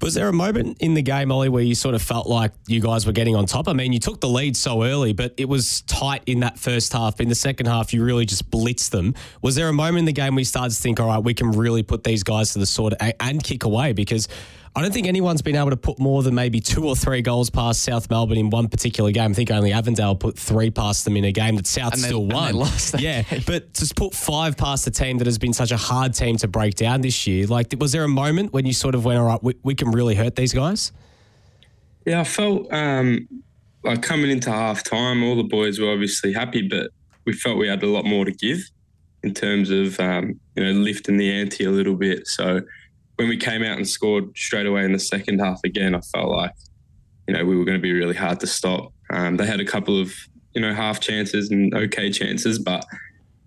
Was 0.04 0.12
there 0.12 0.28
a 0.28 0.34
moment 0.34 0.76
in 0.80 0.92
the 0.92 1.00
game, 1.00 1.32
Ollie, 1.32 1.48
where 1.48 1.62
you 1.62 1.74
sort 1.74 1.94
of 1.94 2.02
felt 2.02 2.26
like 2.26 2.52
you 2.66 2.78
guys 2.78 3.06
were 3.06 3.12
getting 3.12 3.34
on 3.34 3.46
top? 3.46 3.68
I 3.68 3.72
mean, 3.72 3.94
you 3.94 3.98
took 3.98 4.20
the 4.20 4.28
lead 4.28 4.54
so 4.54 4.82
early, 4.82 5.14
but 5.14 5.32
it 5.38 5.48
was 5.48 5.80
tight 5.86 6.22
in 6.26 6.40
that 6.40 6.58
first 6.58 6.92
half. 6.92 7.22
In 7.22 7.30
the 7.30 7.34
second 7.34 7.68
half, 7.68 7.94
you 7.94 8.04
really 8.04 8.26
just 8.26 8.50
blitzed 8.50 8.90
them. 8.90 9.14
Was 9.40 9.54
there 9.54 9.66
a 9.66 9.72
moment 9.72 10.00
in 10.00 10.04
the 10.04 10.12
game 10.12 10.38
you 10.38 10.44
started 10.44 10.74
to 10.74 10.82
think, 10.82 11.00
all 11.00 11.06
right, 11.06 11.24
we 11.24 11.32
can 11.32 11.52
really 11.52 11.82
put 11.82 12.04
these 12.04 12.22
guys 12.22 12.52
to 12.52 12.58
the 12.58 12.66
sword 12.66 12.94
and 13.18 13.42
kick 13.42 13.64
away? 13.64 13.94
Because 13.94 14.28
I 14.76 14.82
don't 14.82 14.92
think 14.92 15.06
anyone's 15.06 15.40
been 15.40 15.54
able 15.54 15.70
to 15.70 15.76
put 15.76 16.00
more 16.00 16.24
than 16.24 16.34
maybe 16.34 16.58
two 16.58 16.84
or 16.88 16.96
three 16.96 17.22
goals 17.22 17.48
past 17.48 17.84
South 17.84 18.10
Melbourne 18.10 18.38
in 18.38 18.50
one 18.50 18.66
particular 18.66 19.12
game. 19.12 19.30
I 19.30 19.34
think 19.34 19.52
only 19.52 19.72
Avondale 19.72 20.16
put 20.16 20.36
three 20.36 20.70
past 20.70 21.04
them 21.04 21.16
in 21.16 21.24
a 21.24 21.30
game 21.30 21.54
that 21.56 21.68
South 21.68 21.92
and 21.92 22.02
still 22.02 22.26
they, 22.26 22.34
won. 22.34 22.56
yeah, 22.98 23.22
game. 23.22 23.42
but 23.46 23.72
to 23.74 23.94
put 23.94 24.14
five 24.14 24.56
past 24.56 24.86
a 24.88 24.90
team 24.90 25.18
that 25.18 25.28
has 25.28 25.38
been 25.38 25.52
such 25.52 25.70
a 25.70 25.76
hard 25.76 26.12
team 26.12 26.36
to 26.38 26.48
break 26.48 26.74
down 26.74 27.02
this 27.02 27.24
year, 27.24 27.46
like, 27.46 27.72
was 27.78 27.92
there 27.92 28.02
a 28.02 28.08
moment 28.08 28.52
when 28.52 28.66
you 28.66 28.72
sort 28.72 28.96
of 28.96 29.04
went, 29.04 29.18
all 29.20 29.26
right, 29.26 29.42
we, 29.44 29.54
we 29.62 29.76
can 29.76 29.92
really 29.92 30.16
hurt 30.16 30.34
these 30.34 30.52
guys? 30.52 30.90
Yeah, 32.04 32.20
I 32.20 32.24
felt 32.24 32.72
um, 32.72 33.28
like 33.84 34.02
coming 34.02 34.30
into 34.30 34.50
half 34.50 34.82
time, 34.82 35.22
all 35.22 35.36
the 35.36 35.44
boys 35.44 35.78
were 35.78 35.92
obviously 35.92 36.32
happy, 36.32 36.66
but 36.66 36.90
we 37.24 37.32
felt 37.32 37.58
we 37.58 37.68
had 37.68 37.82
a 37.84 37.88
lot 37.88 38.04
more 38.04 38.24
to 38.24 38.32
give 38.32 38.58
in 39.22 39.32
terms 39.34 39.70
of 39.70 39.98
um, 40.00 40.38
you 40.56 40.64
know 40.64 40.72
lifting 40.72 41.16
the 41.16 41.30
ante 41.30 41.64
a 41.64 41.70
little 41.70 41.94
bit. 41.94 42.26
So 42.26 42.60
when 43.16 43.28
we 43.28 43.36
came 43.36 43.62
out 43.62 43.76
and 43.76 43.86
scored 43.86 44.36
straight 44.36 44.66
away 44.66 44.84
in 44.84 44.92
the 44.92 44.98
second 44.98 45.38
half 45.38 45.60
again, 45.64 45.94
I 45.94 46.00
felt 46.00 46.30
like, 46.30 46.52
you 47.28 47.34
know, 47.34 47.44
we 47.44 47.56
were 47.56 47.64
going 47.64 47.78
to 47.78 47.82
be 47.82 47.92
really 47.92 48.14
hard 48.14 48.40
to 48.40 48.46
stop. 48.46 48.92
Um, 49.10 49.36
they 49.36 49.46
had 49.46 49.60
a 49.60 49.64
couple 49.64 50.00
of, 50.00 50.12
you 50.54 50.60
know, 50.60 50.74
half 50.74 51.00
chances 51.00 51.50
and 51.50 51.74
okay 51.74 52.10
chances, 52.10 52.58
but 52.58 52.84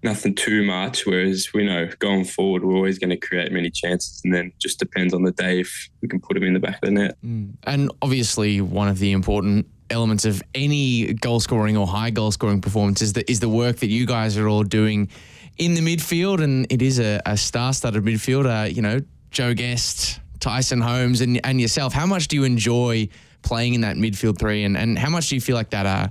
nothing 0.03 0.35
too 0.35 0.63
much. 0.63 1.05
Whereas 1.05 1.49
we 1.53 1.65
know 1.65 1.89
going 1.99 2.23
forward, 2.23 2.63
we're 2.63 2.75
always 2.75 2.99
going 2.99 3.09
to 3.09 3.17
create 3.17 3.51
many 3.51 3.69
chances, 3.69 4.21
and 4.23 4.33
then 4.33 4.53
just 4.59 4.79
depends 4.79 5.13
on 5.13 5.23
the 5.23 5.31
day 5.31 5.59
if 5.59 5.89
we 6.01 6.07
can 6.07 6.19
put 6.19 6.35
them 6.35 6.43
in 6.43 6.53
the 6.53 6.59
back 6.59 6.75
of 6.75 6.81
the 6.81 6.91
net. 6.91 7.17
Mm. 7.25 7.53
And 7.63 7.91
obviously, 8.01 8.61
one 8.61 8.87
of 8.87 8.99
the 8.99 9.11
important 9.11 9.67
elements 9.89 10.25
of 10.25 10.43
any 10.53 11.13
goal 11.13 11.39
scoring 11.39 11.77
or 11.77 11.87
high 11.87 12.09
goal 12.09 12.31
scoring 12.31 12.61
performance 12.61 13.01
is 13.01 13.13
the, 13.13 13.29
is 13.29 13.39
the 13.39 13.49
work 13.49 13.77
that 13.77 13.87
you 13.87 14.05
guys 14.05 14.37
are 14.37 14.47
all 14.47 14.63
doing 14.63 15.09
in 15.57 15.73
the 15.73 15.81
midfield, 15.81 16.41
and 16.41 16.71
it 16.71 16.81
is 16.81 16.99
a, 16.99 17.21
a 17.25 17.35
star-studded 17.35 18.03
midfield. 18.03 18.45
Uh, 18.45 18.67
you 18.67 18.81
know, 18.81 18.99
Joe 19.37 19.53
Guest, 19.53 20.19
Tyson 20.39 20.81
Holmes, 20.81 21.21
and, 21.21 21.39
and 21.45 21.61
yourself, 21.61 21.93
how 21.93 22.07
much 22.07 22.27
do 22.27 22.35
you 22.35 22.43
enjoy 22.43 23.07
playing 23.43 23.75
in 23.75 23.81
that 23.81 23.95
midfield 23.95 24.39
three, 24.39 24.63
and, 24.63 24.75
and 24.75 24.97
how 24.97 25.11
much 25.11 25.29
do 25.29 25.35
you 25.35 25.41
feel 25.41 25.55
like 25.55 25.69
that 25.69 25.85
uh, 25.85 26.07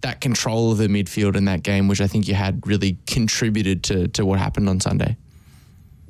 that 0.00 0.20
control 0.20 0.72
of 0.72 0.78
the 0.78 0.88
midfield 0.88 1.36
in 1.36 1.44
that 1.44 1.62
game, 1.62 1.86
which 1.86 2.00
I 2.00 2.08
think 2.08 2.26
you 2.26 2.34
had, 2.34 2.66
really 2.66 2.98
contributed 3.06 3.84
to 3.84 4.08
to 4.08 4.26
what 4.26 4.40
happened 4.40 4.68
on 4.68 4.80
Sunday? 4.80 5.16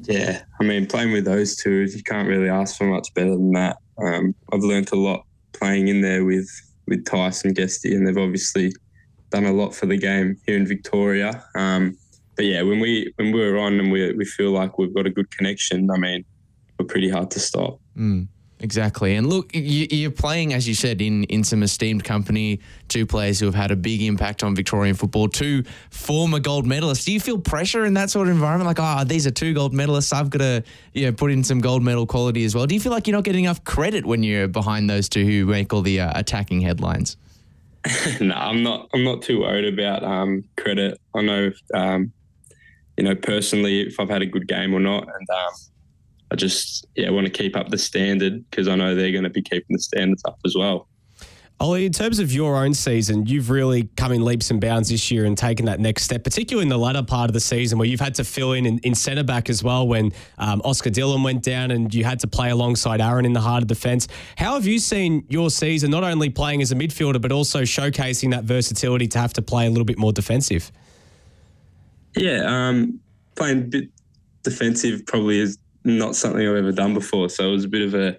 Yeah, 0.04 0.40
I 0.58 0.64
mean, 0.64 0.86
playing 0.86 1.12
with 1.12 1.26
those 1.26 1.54
two, 1.54 1.82
you 1.82 2.02
can't 2.02 2.26
really 2.26 2.48
ask 2.48 2.78
for 2.78 2.84
much 2.84 3.12
better 3.12 3.32
than 3.32 3.52
that. 3.52 3.76
Um, 4.02 4.34
I've 4.50 4.62
learned 4.62 4.90
a 4.92 4.96
lot 4.96 5.26
playing 5.52 5.88
in 5.88 6.00
there 6.00 6.24
with 6.24 6.48
with 6.88 7.04
Tyson 7.04 7.52
Guesty, 7.52 7.94
and 7.94 8.08
they've 8.08 8.16
obviously 8.16 8.72
done 9.28 9.44
a 9.44 9.52
lot 9.52 9.74
for 9.74 9.84
the 9.84 9.98
game 9.98 10.40
here 10.46 10.56
in 10.56 10.66
Victoria. 10.66 11.44
Um, 11.54 11.98
but 12.36 12.46
yeah, 12.46 12.62
when 12.62 12.80
we 12.80 13.12
when 13.16 13.32
we're 13.32 13.58
on 13.58 13.78
and 13.78 13.92
we 13.92 14.14
we 14.14 14.24
feel 14.24 14.52
like 14.52 14.78
we've 14.78 14.94
got 14.94 15.04
a 15.04 15.10
good 15.10 15.30
connection, 15.30 15.90
I 15.90 15.98
mean, 15.98 16.24
were 16.78 16.84
pretty 16.84 17.08
hard 17.08 17.30
to 17.32 17.40
stop. 17.40 17.78
Mm, 17.96 18.28
exactly. 18.60 19.14
And 19.14 19.28
look, 19.28 19.54
you, 19.54 20.08
are 20.08 20.10
playing, 20.10 20.52
as 20.52 20.66
you 20.66 20.74
said, 20.74 21.00
in, 21.00 21.24
in 21.24 21.44
some 21.44 21.62
esteemed 21.62 22.04
company, 22.04 22.60
two 22.88 23.06
players 23.06 23.38
who 23.40 23.46
have 23.46 23.54
had 23.54 23.70
a 23.70 23.76
big 23.76 24.02
impact 24.02 24.42
on 24.42 24.54
Victorian 24.54 24.94
football, 24.94 25.28
two 25.28 25.64
former 25.90 26.38
gold 26.38 26.66
medalists. 26.66 27.04
Do 27.04 27.12
you 27.12 27.20
feel 27.20 27.38
pressure 27.38 27.84
in 27.84 27.94
that 27.94 28.10
sort 28.10 28.28
of 28.28 28.34
environment? 28.34 28.66
Like, 28.66 28.78
oh, 28.80 29.04
these 29.04 29.26
are 29.26 29.30
two 29.30 29.54
gold 29.54 29.72
medalists. 29.72 30.12
I've 30.12 30.30
got 30.30 30.38
to 30.38 30.64
you 30.92 31.06
know, 31.06 31.12
put 31.12 31.30
in 31.30 31.44
some 31.44 31.60
gold 31.60 31.82
medal 31.82 32.06
quality 32.06 32.44
as 32.44 32.54
well. 32.54 32.66
Do 32.66 32.74
you 32.74 32.80
feel 32.80 32.92
like 32.92 33.06
you're 33.06 33.16
not 33.16 33.24
getting 33.24 33.44
enough 33.44 33.64
credit 33.64 34.04
when 34.04 34.22
you're 34.22 34.48
behind 34.48 34.88
those 34.90 35.08
two 35.08 35.24
who 35.24 35.46
make 35.46 35.72
all 35.72 35.82
the 35.82 36.00
uh, 36.00 36.18
attacking 36.18 36.60
headlines? 36.60 37.16
no, 38.20 38.34
I'm 38.34 38.62
not. 38.62 38.88
I'm 38.94 39.04
not 39.04 39.22
too 39.22 39.40
worried 39.40 39.72
about 39.72 40.02
um, 40.02 40.44
credit. 40.56 40.98
I 41.14 41.20
know, 41.20 41.50
um, 41.74 42.12
you 42.96 43.04
know, 43.04 43.14
personally, 43.14 43.82
if 43.82 44.00
I've 44.00 44.08
had 44.08 44.22
a 44.22 44.26
good 44.26 44.48
game 44.48 44.74
or 44.74 44.80
not, 44.80 45.02
and 45.02 45.30
um, 45.30 45.52
I 46.34 46.36
just 46.36 46.84
yeah 46.96 47.10
want 47.10 47.28
to 47.28 47.32
keep 47.32 47.56
up 47.56 47.68
the 47.68 47.78
standard 47.78 48.44
because 48.50 48.66
I 48.66 48.74
know 48.74 48.96
they're 48.96 49.12
going 49.12 49.22
to 49.22 49.30
be 49.30 49.40
keeping 49.40 49.76
the 49.76 49.78
standards 49.78 50.22
up 50.24 50.36
as 50.44 50.56
well. 50.56 50.88
Ollie, 51.60 51.86
in 51.86 51.92
terms 51.92 52.18
of 52.18 52.32
your 52.32 52.56
own 52.56 52.74
season, 52.74 53.26
you've 53.26 53.50
really 53.50 53.84
come 53.96 54.10
in 54.10 54.24
leaps 54.24 54.50
and 54.50 54.60
bounds 54.60 54.88
this 54.88 55.12
year 55.12 55.26
and 55.26 55.38
taken 55.38 55.66
that 55.66 55.78
next 55.78 56.02
step, 56.02 56.24
particularly 56.24 56.64
in 56.64 56.68
the 56.68 56.76
latter 56.76 57.04
part 57.04 57.30
of 57.30 57.34
the 57.34 57.40
season 57.40 57.78
where 57.78 57.86
you've 57.86 58.00
had 58.00 58.16
to 58.16 58.24
fill 58.24 58.54
in 58.54 58.66
in, 58.66 58.80
in 58.80 58.96
centre 58.96 59.22
back 59.22 59.48
as 59.48 59.62
well 59.62 59.86
when 59.86 60.12
um, 60.38 60.60
Oscar 60.64 60.90
Dillon 60.90 61.22
went 61.22 61.44
down 61.44 61.70
and 61.70 61.94
you 61.94 62.02
had 62.02 62.18
to 62.18 62.26
play 62.26 62.50
alongside 62.50 63.00
Aaron 63.00 63.24
in 63.24 63.32
the 63.32 63.40
heart 63.40 63.62
of 63.62 63.68
defence. 63.68 64.08
How 64.36 64.54
have 64.54 64.66
you 64.66 64.80
seen 64.80 65.24
your 65.28 65.50
season, 65.50 65.92
not 65.92 66.02
only 66.02 66.30
playing 66.30 66.62
as 66.62 66.72
a 66.72 66.74
midfielder, 66.74 67.22
but 67.22 67.30
also 67.30 67.62
showcasing 67.62 68.32
that 68.32 68.42
versatility 68.42 69.06
to 69.06 69.20
have 69.20 69.32
to 69.34 69.42
play 69.42 69.66
a 69.66 69.70
little 69.70 69.84
bit 69.84 69.98
more 69.98 70.12
defensive? 70.12 70.72
Yeah, 72.16 72.42
um, 72.44 72.98
playing 73.36 73.58
a 73.58 73.66
bit 73.66 73.90
defensive 74.42 75.06
probably 75.06 75.38
is 75.38 75.58
not 75.84 76.16
something 76.16 76.46
I've 76.46 76.56
ever 76.56 76.72
done 76.72 76.94
before. 76.94 77.28
So 77.28 77.48
it 77.48 77.52
was 77.52 77.64
a 77.64 77.68
bit 77.68 77.82
of 77.82 77.94
a, 77.94 78.16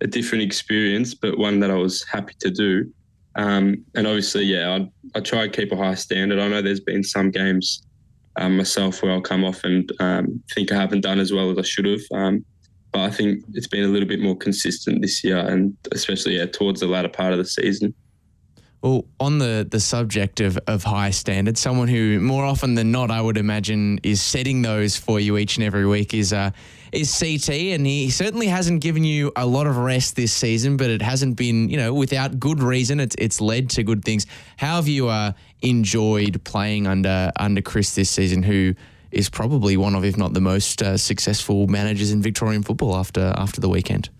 a 0.00 0.06
different 0.06 0.44
experience, 0.44 1.14
but 1.14 1.38
one 1.38 1.60
that 1.60 1.70
I 1.70 1.76
was 1.76 2.04
happy 2.04 2.34
to 2.40 2.50
do. 2.50 2.92
Um, 3.36 3.84
and 3.94 4.06
obviously, 4.06 4.44
yeah, 4.44 4.70
I, 4.70 5.18
I 5.18 5.20
try 5.20 5.44
and 5.44 5.52
keep 5.52 5.72
a 5.72 5.76
high 5.76 5.94
standard. 5.94 6.38
I 6.38 6.48
know 6.48 6.62
there's 6.62 6.80
been 6.80 7.02
some 7.02 7.30
games 7.30 7.82
um, 8.36 8.56
myself 8.56 9.02
where 9.02 9.12
I'll 9.12 9.20
come 9.20 9.44
off 9.44 9.64
and 9.64 9.90
um, 10.00 10.42
think 10.54 10.72
I 10.72 10.76
haven't 10.76 11.02
done 11.02 11.20
as 11.20 11.32
well 11.32 11.50
as 11.50 11.58
I 11.58 11.62
should 11.62 11.86
have. 11.86 12.00
Um, 12.12 12.44
but 12.92 13.00
I 13.02 13.10
think 13.10 13.44
it's 13.54 13.66
been 13.66 13.84
a 13.84 13.88
little 13.88 14.08
bit 14.08 14.20
more 14.20 14.36
consistent 14.36 15.02
this 15.02 15.24
year, 15.24 15.38
and 15.38 15.76
especially 15.92 16.36
yeah, 16.36 16.46
towards 16.46 16.80
the 16.80 16.86
latter 16.86 17.08
part 17.08 17.32
of 17.32 17.38
the 17.38 17.44
season. 17.44 17.92
Well, 18.82 19.06
on 19.18 19.38
the, 19.38 19.66
the 19.68 19.80
subject 19.80 20.40
of, 20.40 20.58
of 20.66 20.84
high 20.84 21.10
standards, 21.10 21.58
someone 21.58 21.88
who 21.88 22.20
more 22.20 22.44
often 22.44 22.74
than 22.74 22.92
not, 22.92 23.10
I 23.10 23.20
would 23.20 23.38
imagine, 23.38 23.98
is 24.02 24.20
setting 24.20 24.60
those 24.60 24.94
for 24.94 25.18
you 25.18 25.38
each 25.38 25.56
and 25.56 25.64
every 25.64 25.86
week 25.86 26.12
is 26.12 26.34
uh, 26.34 26.50
is 26.94 27.16
CT, 27.18 27.50
and 27.74 27.86
he 27.86 28.10
certainly 28.10 28.46
hasn't 28.46 28.80
given 28.80 29.04
you 29.04 29.32
a 29.36 29.46
lot 29.46 29.66
of 29.66 29.76
rest 29.76 30.16
this 30.16 30.32
season, 30.32 30.76
but 30.76 30.90
it 30.90 31.02
hasn't 31.02 31.36
been, 31.36 31.68
you 31.68 31.76
know, 31.76 31.92
without 31.92 32.38
good 32.38 32.62
reason. 32.62 33.00
It's 33.00 33.16
it's 33.18 33.40
led 33.40 33.70
to 33.70 33.82
good 33.82 34.04
things. 34.04 34.26
How 34.56 34.76
have 34.76 34.88
you 34.88 35.08
uh, 35.08 35.32
enjoyed 35.62 36.42
playing 36.44 36.86
under 36.86 37.32
under 37.36 37.60
Chris 37.62 37.94
this 37.94 38.10
season? 38.10 38.42
Who 38.42 38.74
is 39.14 39.30
probably 39.30 39.76
one 39.76 39.94
of, 39.94 40.04
if 40.04 40.16
not 40.16 40.34
the 40.34 40.40
most 40.40 40.82
uh, 40.82 40.96
successful 40.96 41.68
managers 41.68 42.10
in 42.10 42.20
Victorian 42.20 42.62
football 42.62 42.96
after 42.96 43.32
after 43.36 43.60
the 43.60 43.68
weekend. 43.68 44.10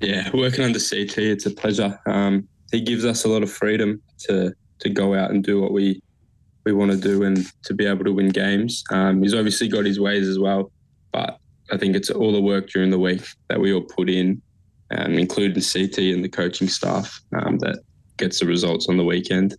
Yeah, 0.00 0.28
working 0.34 0.64
under 0.64 0.78
CT, 0.78 1.18
it's 1.18 1.46
a 1.46 1.50
pleasure. 1.50 1.98
Um, 2.06 2.46
he 2.70 2.82
gives 2.82 3.04
us 3.04 3.24
a 3.24 3.28
lot 3.28 3.42
of 3.42 3.50
freedom 3.50 4.02
to 4.28 4.54
to 4.80 4.90
go 4.90 5.14
out 5.14 5.30
and 5.30 5.42
do 5.42 5.60
what 5.60 5.72
we 5.72 6.02
we 6.64 6.72
want 6.72 6.90
to 6.92 6.96
do 6.96 7.24
and 7.24 7.46
to 7.64 7.74
be 7.74 7.86
able 7.86 8.04
to 8.04 8.12
win 8.12 8.28
games. 8.28 8.84
Um, 8.90 9.22
he's 9.22 9.34
obviously 9.34 9.68
got 9.68 9.84
his 9.84 9.98
ways 9.98 10.28
as 10.28 10.38
well, 10.38 10.70
but 11.12 11.38
I 11.74 11.76
think 11.76 11.96
it's 11.96 12.10
all 12.10 12.32
the 12.32 12.40
work 12.40 12.68
during 12.68 12.90
the 12.90 12.98
week 12.98 13.26
that 13.48 13.60
we 13.60 13.72
all 13.72 13.82
put 13.82 14.08
in, 14.08 14.40
um, 14.92 15.14
including 15.14 15.62
CT 15.62 15.98
and 15.98 16.24
the 16.24 16.28
coaching 16.28 16.68
staff, 16.68 17.20
um, 17.32 17.58
that 17.58 17.80
gets 18.16 18.38
the 18.38 18.46
results 18.46 18.88
on 18.88 18.96
the 18.96 19.04
weekend. 19.04 19.56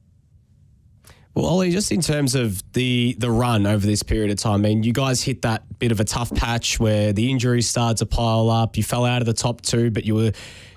Well, 1.34 1.48
Ollie, 1.48 1.72
just 1.72 1.92
in 1.92 2.00
terms 2.00 2.34
of 2.34 2.64
the 2.72 3.14
the 3.20 3.30
run 3.30 3.68
over 3.68 3.86
this 3.86 4.02
period 4.04 4.32
of 4.32 4.38
time, 4.38 4.62
I 4.62 4.70
mean, 4.70 4.84
you 4.84 4.94
guys 4.94 5.22
hit 5.22 5.42
that 5.42 5.64
bit 5.80 5.92
of 5.92 6.00
a 6.00 6.06
tough 6.06 6.34
patch 6.34 6.80
where 6.80 7.12
the 7.12 7.30
injuries 7.30 7.68
started 7.68 7.98
to 7.98 8.06
pile 8.06 8.50
up. 8.50 8.78
You 8.78 8.84
fell 8.84 9.04
out 9.04 9.22
of 9.22 9.26
the 9.26 9.34
top 9.34 9.60
two, 9.60 9.92
but 9.92 10.06
you 10.06 10.16
were 10.16 10.32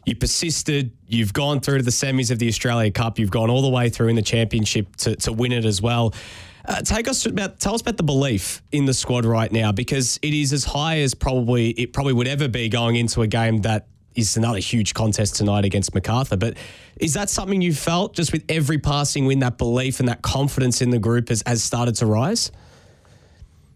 you 0.04 0.16
persisted. 0.16 0.90
You've 1.06 1.32
gone 1.32 1.60
through 1.60 1.78
to 1.78 1.84
the 1.84 1.92
semis 1.92 2.32
of 2.32 2.40
the 2.40 2.48
Australia 2.48 2.90
Cup. 2.90 3.20
You've 3.20 3.30
gone 3.30 3.50
all 3.50 3.62
the 3.62 3.68
way 3.68 3.88
through 3.88 4.08
in 4.08 4.16
the 4.16 4.22
championship 4.22 4.96
to, 4.96 5.14
to 5.16 5.32
win 5.32 5.52
it 5.52 5.64
as 5.64 5.80
well. 5.80 6.12
Uh, 6.68 6.82
take 6.82 7.08
us 7.08 7.24
about 7.24 7.58
tell 7.58 7.74
us 7.74 7.80
about 7.80 7.96
the 7.96 8.02
belief 8.02 8.62
in 8.72 8.84
the 8.84 8.92
squad 8.92 9.24
right 9.24 9.50
now 9.50 9.72
because 9.72 10.18
it 10.20 10.34
is 10.34 10.52
as 10.52 10.64
high 10.64 10.98
as 10.98 11.14
probably 11.14 11.70
it 11.70 11.94
probably 11.94 12.12
would 12.12 12.28
ever 12.28 12.46
be 12.46 12.68
going 12.68 12.96
into 12.96 13.22
a 13.22 13.26
game 13.26 13.62
that 13.62 13.86
is 14.14 14.36
another 14.36 14.58
huge 14.58 14.92
contest 14.92 15.36
tonight 15.36 15.64
against 15.64 15.94
Macarthur. 15.94 16.36
But 16.36 16.58
is 16.98 17.14
that 17.14 17.30
something 17.30 17.62
you 17.62 17.72
felt 17.72 18.14
just 18.14 18.32
with 18.32 18.44
every 18.50 18.76
passing 18.76 19.24
win, 19.24 19.38
that 19.38 19.56
belief 19.56 19.98
and 19.98 20.08
that 20.10 20.20
confidence 20.20 20.82
in 20.82 20.90
the 20.90 20.98
group 20.98 21.30
has, 21.30 21.42
has 21.46 21.64
started 21.64 21.94
to 21.96 22.06
rise? 22.06 22.52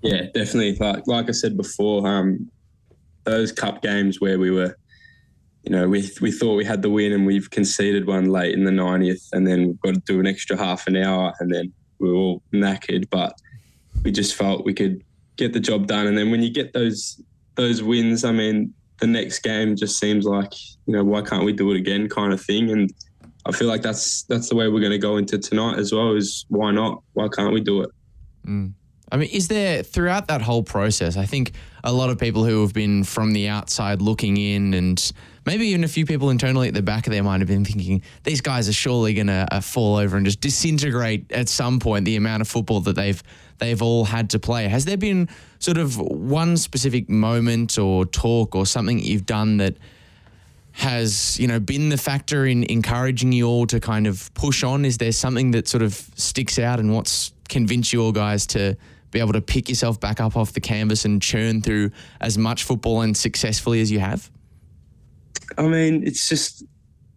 Yeah, 0.02 0.24
definitely. 0.34 0.76
Like 0.76 1.06
like 1.06 1.28
I 1.30 1.32
said 1.32 1.56
before, 1.56 2.06
um, 2.06 2.50
those 3.24 3.52
cup 3.52 3.80
games 3.80 4.20
where 4.20 4.38
we 4.38 4.50
were, 4.50 4.76
you 5.62 5.72
know, 5.72 5.88
we 5.88 6.10
we 6.20 6.30
thought 6.30 6.56
we 6.56 6.66
had 6.66 6.82
the 6.82 6.90
win 6.90 7.12
and 7.12 7.24
we've 7.24 7.48
conceded 7.48 8.06
one 8.06 8.26
late 8.26 8.52
in 8.52 8.64
the 8.64 8.70
90th, 8.70 9.28
and 9.32 9.46
then 9.46 9.68
we've 9.68 9.80
got 9.80 9.94
to 9.94 10.02
do 10.04 10.20
an 10.20 10.26
extra 10.26 10.58
half 10.58 10.86
an 10.88 10.96
hour, 10.96 11.32
and 11.40 11.54
then 11.54 11.72
we 12.02 12.10
are 12.10 12.14
all 12.14 12.42
knackered, 12.52 13.08
but 13.08 13.40
we 14.04 14.10
just 14.10 14.34
felt 14.34 14.64
we 14.64 14.74
could 14.74 15.02
get 15.36 15.52
the 15.52 15.60
job 15.60 15.86
done. 15.86 16.06
And 16.06 16.18
then 16.18 16.30
when 16.30 16.42
you 16.42 16.50
get 16.50 16.72
those 16.72 17.22
those 17.54 17.82
wins, 17.82 18.24
I 18.24 18.32
mean, 18.32 18.74
the 19.00 19.06
next 19.06 19.40
game 19.40 19.76
just 19.76 19.98
seems 19.98 20.26
like 20.26 20.52
you 20.86 20.94
know 20.94 21.04
why 21.04 21.22
can't 21.22 21.44
we 21.44 21.52
do 21.52 21.70
it 21.72 21.76
again 21.76 22.08
kind 22.08 22.32
of 22.32 22.40
thing 22.40 22.70
and 22.70 22.92
I 23.44 23.52
feel 23.52 23.68
like 23.68 23.82
that's 23.82 24.22
that's 24.24 24.48
the 24.48 24.54
way 24.54 24.68
we're 24.68 24.80
going 24.80 24.92
to 24.92 24.98
go 24.98 25.16
into 25.16 25.38
tonight 25.38 25.78
as 25.78 25.92
well. 25.92 26.14
Is 26.14 26.44
why 26.48 26.70
not? 26.70 27.02
Why 27.14 27.28
can't 27.28 27.52
we 27.52 27.60
do 27.60 27.82
it? 27.82 27.90
Mm. 28.46 28.72
I 29.10 29.16
mean, 29.16 29.28
is 29.30 29.48
there 29.48 29.82
throughout 29.82 30.28
that 30.28 30.40
whole 30.40 30.62
process? 30.62 31.16
I 31.16 31.26
think 31.26 31.52
a 31.84 31.92
lot 31.92 32.08
of 32.08 32.18
people 32.18 32.44
who 32.44 32.62
have 32.62 32.72
been 32.72 33.04
from 33.04 33.32
the 33.32 33.48
outside 33.48 34.00
looking 34.00 34.36
in, 34.36 34.74
and 34.74 35.12
maybe 35.46 35.66
even 35.68 35.84
a 35.84 35.88
few 35.88 36.06
people 36.06 36.30
internally 36.30 36.68
at 36.68 36.74
the 36.74 36.82
back 36.82 37.06
of 37.06 37.12
their 37.12 37.22
mind 37.22 37.40
have 37.40 37.48
been 37.48 37.64
thinking 37.64 38.02
these 38.22 38.40
guys 38.40 38.68
are 38.68 38.72
surely 38.72 39.14
going 39.14 39.26
to 39.26 39.46
uh, 39.50 39.60
fall 39.60 39.96
over 39.96 40.16
and 40.16 40.26
just 40.26 40.40
disintegrate 40.40 41.30
at 41.32 41.48
some 41.48 41.80
point. 41.80 42.04
The 42.04 42.16
amount 42.16 42.42
of 42.42 42.48
football 42.48 42.80
that 42.80 42.94
they've 42.94 43.22
they've 43.58 43.80
all 43.80 44.04
had 44.04 44.30
to 44.30 44.38
play. 44.38 44.68
Has 44.68 44.84
there 44.84 44.96
been 44.96 45.28
sort 45.58 45.78
of 45.78 45.98
one 45.98 46.56
specific 46.56 47.08
moment 47.08 47.78
or 47.78 48.04
talk 48.04 48.54
or 48.56 48.66
something 48.66 48.96
that 48.98 49.04
you've 49.04 49.26
done 49.26 49.58
that? 49.58 49.76
has 50.74 51.38
you 51.38 51.46
know 51.46 51.60
been 51.60 51.90
the 51.90 51.98
factor 51.98 52.46
in 52.46 52.64
encouraging 52.64 53.30
you 53.30 53.46
all 53.46 53.66
to 53.66 53.78
kind 53.78 54.06
of 54.06 54.32
push 54.32 54.64
on 54.64 54.86
is 54.86 54.96
there 54.96 55.12
something 55.12 55.50
that 55.50 55.68
sort 55.68 55.82
of 55.82 55.92
sticks 56.14 56.58
out 56.58 56.80
and 56.80 56.94
what's 56.94 57.34
convinced 57.50 57.92
you 57.92 58.02
all 58.02 58.10
guys 58.10 58.46
to 58.46 58.74
be 59.12 59.20
able 59.20 59.34
to 59.34 59.40
pick 59.40 59.68
yourself 59.68 60.00
back 60.00 60.20
up 60.20 60.36
off 60.36 60.52
the 60.54 60.60
canvas 60.60 61.04
and 61.04 61.22
churn 61.22 61.60
through 61.60 61.90
as 62.20 62.36
much 62.36 62.64
football 62.64 63.02
and 63.02 63.16
successfully 63.16 63.80
as 63.80 63.92
you 63.92 64.00
have? 64.00 64.30
I 65.58 65.62
mean, 65.62 66.06
it's 66.06 66.28
just 66.28 66.64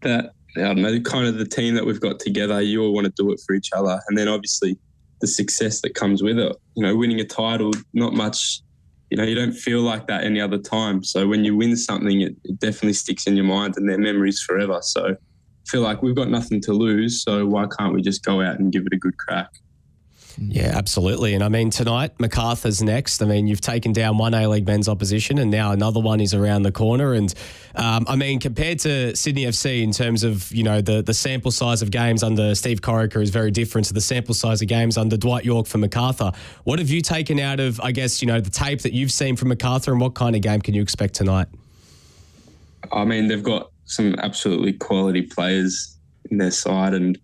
that 0.02 0.32
I 0.58 0.62
don't 0.62 0.82
know, 0.82 1.00
kind 1.02 1.28
of 1.28 1.38
the 1.38 1.46
team 1.46 1.76
that 1.76 1.86
we've 1.86 2.00
got 2.00 2.20
together. 2.20 2.62
You 2.62 2.84
all 2.84 2.94
want 2.94 3.06
to 3.06 3.14
do 3.16 3.32
it 3.32 3.42
for 3.46 3.56
each 3.56 3.72
other, 3.74 4.00
and 4.08 4.18
then 4.18 4.28
obviously 4.28 4.78
the 5.22 5.28
success 5.28 5.82
that 5.82 5.96
comes 5.96 6.24
with 6.24 6.38
it. 6.40 6.56
You 6.76 6.84
know, 6.84 6.96
winning 6.96 7.20
a 7.20 7.26
title, 7.26 7.72
not 7.94 8.14
much. 8.14 8.62
You 9.10 9.18
know, 9.18 9.24
you 9.24 9.36
don't 9.36 9.54
feel 9.54 9.82
like 9.82 10.08
that 10.08 10.24
any 10.24 10.42
other 10.42 10.58
time. 10.58 11.04
So 11.04 11.28
when 11.28 11.46
you 11.46 11.56
win 11.56 11.78
something, 11.78 12.22
it, 12.22 12.36
it 12.44 12.60
definitely 12.60 12.94
sticks 12.94 13.28
in 13.28 13.36
your 13.36 13.46
mind, 13.46 13.76
and 13.78 13.90
their 13.90 13.98
memories 13.98 14.42
forever. 14.42 14.80
So 14.82 15.16
feel 15.68 15.82
like 15.82 16.02
we've 16.02 16.16
got 16.16 16.30
nothing 16.30 16.62
to 16.62 16.74
lose. 16.74 17.24
So 17.24 17.46
why 17.46 17.66
can't 17.78 17.94
we 17.94 18.02
just 18.02 18.24
go 18.24 18.42
out 18.42 18.60
and 18.60 18.72
give 18.72 18.86
it 18.86 18.94
a 18.94 18.98
good 18.98 19.18
crack? 19.18 19.50
Yeah, 20.38 20.74
absolutely. 20.76 21.34
And 21.34 21.44
I 21.44 21.50
mean, 21.50 21.70
tonight, 21.70 22.20
Macarthur's 22.20 22.82
next. 22.82 23.22
I 23.22 23.26
mean, 23.26 23.48
you've 23.48 23.62
taken 23.62 23.94
down 23.94 24.18
one 24.18 24.34
A 24.34 24.48
League 24.48 24.68
men's 24.68 24.90
opposition, 24.90 25.38
and 25.38 25.50
now 25.50 25.72
another 25.72 26.00
one 26.00 26.20
is 26.20 26.34
around 26.34 26.64
the 26.64 26.72
corner. 26.72 27.14
And 27.14 27.34
um, 27.76 28.06
I 28.08 28.16
mean, 28.16 28.40
compared 28.40 28.80
to 28.80 29.16
Sydney 29.16 29.46
FC 29.46 29.82
in 29.82 29.92
terms 29.92 30.24
of, 30.24 30.52
you 30.52 30.64
know, 30.64 30.82
the, 30.82 31.02
the 31.02 31.14
sample 31.14 31.52
size 31.52 31.82
of 31.82 31.92
games 31.92 32.24
under 32.24 32.56
Steve 32.56 32.82
Corica 32.82 33.22
is 33.22 33.30
very 33.30 33.52
different 33.52 33.88
to 33.88 33.94
the 33.94 34.02
sample 34.02 34.34
size 34.34 34.62
of 34.62 34.68
games 34.68 34.98
under 34.98 35.18
Dwight 35.18 35.46
Yorke 35.46 35.68
for 35.68 35.78
Macarthur. 35.78 36.32
What 36.64 36.80
have 36.80 36.90
you 36.90 37.02
taken 37.02 37.40
out 37.40 37.60
of, 37.60 37.80
I 37.82 37.92
guess, 37.92 38.22
you 38.22 38.28
know, 38.28 38.42
the 38.42 38.50
tape 38.50 38.82
that 38.82 38.94
you've 38.94 39.12
seen 39.12 39.36
from 39.36 39.50
Macarthur, 39.50 39.92
and 39.92 40.02
what 40.02 40.16
kind 40.16 40.36
of 40.36 40.42
game 40.42 40.62
can 40.62 40.74
you 40.74 40.82
expect 40.82 41.14
tonight? 41.16 41.48
I 42.92 43.06
mean, 43.06 43.28
they've 43.28 43.44
got 43.44 43.72
some 43.86 44.16
absolutely 44.20 44.74
quality 44.74 45.22
players 45.22 45.98
in 46.30 46.38
their 46.38 46.52
side, 46.52 46.94
and 46.94 47.18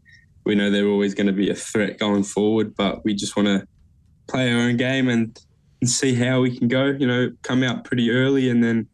we 0.43 0.55
know 0.55 0.69
they're 0.69 0.87
always 0.87 1.13
going 1.13 1.27
to 1.27 1.33
be 1.33 1.49
a 1.49 1.55
threat 1.55 1.99
going 1.99 2.23
forward, 2.23 2.75
but 2.75 3.03
we 3.03 3.13
just 3.13 3.35
want 3.35 3.47
to 3.47 3.67
play 4.27 4.51
our 4.51 4.59
own 4.59 4.77
game 4.77 5.07
and, 5.07 5.39
and 5.81 5.89
see 5.89 6.13
how 6.15 6.41
we 6.41 6.57
can 6.57 6.67
go. 6.67 6.85
You 6.85 7.07
know, 7.07 7.31
come 7.41 7.63
out 7.63 7.83
pretty 7.83 8.11
early 8.11 8.49
and 8.49 8.63
then 8.63 8.87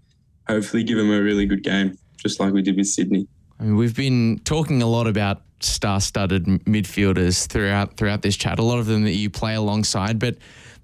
hopefully 0.47 0.83
give 0.83 0.97
them 0.97 1.11
a 1.11 1.21
really 1.21 1.45
good 1.45 1.63
game, 1.63 1.97
just 2.17 2.39
like 2.39 2.53
we 2.53 2.61
did 2.61 2.77
with 2.77 2.87
Sydney. 2.87 3.27
I 3.59 3.63
mean, 3.63 3.75
we've 3.75 3.95
been 3.95 4.39
talking 4.43 4.81
a 4.81 4.87
lot 4.87 5.07
about 5.07 5.41
star-studded 5.59 6.45
midfielders 6.45 7.47
throughout 7.47 7.97
throughout 7.97 8.21
this 8.21 8.37
chat. 8.37 8.59
A 8.59 8.63
lot 8.63 8.79
of 8.79 8.85
them 8.85 9.03
that 9.03 9.13
you 9.15 9.29
play 9.29 9.55
alongside, 9.55 10.19
but 10.19 10.37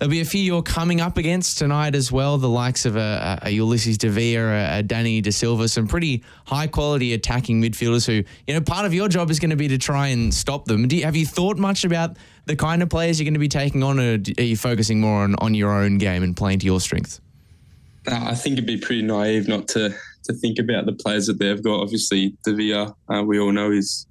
There'll 0.03 0.11
be 0.11 0.19
a 0.19 0.25
few 0.25 0.41
you're 0.41 0.61
coming 0.61 0.99
up 0.99 1.15
against 1.15 1.57
tonight 1.57 1.95
as 1.95 2.11
well. 2.11 2.37
The 2.37 2.49
likes 2.49 2.85
of 2.85 2.97
a, 2.97 3.39
a 3.41 3.57
Ulises 3.57 3.95
Dávila, 3.95 4.75
a, 4.75 4.79
a 4.79 4.83
Danny 4.83 5.21
De 5.21 5.31
Silva, 5.31 5.69
some 5.69 5.87
pretty 5.87 6.25
high 6.45 6.67
quality 6.67 7.13
attacking 7.13 7.61
midfielders 7.61 8.05
who, 8.05 8.21
you 8.45 8.53
know, 8.53 8.59
part 8.59 8.85
of 8.85 8.93
your 8.93 9.07
job 9.07 9.31
is 9.31 9.39
going 9.39 9.51
to 9.51 9.55
be 9.55 9.69
to 9.69 9.77
try 9.77 10.07
and 10.07 10.33
stop 10.33 10.65
them. 10.65 10.91
You, 10.91 11.05
have 11.05 11.15
you 11.15 11.25
thought 11.25 11.57
much 11.57 11.85
about 11.85 12.17
the 12.47 12.57
kind 12.57 12.83
of 12.83 12.89
players 12.89 13.17
you're 13.17 13.23
going 13.23 13.35
to 13.35 13.39
be 13.39 13.47
taking 13.47 13.81
on, 13.81 13.97
or 13.97 14.19
are 14.37 14.43
you 14.43 14.57
focusing 14.57 14.99
more 14.99 15.23
on, 15.23 15.35
on 15.35 15.53
your 15.53 15.71
own 15.71 15.99
game 15.99 16.21
and 16.21 16.35
playing 16.35 16.59
to 16.59 16.65
your 16.65 16.81
strengths? 16.81 17.21
Uh, 18.05 18.25
I 18.25 18.35
think 18.35 18.57
it'd 18.57 18.65
be 18.65 18.75
pretty 18.75 19.03
naive 19.03 19.47
not 19.47 19.69
to 19.69 19.95
to 20.25 20.33
think 20.33 20.59
about 20.59 20.85
the 20.85 20.91
players 20.91 21.27
that 21.27 21.39
they've 21.39 21.63
got. 21.63 21.79
Obviously, 21.79 22.35
Dávila, 22.45 22.93
uh, 23.07 23.23
we 23.23 23.39
all 23.39 23.53
know 23.53 23.71
is 23.71 24.05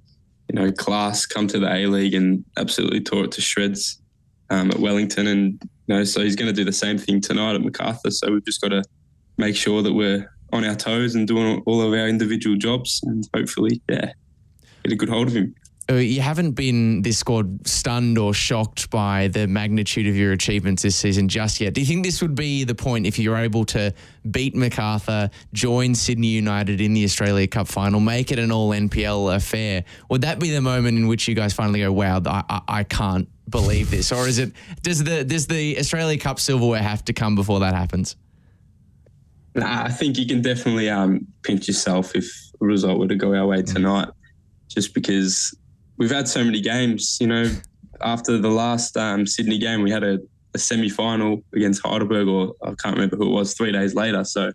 you 0.49 0.55
know 0.59 0.71
class, 0.71 1.27
come 1.27 1.45
to 1.49 1.59
the 1.59 1.71
A 1.71 1.85
League 1.85 2.15
and 2.15 2.43
absolutely 2.57 3.01
tore 3.01 3.25
it 3.25 3.31
to 3.33 3.41
shreds 3.41 3.99
um, 4.49 4.71
at 4.71 4.79
Wellington, 4.79 5.27
and 5.27 5.69
you 5.87 5.95
know, 5.95 6.03
so 6.03 6.21
he's 6.21 6.35
going 6.35 6.47
to 6.47 6.53
do 6.53 6.63
the 6.63 6.71
same 6.71 6.97
thing 6.97 7.21
tonight 7.21 7.55
at 7.55 7.61
Macarthur. 7.61 8.11
So 8.11 8.31
we've 8.31 8.45
just 8.45 8.61
got 8.61 8.69
to 8.69 8.83
make 9.37 9.55
sure 9.55 9.81
that 9.81 9.93
we're 9.93 10.31
on 10.51 10.63
our 10.63 10.75
toes 10.75 11.15
and 11.15 11.27
doing 11.27 11.61
all 11.65 11.81
of 11.81 11.93
our 11.93 12.07
individual 12.07 12.55
jobs, 12.55 13.01
and 13.03 13.27
hopefully, 13.35 13.81
yeah, 13.89 14.13
get 14.83 14.93
a 14.93 14.95
good 14.95 15.09
hold 15.09 15.27
of 15.27 15.35
him. 15.35 15.55
Uh, 15.89 15.95
you 15.95 16.21
haven't 16.21 16.51
been 16.51 17.01
this 17.01 17.17
squad 17.17 17.67
stunned 17.67 18.17
or 18.17 18.33
shocked 18.33 18.89
by 18.89 19.27
the 19.27 19.47
magnitude 19.47 20.07
of 20.07 20.15
your 20.15 20.31
achievements 20.31 20.81
this 20.81 20.95
season 20.95 21.27
just 21.27 21.59
yet. 21.59 21.73
Do 21.73 21.81
you 21.81 21.87
think 21.87 22.05
this 22.05 22.21
would 22.21 22.35
be 22.35 22.63
the 22.63 22.75
point 22.75 23.05
if 23.05 23.19
you're 23.19 23.35
able 23.35 23.65
to 23.65 23.93
beat 24.31 24.55
Macarthur, 24.55 25.29
join 25.51 25.93
Sydney 25.93 26.27
United 26.27 26.79
in 26.79 26.93
the 26.93 27.03
Australia 27.03 27.47
Cup 27.47 27.67
final, 27.67 27.99
make 27.99 28.31
it 28.31 28.39
an 28.39 28.49
all 28.49 28.69
NPL 28.69 29.35
affair? 29.35 29.83
Would 30.09 30.21
that 30.21 30.39
be 30.39 30.51
the 30.51 30.61
moment 30.61 30.97
in 30.97 31.07
which 31.07 31.27
you 31.27 31.35
guys 31.35 31.53
finally 31.53 31.81
go, 31.81 31.91
wow, 31.91 32.21
I, 32.25 32.43
I, 32.49 32.61
I 32.69 32.83
can't 32.85 33.27
believe 33.49 33.91
this? 33.91 34.11
Or 34.11 34.27
is 34.27 34.39
it, 34.39 34.51
does 34.81 35.03
the, 35.03 35.23
does 35.23 35.47
the 35.47 35.77
Australia 35.79 36.17
Cup 36.17 36.39
silverware 36.39 36.81
have 36.81 37.03
to 37.05 37.13
come 37.13 37.35
before 37.35 37.59
that 37.61 37.73
happens? 37.73 38.15
Nah, 39.55 39.83
I 39.83 39.89
think 39.89 40.17
you 40.17 40.25
can 40.25 40.41
definitely 40.41 40.89
um, 40.89 41.27
pinch 41.43 41.67
yourself 41.67 42.15
if 42.15 42.25
a 42.59 42.65
result 42.65 42.99
were 42.99 43.07
to 43.07 43.15
go 43.15 43.35
our 43.35 43.45
way 43.45 43.61
mm. 43.61 43.73
tonight, 43.73 44.09
just 44.67 44.93
because 44.93 45.55
we've 45.97 46.11
had 46.11 46.27
so 46.27 46.43
many 46.43 46.59
games. 46.59 47.17
You 47.21 47.27
know, 47.27 47.51
after 48.01 48.37
the 48.37 48.49
last 48.49 48.97
um, 48.97 49.27
Sydney 49.27 49.59
game, 49.59 49.83
we 49.83 49.91
had 49.91 50.03
a, 50.03 50.19
a 50.55 50.57
semi 50.57 50.89
final 50.89 51.43
against 51.53 51.85
Heidelberg, 51.85 52.27
or 52.27 52.55
I 52.63 52.73
can't 52.81 52.95
remember 52.95 53.15
who 53.15 53.27
it 53.27 53.33
was, 53.33 53.53
three 53.53 53.71
days 53.71 53.93
later. 53.93 54.23
So 54.23 54.51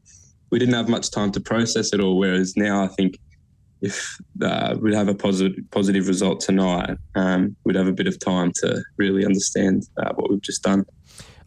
we 0.50 0.58
didn't 0.58 0.74
have 0.74 0.88
much 0.88 1.10
time 1.10 1.30
to 1.32 1.40
process 1.40 1.92
it 1.92 2.00
all. 2.00 2.18
Whereas 2.18 2.56
now, 2.56 2.82
I 2.82 2.88
think 2.88 3.18
if 3.80 4.18
uh, 4.42 4.76
we'd 4.80 4.94
have 4.94 5.08
a 5.08 5.14
positive 5.14 5.64
positive 5.70 6.08
result 6.08 6.40
tonight, 6.40 6.98
um, 7.14 7.56
we'd 7.64 7.76
have 7.76 7.88
a 7.88 7.92
bit 7.92 8.06
of 8.06 8.18
time 8.18 8.52
to 8.56 8.82
really 8.96 9.24
understand 9.24 9.88
uh, 9.96 10.12
what 10.14 10.30
we've 10.30 10.42
just 10.42 10.62
done. 10.62 10.84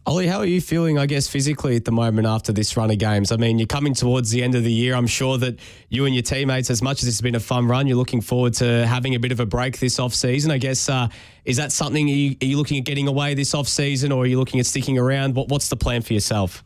Ollie, 0.04 0.26
how 0.26 0.38
are 0.38 0.46
you 0.46 0.60
feeling, 0.60 0.98
I 0.98 1.06
guess, 1.06 1.28
physically 1.28 1.76
at 1.76 1.84
the 1.84 1.92
moment 1.92 2.26
after 2.26 2.52
this 2.52 2.76
run 2.76 2.90
of 2.90 2.98
games? 2.98 3.30
I 3.30 3.36
mean, 3.36 3.60
you're 3.60 3.68
coming 3.68 3.94
towards 3.94 4.30
the 4.30 4.42
end 4.42 4.56
of 4.56 4.64
the 4.64 4.72
year. 4.72 4.96
I'm 4.96 5.06
sure 5.06 5.38
that 5.38 5.60
you 5.90 6.06
and 6.06 6.14
your 6.14 6.24
teammates, 6.24 6.70
as 6.70 6.82
much 6.82 7.02
as 7.02 7.08
it's 7.08 7.20
been 7.20 7.36
a 7.36 7.40
fun 7.40 7.68
run, 7.68 7.86
you're 7.86 7.96
looking 7.96 8.20
forward 8.20 8.54
to 8.54 8.84
having 8.84 9.14
a 9.14 9.20
bit 9.20 9.30
of 9.30 9.38
a 9.38 9.46
break 9.46 9.78
this 9.78 10.00
off 10.00 10.12
season. 10.12 10.50
I 10.50 10.58
guess, 10.58 10.88
uh, 10.88 11.06
is 11.44 11.56
that 11.58 11.70
something, 11.70 12.08
are 12.08 12.12
you, 12.12 12.36
are 12.42 12.46
you, 12.46 12.56
looking 12.56 12.78
at 12.78 12.84
getting 12.84 13.06
away 13.06 13.34
this 13.34 13.54
off 13.54 13.68
season 13.68 14.10
or 14.10 14.24
are 14.24 14.26
you 14.26 14.40
looking 14.40 14.58
at 14.58 14.66
sticking 14.66 14.98
around? 14.98 15.36
What, 15.36 15.48
what's 15.48 15.68
the 15.68 15.76
plan 15.76 16.02
for 16.02 16.14
yourself? 16.14 16.64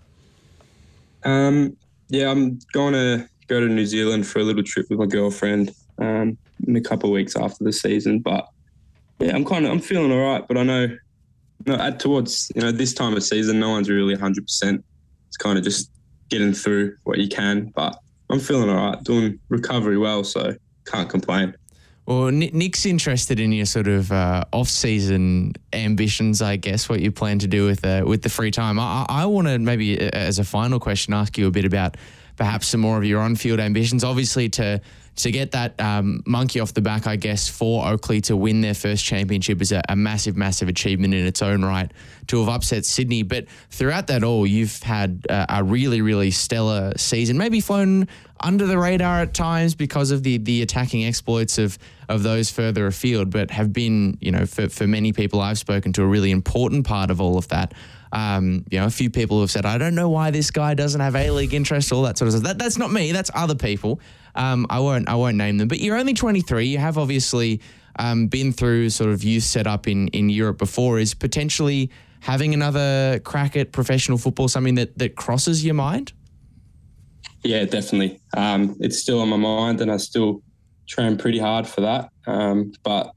Um, 1.22 1.76
yeah, 2.08 2.30
I'm 2.30 2.58
going 2.72 2.94
to 2.94 3.28
go 3.46 3.60
to 3.60 3.66
New 3.66 3.86
Zealand 3.86 4.26
for 4.26 4.40
a 4.40 4.42
little 4.42 4.62
trip 4.62 4.86
with 4.90 4.98
my 4.98 5.06
girlfriend 5.06 5.72
um, 5.98 6.36
in 6.66 6.76
a 6.76 6.80
couple 6.80 7.08
of 7.08 7.14
weeks 7.14 7.36
after 7.36 7.64
the 7.64 7.72
season. 7.72 8.20
But 8.20 8.48
yeah, 9.18 9.34
I'm 9.34 9.44
kind 9.44 9.64
of, 9.64 9.72
I'm 9.72 9.80
feeling 9.80 10.12
all 10.12 10.32
right, 10.32 10.46
but 10.46 10.56
I 10.56 10.62
know 10.62 10.88
no, 11.64 11.74
add 11.76 11.98
towards 11.98 12.50
you 12.54 12.60
know 12.60 12.72
this 12.72 12.92
time 12.92 13.16
of 13.16 13.22
season, 13.22 13.58
no 13.60 13.70
one's 13.70 13.88
really 13.88 14.14
100. 14.14 14.44
percent 14.44 14.84
It's 15.28 15.36
kind 15.36 15.58
of 15.58 15.64
just 15.64 15.90
getting 16.28 16.52
through 16.52 16.96
what 17.04 17.18
you 17.18 17.28
can. 17.28 17.72
But 17.74 17.98
I'm 18.30 18.40
feeling 18.40 18.68
all 18.68 18.90
right, 18.90 19.02
doing 19.04 19.38
recovery 19.48 19.98
well, 19.98 20.24
so 20.24 20.54
can't 20.84 21.08
complain. 21.08 21.54
Well, 22.06 22.30
Nick's 22.30 22.86
interested 22.86 23.40
in 23.40 23.50
your 23.50 23.66
sort 23.66 23.88
of 23.88 24.12
uh, 24.12 24.44
off-season 24.52 25.54
ambitions, 25.72 26.40
I 26.40 26.54
guess. 26.54 26.88
What 26.88 27.00
you 27.00 27.10
plan 27.10 27.40
to 27.40 27.48
do 27.48 27.66
with 27.66 27.84
uh, 27.84 28.04
with 28.06 28.22
the 28.22 28.28
free 28.28 28.52
time. 28.52 28.78
I, 28.78 29.06
I 29.08 29.26
want 29.26 29.48
to 29.48 29.58
maybe, 29.58 30.00
uh, 30.00 30.10
as 30.12 30.38
a 30.38 30.44
final 30.44 30.78
question, 30.78 31.14
ask 31.14 31.36
you 31.36 31.48
a 31.48 31.50
bit 31.50 31.64
about 31.64 31.96
perhaps 32.36 32.68
some 32.68 32.80
more 32.80 32.98
of 32.98 33.04
your 33.04 33.20
on-field 33.20 33.60
ambitions. 33.60 34.04
Obviously, 34.04 34.48
to 34.50 34.80
to 35.16 35.30
get 35.30 35.52
that 35.52 35.80
um, 35.80 36.22
monkey 36.26 36.60
off 36.60 36.74
the 36.74 36.82
back, 36.82 37.06
I 37.06 37.16
guess, 37.16 37.48
for 37.48 37.86
Oakleigh 37.86 38.20
to 38.24 38.36
win 38.36 38.60
their 38.60 38.74
first 38.74 39.02
championship 39.02 39.62
is 39.62 39.72
a, 39.72 39.82
a, 39.88 39.96
massive, 39.96 40.36
massive 40.36 40.68
achievement 40.68 41.14
in 41.14 41.24
its 41.24 41.40
own 41.40 41.64
right 41.64 41.90
to 42.26 42.38
have 42.40 42.50
upset 42.50 42.84
Sydney. 42.84 43.22
But 43.22 43.46
throughout 43.70 44.08
that 44.08 44.22
all, 44.22 44.46
you've 44.46 44.82
had 44.82 45.24
a 45.30 45.64
really, 45.64 46.02
really 46.02 46.30
stellar 46.30 46.92
season. 46.98 47.38
Maybe 47.38 47.60
flown 47.60 48.08
under 48.40 48.66
the 48.66 48.78
radar 48.78 49.22
at 49.22 49.32
times 49.32 49.74
because 49.74 50.10
of 50.10 50.22
the 50.22 50.36
the 50.36 50.60
attacking 50.60 51.06
exploits 51.06 51.56
of 51.56 51.78
of 52.08 52.22
those 52.22 52.50
further 52.50 52.86
afield, 52.86 53.30
but 53.30 53.50
have 53.50 53.72
been, 53.72 54.18
you 54.20 54.30
know, 54.30 54.44
for, 54.46 54.68
for 54.68 54.86
many 54.86 55.12
people 55.12 55.40
I've 55.40 55.58
spoken 55.58 55.92
to, 55.94 56.02
a 56.02 56.06
really 56.06 56.30
important 56.30 56.86
part 56.86 57.10
of 57.10 57.20
all 57.20 57.38
of 57.38 57.48
that. 57.48 57.72
Um, 58.16 58.64
you 58.70 58.80
know, 58.80 58.86
a 58.86 58.90
few 58.90 59.10
people 59.10 59.42
have 59.42 59.50
said, 59.50 59.66
I 59.66 59.76
don't 59.76 59.94
know 59.94 60.08
why 60.08 60.30
this 60.30 60.50
guy 60.50 60.72
doesn't 60.72 61.02
have 61.02 61.14
A 61.14 61.30
League 61.30 61.52
interest, 61.52 61.92
all 61.92 62.00
that 62.04 62.16
sort 62.16 62.28
of 62.28 62.32
stuff. 62.32 62.44
That, 62.44 62.58
that's 62.58 62.78
not 62.78 62.90
me, 62.90 63.12
that's 63.12 63.30
other 63.34 63.54
people. 63.54 64.00
Um, 64.34 64.66
I 64.70 64.80
won't 64.80 65.06
I 65.06 65.14
won't 65.16 65.36
name 65.36 65.58
them, 65.58 65.68
but 65.68 65.80
you're 65.80 65.98
only 65.98 66.14
23. 66.14 66.66
You 66.66 66.78
have 66.78 66.96
obviously 66.96 67.60
um, 67.98 68.28
been 68.28 68.52
through 68.52 68.88
sort 68.88 69.10
of 69.10 69.22
youth 69.22 69.42
setup 69.42 69.86
in 69.86 70.08
in 70.08 70.30
Europe 70.30 70.56
before. 70.56 70.98
Is 70.98 71.12
potentially 71.12 71.90
having 72.20 72.54
another 72.54 73.20
crack 73.22 73.54
at 73.54 73.72
professional 73.72 74.16
football 74.16 74.48
something 74.48 74.76
that 74.76 74.96
that 74.96 75.16
crosses 75.16 75.62
your 75.62 75.74
mind? 75.74 76.14
Yeah, 77.44 77.66
definitely. 77.66 78.18
Um, 78.34 78.76
it's 78.80 78.98
still 78.98 79.20
on 79.20 79.28
my 79.28 79.36
mind, 79.36 79.82
and 79.82 79.92
I 79.92 79.98
still 79.98 80.42
train 80.86 81.18
pretty 81.18 81.38
hard 81.38 81.66
for 81.66 81.82
that. 81.82 82.10
Um, 82.26 82.72
but 82.82 83.12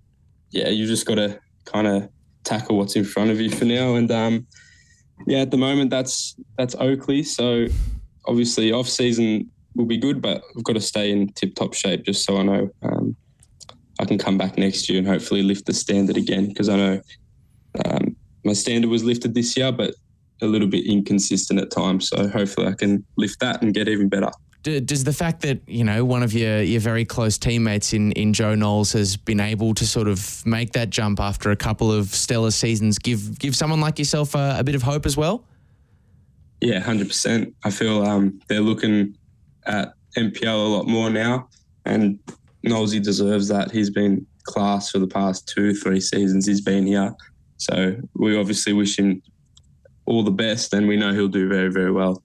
yeah, 0.51 0.67
you 0.67 0.85
just 0.85 1.05
got 1.05 1.15
to 1.15 1.39
kind 1.63 1.87
of 1.87 2.09
tackle 2.43 2.77
what's 2.77 2.97
in 2.97 3.05
front 3.05 3.31
of 3.31 3.39
you 3.39 3.49
for 3.49 3.65
now. 3.65 3.95
And 3.95 4.11
um, 4.11 4.47
yeah, 5.27 5.39
at 5.39 5.51
the 5.51 5.57
moment 5.57 5.89
that's 5.89 6.35
that's 6.57 6.75
Oakleigh. 6.75 7.23
So 7.23 7.67
obviously 8.25 8.71
off 8.71 8.87
season 8.87 9.49
will 9.75 9.85
be 9.85 9.97
good, 9.97 10.21
but 10.21 10.43
I've 10.57 10.63
got 10.63 10.73
to 10.73 10.81
stay 10.81 11.11
in 11.11 11.31
tip 11.33 11.55
top 11.55 11.73
shape 11.73 12.03
just 12.03 12.25
so 12.25 12.37
I 12.37 12.43
know 12.43 12.69
um, 12.81 13.15
I 13.99 14.05
can 14.05 14.17
come 14.17 14.37
back 14.37 14.57
next 14.57 14.89
year 14.89 14.97
and 14.97 15.07
hopefully 15.07 15.43
lift 15.43 15.65
the 15.65 15.73
standard 15.73 16.17
again 16.17 16.47
because 16.47 16.69
I 16.69 16.77
know 16.77 17.01
um, 17.85 18.15
my 18.43 18.53
standard 18.53 18.89
was 18.89 19.03
lifted 19.03 19.33
this 19.33 19.55
year, 19.57 19.71
but 19.71 19.93
a 20.41 20.45
little 20.45 20.67
bit 20.67 20.85
inconsistent 20.85 21.59
at 21.59 21.71
times. 21.71 22.09
So 22.09 22.27
hopefully 22.27 22.67
I 22.67 22.73
can 22.73 23.05
lift 23.17 23.39
that 23.41 23.61
and 23.61 23.73
get 23.73 23.89
even 23.89 24.09
better. 24.09 24.31
Does 24.63 25.05
the 25.05 25.13
fact 25.13 25.41
that 25.41 25.61
you 25.67 25.85
know 25.85 26.03
one 26.03 26.21
of 26.21 26.33
your 26.33 26.61
your 26.61 26.81
very 26.81 27.05
close 27.05 27.37
teammates 27.37 27.93
in 27.93 28.11
in 28.13 28.33
Joe 28.33 28.55
Knowles 28.55 28.91
has 28.91 29.15
been 29.15 29.39
able 29.39 29.73
to 29.73 29.87
sort 29.87 30.09
of 30.09 30.45
make 30.45 30.73
that 30.73 30.89
jump 30.89 31.21
after 31.21 31.51
a 31.51 31.55
couple 31.55 31.91
of 31.91 32.07
stellar 32.07 32.51
seasons 32.51 32.99
give 32.99 33.39
give 33.39 33.55
someone 33.55 33.79
like 33.79 33.97
yourself 33.97 34.35
a, 34.35 34.57
a 34.59 34.63
bit 34.63 34.75
of 34.75 34.83
hope 34.83 35.05
as 35.05 35.15
well? 35.15 35.45
Yeah, 36.59 36.79
hundred 36.81 37.07
percent. 37.07 37.55
I 37.63 37.71
feel 37.71 38.03
um, 38.03 38.41
they're 38.49 38.59
looking 38.59 39.15
at 39.65 39.93
NPL 40.17 40.65
a 40.65 40.67
lot 40.67 40.87
more 40.87 41.09
now, 41.09 41.47
and 41.85 42.19
Knowlesy 42.65 43.01
deserves 43.01 43.47
that. 43.47 43.71
He's 43.71 43.89
been 43.89 44.25
class 44.43 44.91
for 44.91 44.99
the 44.99 45.07
past 45.07 45.47
two, 45.47 45.73
three 45.73 46.01
seasons 46.01 46.45
he's 46.45 46.61
been 46.61 46.85
here. 46.85 47.15
So 47.57 47.95
we 48.15 48.37
obviously 48.37 48.73
wish 48.73 48.97
him 48.97 49.21
all 50.05 50.23
the 50.23 50.31
best, 50.31 50.73
and 50.73 50.87
we 50.87 50.97
know 50.97 51.13
he'll 51.13 51.27
do 51.27 51.47
very, 51.47 51.71
very 51.71 51.91
well. 51.91 52.23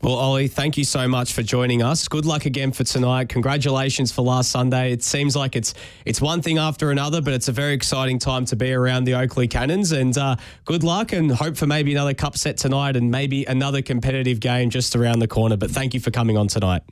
Well, 0.00 0.14
Ollie, 0.14 0.46
thank 0.46 0.78
you 0.78 0.84
so 0.84 1.08
much 1.08 1.32
for 1.32 1.42
joining 1.42 1.82
us. 1.82 2.06
Good 2.06 2.24
luck 2.24 2.46
again 2.46 2.70
for 2.70 2.84
tonight. 2.84 3.28
Congratulations 3.28 4.12
for 4.12 4.22
last 4.22 4.52
Sunday. 4.52 4.92
It 4.92 5.02
seems 5.02 5.34
like 5.34 5.56
it's 5.56 5.74
it's 6.04 6.20
one 6.20 6.40
thing 6.40 6.56
after 6.56 6.92
another, 6.92 7.20
but 7.20 7.32
it's 7.34 7.48
a 7.48 7.52
very 7.52 7.72
exciting 7.72 8.20
time 8.20 8.44
to 8.44 8.54
be 8.54 8.72
around 8.72 9.04
the 9.04 9.14
Oakleigh 9.14 9.48
Cannons. 9.48 9.90
And 9.90 10.16
uh, 10.16 10.36
good 10.64 10.84
luck, 10.84 11.12
and 11.12 11.32
hope 11.32 11.56
for 11.56 11.66
maybe 11.66 11.90
another 11.90 12.14
cup 12.14 12.36
set 12.36 12.58
tonight, 12.58 12.94
and 12.94 13.10
maybe 13.10 13.44
another 13.46 13.82
competitive 13.82 14.38
game 14.38 14.70
just 14.70 14.94
around 14.94 15.18
the 15.18 15.26
corner. 15.26 15.56
But 15.56 15.72
thank 15.72 15.94
you 15.94 16.00
for 16.00 16.12
coming 16.12 16.36
on 16.36 16.46
tonight. 16.46 16.82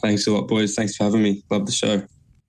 Thanks 0.00 0.28
a 0.28 0.30
lot, 0.30 0.46
boys. 0.46 0.76
Thanks 0.76 0.96
for 0.96 1.04
having 1.04 1.24
me. 1.24 1.42
Love 1.50 1.66
the 1.66 1.72
show. 1.72 2.06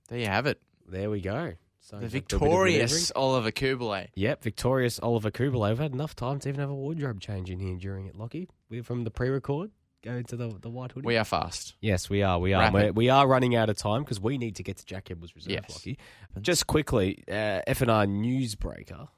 There 0.10 0.20
you 0.20 0.28
have 0.28 0.46
it. 0.46 0.62
There 0.88 1.10
we 1.10 1.20
go. 1.20 1.54
So 1.80 1.98
the 1.98 2.08
victorious 2.08 3.12
Oliver 3.16 3.52
Cubellet. 3.52 4.10
Yep, 4.14 4.44
victorious 4.44 5.00
Oliver 5.00 5.32
Cubellet. 5.32 5.70
We've 5.70 5.80
had 5.80 5.94
enough 5.94 6.16
time 6.16 6.40
to 6.42 6.50
even 6.50 6.62
have 6.62 6.70
a 6.70 6.76
wardrobe 6.76 7.20
change 7.20 7.50
in 7.50 7.60
here 7.60 7.76
during 7.76 8.06
it, 8.06 8.16
Lockie. 8.16 8.48
We're 8.72 8.84
from 8.84 9.04
the 9.04 9.12
pre-record. 9.12 9.70
Go 10.02 10.14
into 10.14 10.36
the 10.36 10.48
the 10.60 10.70
white 10.70 10.94
hoodie. 10.94 11.06
We 11.06 11.18
are 11.18 11.26
fast. 11.26 11.76
Yes, 11.80 12.10
we 12.10 12.24
are. 12.24 12.40
We 12.40 12.54
are. 12.54 12.72
We're, 12.72 12.92
we 12.92 13.10
are 13.10 13.28
running 13.28 13.56
out 13.56 13.70
of 13.70 13.78
time 13.78 14.02
because 14.02 14.20
we 14.20 14.40
need 14.40 14.56
to 14.56 14.64
get 14.64 14.78
to 14.78 14.86
Jack 14.86 15.12
Edwards 15.12 15.36
Reserve, 15.36 15.52
yes. 15.52 15.70
Lockie. 15.70 16.00
Just 16.40 16.66
quickly, 16.66 17.24
uh, 17.28 17.62
FNR 17.68 18.08
newsbreaker 18.08 19.10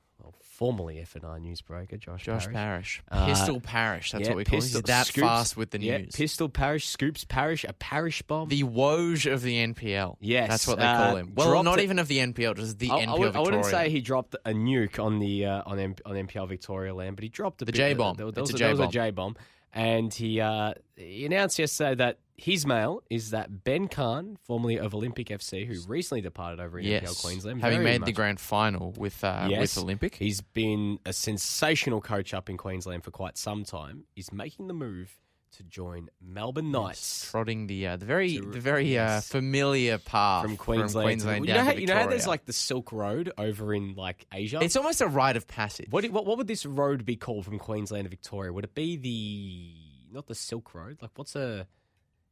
formerly 0.64 0.96
FNR 0.96 1.42
newsbreaker, 1.42 2.00
Josh, 2.00 2.24
Josh 2.24 2.48
Parrish. 2.48 2.54
Parish. 2.54 3.04
Uh, 3.12 3.26
Pistol 3.26 3.60
Parish, 3.60 4.12
that's 4.14 4.24
yeah, 4.24 4.30
what 4.30 4.38
we 4.38 4.46
call 4.46 4.60
Pistol, 4.60 4.80
it. 4.80 4.88
He's 4.88 4.96
that 4.96 5.08
scoops, 5.08 5.28
fast 5.28 5.58
with 5.58 5.72
the 5.72 5.78
news. 5.78 5.88
Yeah, 5.88 6.06
Pistol 6.14 6.48
Parish, 6.48 6.88
Scoops 6.88 7.26
Parish, 7.26 7.66
a 7.66 7.74
parish 7.74 8.22
bomb. 8.22 8.48
The 8.48 8.64
Woj 8.64 9.30
of 9.30 9.42
the 9.42 9.58
NPL. 9.58 10.16
Yes. 10.22 10.48
That's 10.50 10.66
what 10.66 10.80
they 10.80 10.86
uh, 10.86 10.98
call 10.98 11.18
him. 11.18 11.34
Well, 11.36 11.64
not 11.64 11.82
even 11.82 12.00
of 12.00 12.08
the 12.08 12.20
NPL, 12.20 12.56
just 12.56 12.80
the 12.80 12.92
I, 12.92 13.06
NPL 13.06 13.08
I, 13.08 13.20
would, 13.20 13.36
I 13.36 13.40
wouldn't 13.42 13.66
say 13.66 13.90
he 13.90 14.00
dropped 14.00 14.36
a 14.46 14.52
nuke 14.52 15.04
on 15.04 15.20
the 15.20 15.48
uh, 15.48 15.64
on, 15.66 15.80
M- 15.80 15.96
on 16.06 16.16
NPL 16.16 16.48
Victoria 16.48 16.96
land, 16.96 17.18
but 17.18 17.24
he 17.24 17.30
dropped 17.30 17.62
a 17.62 17.66
the 17.66 17.74
J 17.74 17.94
bomb. 17.94 18.16
There, 18.16 18.32
there, 18.32 18.44
was, 18.44 18.62
a, 18.62 18.70
was 18.70 18.80
a 18.80 18.88
J 18.88 19.12
bomb. 19.12 19.36
And 19.74 20.14
he, 20.14 20.40
uh, 20.40 20.76
he 20.96 21.26
announced 21.26 21.60
yesterday 21.60 21.96
that 21.96 22.20
his 22.36 22.66
mail 22.66 23.02
is 23.10 23.32
that 23.32 23.64
Ben 23.64 23.88
Cahn, 23.88 24.38
formerly 24.44 24.80
of 24.80 24.94
Olympic 24.94 25.28
FC, 25.28 25.68
who 25.68 25.76
recently 25.88 26.22
departed 26.22 26.60
over 26.60 26.80
in 26.80 26.86
yes. 26.86 27.04
NPL 27.04 27.22
Queensland, 27.24 27.62
having 27.62 27.84
made 27.84 28.02
much, 28.02 28.08
the 28.08 28.12
grand 28.12 28.40
final 28.40 28.92
with 28.98 29.24
uh, 29.24 29.48
yes, 29.50 29.76
with 29.76 29.84
Olympic, 29.84 30.16
he's 30.16 30.42
been 30.42 31.00
a 31.06 31.14
sensational 31.14 32.02
coach 32.02 32.34
up 32.34 32.50
in 32.50 32.58
Queensland 32.58 33.04
for 33.04 33.12
quite 33.12 33.38
some 33.38 33.64
time. 33.64 34.06
Is 34.16 34.32
making 34.32 34.68
the 34.68 34.74
move 34.74 35.16
to 35.54 35.64
join 35.64 36.10
Melbourne 36.20 36.72
Knights, 36.72 37.22
yes, 37.24 37.32
trotting 37.32 37.68
the 37.68 37.88
uh, 37.88 37.98
the 37.98 38.06
very 38.06 38.38
to, 38.38 38.52
the 38.52 38.60
very 38.60 38.98
uh, 38.98 39.22
familiar 39.22 40.00
path 40.00 40.44
from 40.44 40.58
Queensland, 40.58 40.92
from 40.92 41.02
Queensland 41.04 41.48
you 41.48 41.54
know, 41.54 41.64
how, 41.64 41.72
you 41.72 41.86
know 41.86 41.96
how 41.96 42.08
there's 42.08 42.26
like 42.26 42.46
the 42.46 42.54
Silk 42.54 42.92
Road 42.92 43.32
over 43.38 43.74
in 43.76 43.94
like 43.94 44.26
Asia. 44.34 44.60
It's 44.62 44.76
almost 44.76 45.02
a 45.02 45.08
rite 45.08 45.38
of 45.38 45.48
passage. 45.48 45.88
What, 45.92 46.06
what 46.10 46.26
what 46.26 46.38
would 46.40 46.48
this 46.48 46.66
road 46.66 47.06
be 47.06 47.16
called 47.16 47.46
from 47.46 47.60
Queensland 47.60 48.06
to 48.06 48.10
Victoria? 48.10 48.52
Would 48.52 48.64
it 48.64 48.74
be 48.74 48.98
the 48.98 50.16
not 50.16 50.26
the 50.26 50.36
Silk 50.36 50.74
Road? 50.74 50.98
Like 51.02 51.12
what's 51.16 51.36
a 51.36 51.68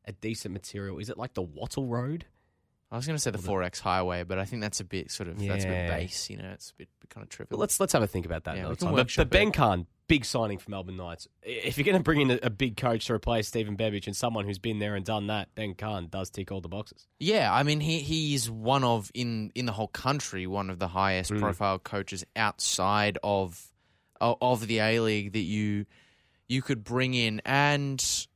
a 0.05 0.11
decent 0.11 0.53
material? 0.53 0.99
Is 0.99 1.09
it 1.09 1.17
like 1.17 1.33
the 1.33 1.41
Wattle 1.41 1.87
Road? 1.87 2.25
I 2.91 2.97
was 2.97 3.07
going 3.07 3.15
to 3.15 3.21
say 3.21 3.31
the 3.31 3.37
Four 3.37 3.63
X 3.63 3.79
Highway, 3.79 4.23
but 4.23 4.37
I 4.37 4.43
think 4.43 4.61
that's 4.61 4.81
a 4.81 4.83
bit 4.83 5.11
sort 5.11 5.29
of 5.29 5.39
that's 5.39 5.63
a 5.63 5.67
bit 5.67 5.87
base. 5.87 6.29
You 6.29 6.37
know, 6.37 6.49
it's 6.51 6.71
a 6.71 6.75
bit, 6.75 6.89
bit 6.99 7.09
kind 7.09 7.23
of 7.23 7.29
trivial. 7.29 7.57
Let's 7.57 7.79
let's 7.79 7.93
have 7.93 8.03
a 8.03 8.07
think 8.07 8.25
about 8.25 8.43
that 8.43 8.55
yeah, 8.55 8.61
another 8.61 8.75
time. 8.75 8.93
But, 8.93 9.13
but 9.15 9.29
Ben 9.29 9.85
big 10.11 10.25
signing 10.25 10.57
for 10.57 10.69
Melbourne 10.69 10.97
Knights. 10.97 11.29
If 11.41 11.77
you're 11.77 11.85
going 11.85 11.95
to 11.95 12.03
bring 12.03 12.19
in 12.19 12.31
a, 12.31 12.39
a, 12.43 12.49
big 12.49 12.75
coach 12.75 13.05
to 13.05 13.13
replace 13.13 13.47
Stephen 13.47 13.77
Bebic 13.77 14.07
and 14.07 14.15
someone 14.15 14.43
who's 14.43 14.59
been 14.59 14.79
there 14.79 14.95
and 14.95 15.05
done 15.05 15.27
that, 15.27 15.55
Ben 15.55 15.73
does 16.09 16.29
tick 16.29 16.51
all 16.51 16.59
the 16.59 16.67
boxes. 16.67 17.07
Yeah, 17.17 17.53
I 17.53 17.63
mean 17.63 17.79
he 17.79 17.99
he's 17.99 18.51
one 18.51 18.83
of 18.83 19.09
in 19.13 19.53
in 19.55 19.65
the 19.65 19.71
whole 19.71 19.87
country 19.87 20.45
one 20.45 20.69
of 20.69 20.79
the 20.79 20.89
highest 20.89 21.31
mm. 21.31 21.39
profile 21.39 21.79
coaches 21.79 22.25
outside 22.35 23.17
of 23.23 23.71
of 24.19 24.67
the 24.67 24.79
A 24.79 24.99
League 24.99 25.31
that 25.31 25.39
you 25.39 25.85
you 26.49 26.61
could 26.61 26.83
bring 26.83 27.13
in 27.13 27.41
and 27.45 28.27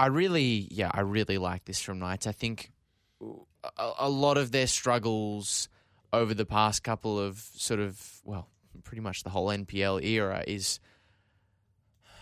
I 0.00 0.06
really, 0.06 0.66
yeah, 0.70 0.90
I 0.94 1.00
really 1.00 1.36
like 1.36 1.66
this 1.66 1.78
from 1.82 1.98
Knights. 1.98 2.26
I 2.26 2.32
think 2.32 2.72
a, 3.20 3.92
a, 3.98 4.08
lot 4.08 4.38
of 4.38 4.50
their 4.50 4.66
struggles 4.66 5.68
over 6.10 6.32
the 6.32 6.46
past 6.46 6.82
couple 6.82 7.20
of 7.20 7.36
sort 7.54 7.80
of, 7.80 8.02
well, 8.24 8.48
pretty 8.82 9.02
much 9.02 9.24
the 9.24 9.28
whole 9.28 9.48
NPL 9.48 10.02
era 10.02 10.42
is 10.46 10.80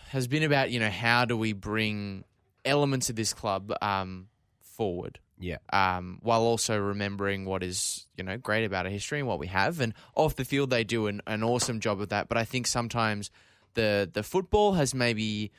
has 0.09 0.27
been 0.27 0.43
about 0.43 0.71
you 0.71 0.79
know 0.81 0.89
how 0.89 1.23
do 1.23 1.37
we 1.37 1.53
bring 1.53 2.25
elements 2.65 3.09
of 3.09 3.15
this 3.15 3.33
club 3.33 3.71
um, 3.81 4.27
forward. 4.61 5.19
Yeah. 5.39 5.59
Um, 5.71 6.19
while 6.21 6.41
also 6.41 6.77
remembering 6.77 7.45
what 7.45 7.63
is 7.63 8.07
you 8.17 8.25
know 8.25 8.37
great 8.37 8.65
about 8.65 8.87
our 8.87 8.91
history 8.91 9.19
and 9.19 9.27
what 9.27 9.39
we 9.39 9.47
have, 9.47 9.79
and 9.79 9.93
off 10.15 10.35
the 10.35 10.43
field 10.43 10.69
they 10.69 10.83
do 10.83 11.07
an, 11.07 11.21
an 11.25 11.43
awesome 11.43 11.79
job 11.79 12.01
of 12.01 12.09
that. 12.09 12.27
But 12.27 12.37
I 12.37 12.43
think 12.43 12.67
sometimes 12.67 13.31
the 13.75 14.09
the 14.11 14.23
football 14.23 14.73
has 14.73 14.93
maybe 14.93 15.53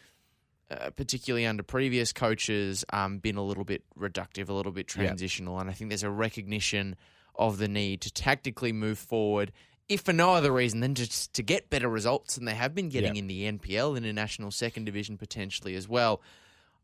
uh, 0.71 0.91
particularly 0.91 1.47
under 1.47 1.63
previous 1.63 2.13
coaches, 2.13 2.85
um, 2.93 3.19
been 3.19 3.37
a 3.37 3.43
little 3.43 3.65
bit 3.65 3.83
reductive, 3.99 4.49
a 4.49 4.53
little 4.53 4.73
bit 4.73 4.87
transitional. 4.87 5.59
And 5.59 5.69
I 5.69 5.73
think 5.73 5.91
there's 5.91 6.05
a 6.05 6.11
recognition 6.11 6.97
of 7.35 7.59
the 7.59 7.69
need 7.69 8.03
to 8.03 8.13
tactically 8.13 8.73
move 8.73 8.99
forward, 8.99 9.51
if 9.89 10.03
for 10.03 10.13
no 10.13 10.35
other 10.35 10.53
reason 10.53 10.81
than 10.81 10.95
just 10.95 11.33
to 11.35 11.43
get 11.43 11.71
better 11.71 11.89
results 11.89 12.37
than 12.37 12.45
they 12.45 12.55
have 12.55 12.75
been 12.75 12.89
getting 12.89 13.17
in 13.17 13.27
the 13.27 13.51
NPL, 13.51 13.97
International 13.97 14.53
Second 14.53 14.85
Division 14.85 15.19
potentially 15.19 15.75
as 15.75 15.89
well. 15.89 16.23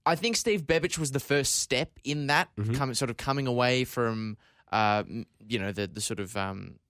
I 0.04 0.16
think 0.16 0.36
Steve 0.36 0.62
Bebic 0.62 0.98
was 0.98 1.12
the 1.12 1.20
first 1.20 1.56
step 1.56 1.90
in 2.02 2.26
that, 2.28 2.48
mm-hmm. 2.56 2.74
come, 2.74 2.94
sort 2.94 3.10
of 3.10 3.16
coming 3.16 3.46
away 3.46 3.84
from, 3.84 4.36
uh, 4.72 5.04
you 5.46 5.58
know, 5.58 5.72
the, 5.72 5.86
the 5.86 6.00
sort 6.00 6.20
of. 6.20 6.36
Um, 6.36 6.80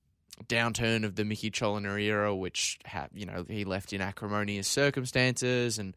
downturn 0.49 1.05
of 1.05 1.17
the 1.17 1.25
Mickey 1.25 1.51
Challoner 1.51 1.99
era, 1.99 2.37
which 2.37 2.79
ha- 2.85 3.09
you 3.15 3.25
know 3.25 3.47
he 3.49 3.65
left 3.65 3.95
in 3.95 4.03
acrimonious 4.03 4.69
circumstances, 4.69 5.79
and 5.79 5.97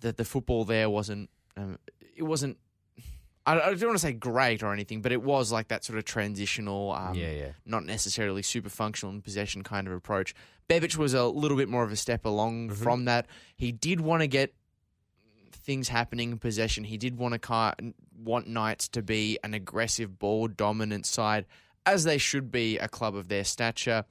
the 0.00 0.12
the 0.12 0.24
football 0.24 0.64
there 0.64 0.90
wasn't 0.90 1.30
um, 1.56 1.78
it 2.16 2.22
wasn't. 2.22 2.58
I, 3.46 3.60
I 3.60 3.74
don't 3.74 3.88
want 3.88 3.98
to 3.98 4.06
say 4.06 4.12
great 4.12 4.62
or 4.62 4.72
anything, 4.72 5.02
but 5.02 5.12
it 5.12 5.22
was 5.22 5.52
like 5.52 5.68
that 5.68 5.84
sort 5.84 5.98
of 5.98 6.06
transitional, 6.06 6.92
um, 6.92 7.14
yeah, 7.14 7.30
yeah. 7.30 7.48
not 7.66 7.84
necessarily 7.84 8.40
super 8.40 8.70
functional 8.70 9.12
and 9.12 9.22
possession 9.22 9.62
kind 9.62 9.86
of 9.86 9.92
approach. 9.92 10.34
Bebic 10.68 10.96
was 10.96 11.12
a 11.12 11.24
little 11.26 11.56
bit 11.56 11.68
more 11.68 11.84
of 11.84 11.92
a 11.92 11.96
step 11.96 12.24
along 12.24 12.68
mm-hmm. 12.68 12.82
from 12.82 13.04
that. 13.04 13.26
He 13.54 13.70
did 13.70 14.00
want 14.00 14.22
to 14.22 14.26
get 14.26 14.54
things 15.52 15.88
happening 15.88 16.32
in 16.32 16.38
possession. 16.38 16.84
He 16.84 16.96
did 16.96 17.18
want 17.18 17.40
to 17.40 17.94
want 18.16 18.46
Knights 18.46 18.88
to 18.88 19.02
be 19.02 19.38
an 19.44 19.52
aggressive, 19.52 20.18
ball 20.18 20.48
dominant 20.48 21.04
side, 21.04 21.44
as 21.84 22.04
they 22.04 22.18
should 22.18 22.50
be 22.50 22.78
a 22.78 22.88
club 22.88 23.14
of 23.14 23.28
their 23.28 23.44
stature. 23.44 24.04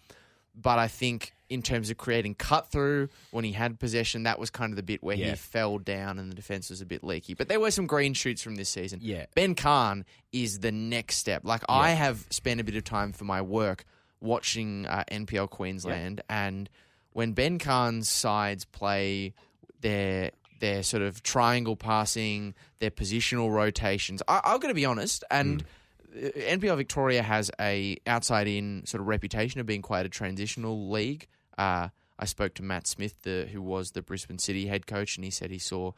But 0.55 0.77
I 0.77 0.87
think 0.87 1.33
in 1.53 1.61
terms 1.61 1.91
of 1.91 1.97
creating 1.97 2.33
cut 2.33 2.71
through 2.71 3.09
when 3.29 3.43
he 3.43 3.51
had 3.51 3.79
possession, 3.79 4.23
that 4.23 4.39
was 4.39 4.49
kind 4.49 4.71
of 4.71 4.75
the 4.75 4.83
bit 4.83 5.03
where 5.03 5.15
yeah. 5.15 5.29
he 5.29 5.35
fell 5.35 5.77
down 5.77 6.17
and 6.17 6.31
the 6.31 6.35
defense 6.35 6.71
was 6.71 6.81
a 6.81 6.85
bit 6.85 7.03
leaky. 7.03 7.35
But 7.35 7.47
there 7.47 7.59
were 7.59 7.69
some 7.69 7.85
green 7.85 8.15
shoots 8.15 8.41
from 8.41 8.55
this 8.55 8.69
season. 8.69 8.99
Yeah. 9.03 9.27
Ben 9.35 9.53
Cahn 9.53 10.03
is 10.31 10.59
the 10.59 10.71
next 10.71 11.17
step. 11.17 11.43
Like 11.45 11.61
yeah. 11.69 11.75
I 11.75 11.89
have 11.91 12.25
spent 12.31 12.59
a 12.59 12.63
bit 12.63 12.75
of 12.75 12.83
time 12.83 13.13
for 13.13 13.23
my 13.23 13.41
work 13.43 13.85
watching 14.19 14.87
uh, 14.87 15.03
NPL 15.11 15.49
Queensland, 15.49 16.21
yeah. 16.27 16.47
and 16.47 16.69
when 17.11 17.33
Ben 17.33 17.59
Cahn's 17.59 18.09
sides 18.09 18.65
play 18.65 19.33
their 19.81 20.31
their 20.59 20.81
sort 20.81 21.03
of 21.03 21.21
triangle 21.21 21.75
passing, 21.75 22.55
their 22.79 22.89
positional 22.89 23.51
rotations, 23.51 24.23
I, 24.27 24.41
I'm 24.43 24.59
going 24.59 24.71
to 24.73 24.75
be 24.75 24.85
honest, 24.85 25.23
and. 25.29 25.63
Mm 25.63 25.67
NPL 26.15 26.77
Victoria 26.77 27.23
has 27.23 27.49
a 27.59 27.97
outside 28.05 28.47
in 28.47 28.85
sort 28.85 29.01
of 29.01 29.07
reputation 29.07 29.59
of 29.59 29.65
being 29.65 29.81
quite 29.81 30.05
a 30.05 30.09
transitional 30.09 30.89
league. 30.89 31.27
Uh, 31.57 31.89
I 32.19 32.25
spoke 32.25 32.53
to 32.55 32.63
Matt 32.63 32.87
Smith, 32.87 33.21
the, 33.23 33.47
who 33.51 33.61
was 33.61 33.91
the 33.91 34.01
Brisbane 34.01 34.39
City 34.39 34.67
head 34.67 34.87
coach, 34.87 35.17
and 35.17 35.23
he 35.25 35.31
said 35.31 35.51
he 35.51 35.59
saw 35.59 35.91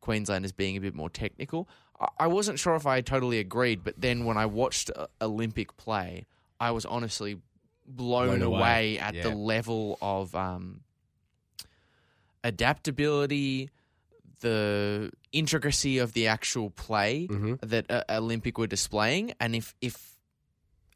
Queensland 0.00 0.44
as 0.44 0.52
being 0.52 0.76
a 0.76 0.80
bit 0.80 0.94
more 0.94 1.10
technical. 1.10 1.68
I, 2.00 2.08
I 2.20 2.26
wasn't 2.26 2.58
sure 2.58 2.74
if 2.74 2.86
I 2.86 3.00
totally 3.00 3.38
agreed, 3.38 3.82
but 3.84 3.94
then 4.00 4.24
when 4.24 4.36
I 4.36 4.46
watched 4.46 4.90
uh, 4.94 5.06
Olympic 5.20 5.76
play, 5.76 6.26
I 6.60 6.70
was 6.70 6.84
honestly 6.86 7.38
blown, 7.86 8.38
Blown 8.38 8.42
away. 8.42 8.58
away, 8.58 8.98
at 8.98 9.14
yeah. 9.14 9.22
the 9.24 9.34
level 9.34 9.98
of 10.00 10.34
um, 10.34 10.82
adaptability, 12.44 13.70
the 14.40 15.10
intricacy 15.32 15.98
of 15.98 16.12
the 16.12 16.26
actual 16.26 16.70
play 16.70 17.26
Mhm. 17.28 17.60
that 17.60 17.90
uh, 17.90 18.04
Olympic 18.10 18.58
were 18.58 18.66
displaying, 18.66 19.32
and 19.40 19.54
if 19.54 19.74
if 19.80 20.11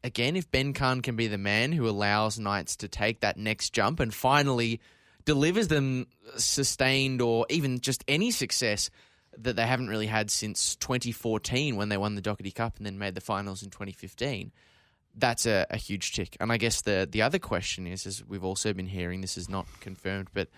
again 0.07 0.35
if 0.35 0.49
Ben 0.49 0.73
Cahn 0.73 1.01
can 1.01 1.15
be 1.15 1.27
the 1.27 1.37
man 1.37 1.71
who 1.71 1.87
allows 1.87 2.39
Knights 2.39 2.77
to 2.77 2.87
take 2.87 3.19
that 3.19 3.37
next 3.37 3.71
jump 3.73 3.99
and 3.99 4.13
finally 4.13 4.79
delivers 5.25 5.67
them 5.67 6.07
sustained 6.37 7.21
or 7.21 7.45
even 7.49 7.79
just 7.79 8.03
any 8.07 8.31
success 8.31 8.89
that 9.37 9.55
they 9.55 9.67
haven't 9.67 9.89
really 9.89 10.07
had 10.07 10.31
since 10.31 10.75
2014 10.77 11.75
when 11.75 11.89
they 11.89 11.97
won 11.97 12.15
the 12.15 12.21
Dockerty 12.21 12.53
Cup 12.53 12.77
and 12.77 12.85
then 12.85 12.97
made 12.97 13.13
the 13.13 13.21
finals 13.21 13.61
in 13.61 13.69
2015 13.69 14.51
that's 15.17 15.45
a, 15.45 15.65
a 15.69 15.77
huge 15.77 16.13
tick. 16.13 16.37
And 16.39 16.51
I 16.51 16.57
guess 16.57 16.81
the 16.81 17.07
the 17.09 17.23
other 17.23 17.39
question 17.39 17.87
is, 17.87 18.05
as 18.05 18.23
we've 18.23 18.43
also 18.43 18.73
been 18.73 18.87
hearing, 18.87 19.21
this 19.21 19.37
is 19.37 19.49
not 19.49 19.65
confirmed, 19.81 20.29
but 20.33 20.49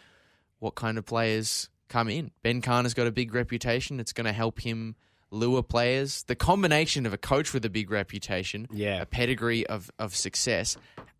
what 0.60 0.76
kind 0.76 0.98
of 0.98 1.06
players 1.06 1.70
come 1.88 2.10
in? 2.10 2.32
Ben 2.44 2.62
Cahn 2.62 2.86
has 2.86 2.94
got 2.94 3.08
a 3.08 3.12
big 3.12 3.34
reputation. 3.34 4.00
It's 4.00 4.14
going 4.14 4.26
to 4.26 4.34
help 4.34 4.60
him 4.60 4.96
lure 5.32 5.64
players. 5.64 6.24
The 6.24 6.36
combination 6.36 7.06
of 7.06 7.14
a 7.14 7.18
coach 7.18 7.54
with 7.54 7.64
a 7.66 7.70
big 7.70 7.92
reputation, 7.92 8.68
Yeah. 8.72 9.02
a 9.02 9.06
pedigree 9.06 9.66
of, 9.68 9.92
of 10.00 10.16
success, 10.16 10.78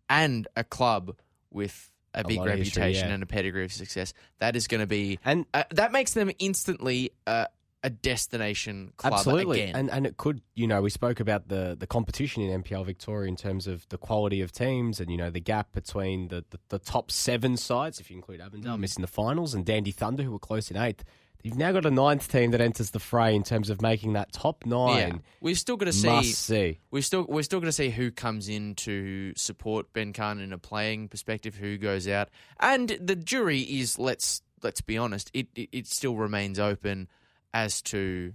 and 0.08 0.48
a 0.56 0.64
club 0.64 1.16
with 1.50 1.90
a, 2.14 2.24
big 2.24 2.38
lot 2.38 2.48
of 2.48 2.58
history, 2.58 2.80
reputation 2.82 3.08
yeah. 3.08 3.14
and 3.14 3.22
a 3.22 3.26
pedigree 3.26 3.64
of 3.64 3.72
success, 3.72 4.12
that 4.40 4.56
is 4.56 4.66
going 4.66 4.80
to 4.80 4.86
be 4.86 5.18
And 5.24 5.46
uh, 5.54 5.62
that 5.70 5.92
makes 5.92 6.12
them 6.14 6.30
instantly 6.40 7.12
uh, 7.26 7.46
a 7.84 7.90
destination 7.90 8.92
club 8.96 9.14
Absolutely, 9.14 9.62
again. 9.62 9.74
and 9.76 9.90
and 9.90 10.06
it 10.06 10.16
could, 10.18 10.42
you 10.54 10.66
know, 10.66 10.82
we 10.82 10.90
spoke 10.90 11.18
about 11.20 11.48
the 11.48 11.74
the 11.78 11.86
competition 11.86 12.42
in 12.42 12.62
NPL 12.62 12.84
Victoria 12.84 13.28
in 13.28 13.36
terms 13.36 13.66
of 13.66 13.88
the 13.88 13.96
quality 13.96 14.42
of 14.42 14.52
teams, 14.52 15.00
and 15.00 15.10
you 15.10 15.16
know 15.16 15.30
the 15.30 15.40
gap 15.40 15.72
between 15.72 16.28
the 16.28 16.44
the, 16.50 16.58
the 16.68 16.78
top 16.78 17.10
seven 17.10 17.56
sides, 17.56 17.98
if 18.00 18.10
you 18.10 18.16
include 18.16 18.40
Avondale 18.40 18.76
Mm. 18.76 18.80
missing 18.80 19.00
the 19.02 19.08
finals, 19.08 19.54
and 19.54 19.64
Dandy 19.64 19.92
Thunder 19.92 20.22
who 20.24 20.32
were 20.32 20.38
close 20.38 20.70
in 20.70 20.76
eighth. 20.76 21.04
You've 21.42 21.56
now 21.56 21.72
got 21.72 21.86
a 21.86 21.90
ninth 21.90 22.30
team 22.30 22.50
that 22.50 22.60
enters 22.60 22.90
the 22.90 22.98
fray 22.98 23.34
in 23.34 23.42
terms 23.42 23.70
of 23.70 23.80
making 23.80 24.12
that 24.14 24.32
top 24.32 24.64
yeah, 24.64 24.70
nine. 24.70 25.22
we've 25.40 25.58
still 25.58 25.76
got 25.76 25.86
to 25.86 25.92
see. 25.92 26.08
Must 26.08 26.34
see. 26.34 26.80
We're 26.90 27.02
still 27.02 27.26
we're 27.28 27.42
still 27.42 27.60
going 27.60 27.68
to 27.68 27.72
see 27.72 27.90
who 27.90 28.10
comes 28.10 28.48
in 28.48 28.74
to 28.76 29.32
support 29.36 29.92
Ben 29.92 30.12
Cahn 30.12 30.40
in 30.40 30.52
a 30.52 30.58
playing 30.58 31.08
perspective, 31.08 31.56
who 31.56 31.78
goes 31.78 32.06
out, 32.08 32.28
and 32.58 32.88
the 33.00 33.16
jury 33.16 33.60
is 33.60 33.98
let's 33.98 34.42
let's 34.62 34.80
be 34.80 34.98
honest, 34.98 35.30
it 35.32 35.48
it, 35.54 35.68
it 35.72 35.86
still 35.86 36.16
remains 36.16 36.58
open 36.58 37.08
as 37.54 37.82
to 37.82 38.34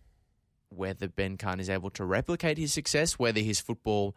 whether 0.70 1.08
Ben 1.08 1.38
Cahn 1.38 1.60
is 1.60 1.70
able 1.70 1.90
to 1.92 2.06
replicate 2.06 2.58
his 2.58 2.74
success, 2.74 3.20
whether 3.20 3.40
his 3.40 3.60
football 3.60 4.16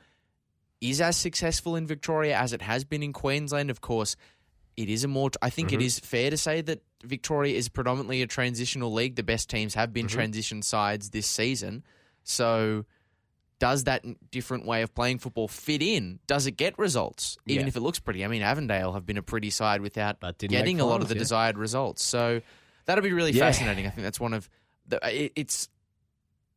is 0.81 1.01
as 1.01 1.17
successful 1.17 1.77
in 1.77 1.87
Victoria 1.87 2.37
as 2.37 2.53
it 2.53 2.63
has 2.63 2.85
been 2.85 3.03
in 3.03 3.13
Queensland. 3.13 3.71
Of 3.71 3.81
course, 3.81 4.17
it 4.79 4.89
is 4.89 5.03
a 5.05 5.09
more. 5.09 5.31
I 5.43 5.51
think 5.51 5.73
it 5.73 5.83
is 5.83 5.99
fair 5.99 6.31
to 6.31 6.37
say 6.37 6.61
that 6.63 6.83
Victoria 7.05 7.57
is 7.57 7.69
predominantly 7.69 8.23
a 8.23 8.27
transitional 8.27 8.93
league. 8.93 9.17
The 9.17 9.23
best 9.23 9.51
teams 9.51 9.75
have 9.75 9.93
been 9.93 10.07
transition 10.07 10.63
sides 10.63 11.11
this 11.11 11.27
season, 11.27 11.83
so 12.23 12.85
does 13.59 13.85
that 13.85 14.05
different 14.31 14.65
way 14.67 14.83
of 14.83 14.95
playing 14.95 15.19
football 15.19 15.49
fit 15.49 15.83
in? 15.83 16.21
Does 16.29 16.47
it 16.47 16.53
get 16.53 16.79
results, 16.79 17.37
even 17.47 17.65
Yeah. 17.65 17.69
if 17.69 17.77
it 17.77 17.81
looks 17.81 17.99
pretty? 17.99 18.25
I 18.25 18.29
mean, 18.29 18.41
Avondale 18.43 18.93
have 18.93 19.05
been 19.05 19.19
a 19.19 19.23
pretty 19.23 19.51
side 19.51 19.81
without 19.81 20.21
But 20.21 20.39
getting 20.39 20.81
a 20.81 20.87
lot 20.87 21.03
of 21.03 21.09
the 21.09 21.15
yeah. 21.17 21.19
desired 21.19 21.59
results. 21.59 22.05
So 22.05 22.41
that'll 22.85 23.03
be 23.03 23.13
really 23.13 23.33
Yeah. 23.33 23.45
fascinating. 23.47 23.85
I 23.87 23.91
think 23.91 24.05
that's 24.05 24.21
one 24.21 24.33
of 24.33 24.49
the. 24.87 25.01
It, 25.25 25.33
it's 25.35 25.69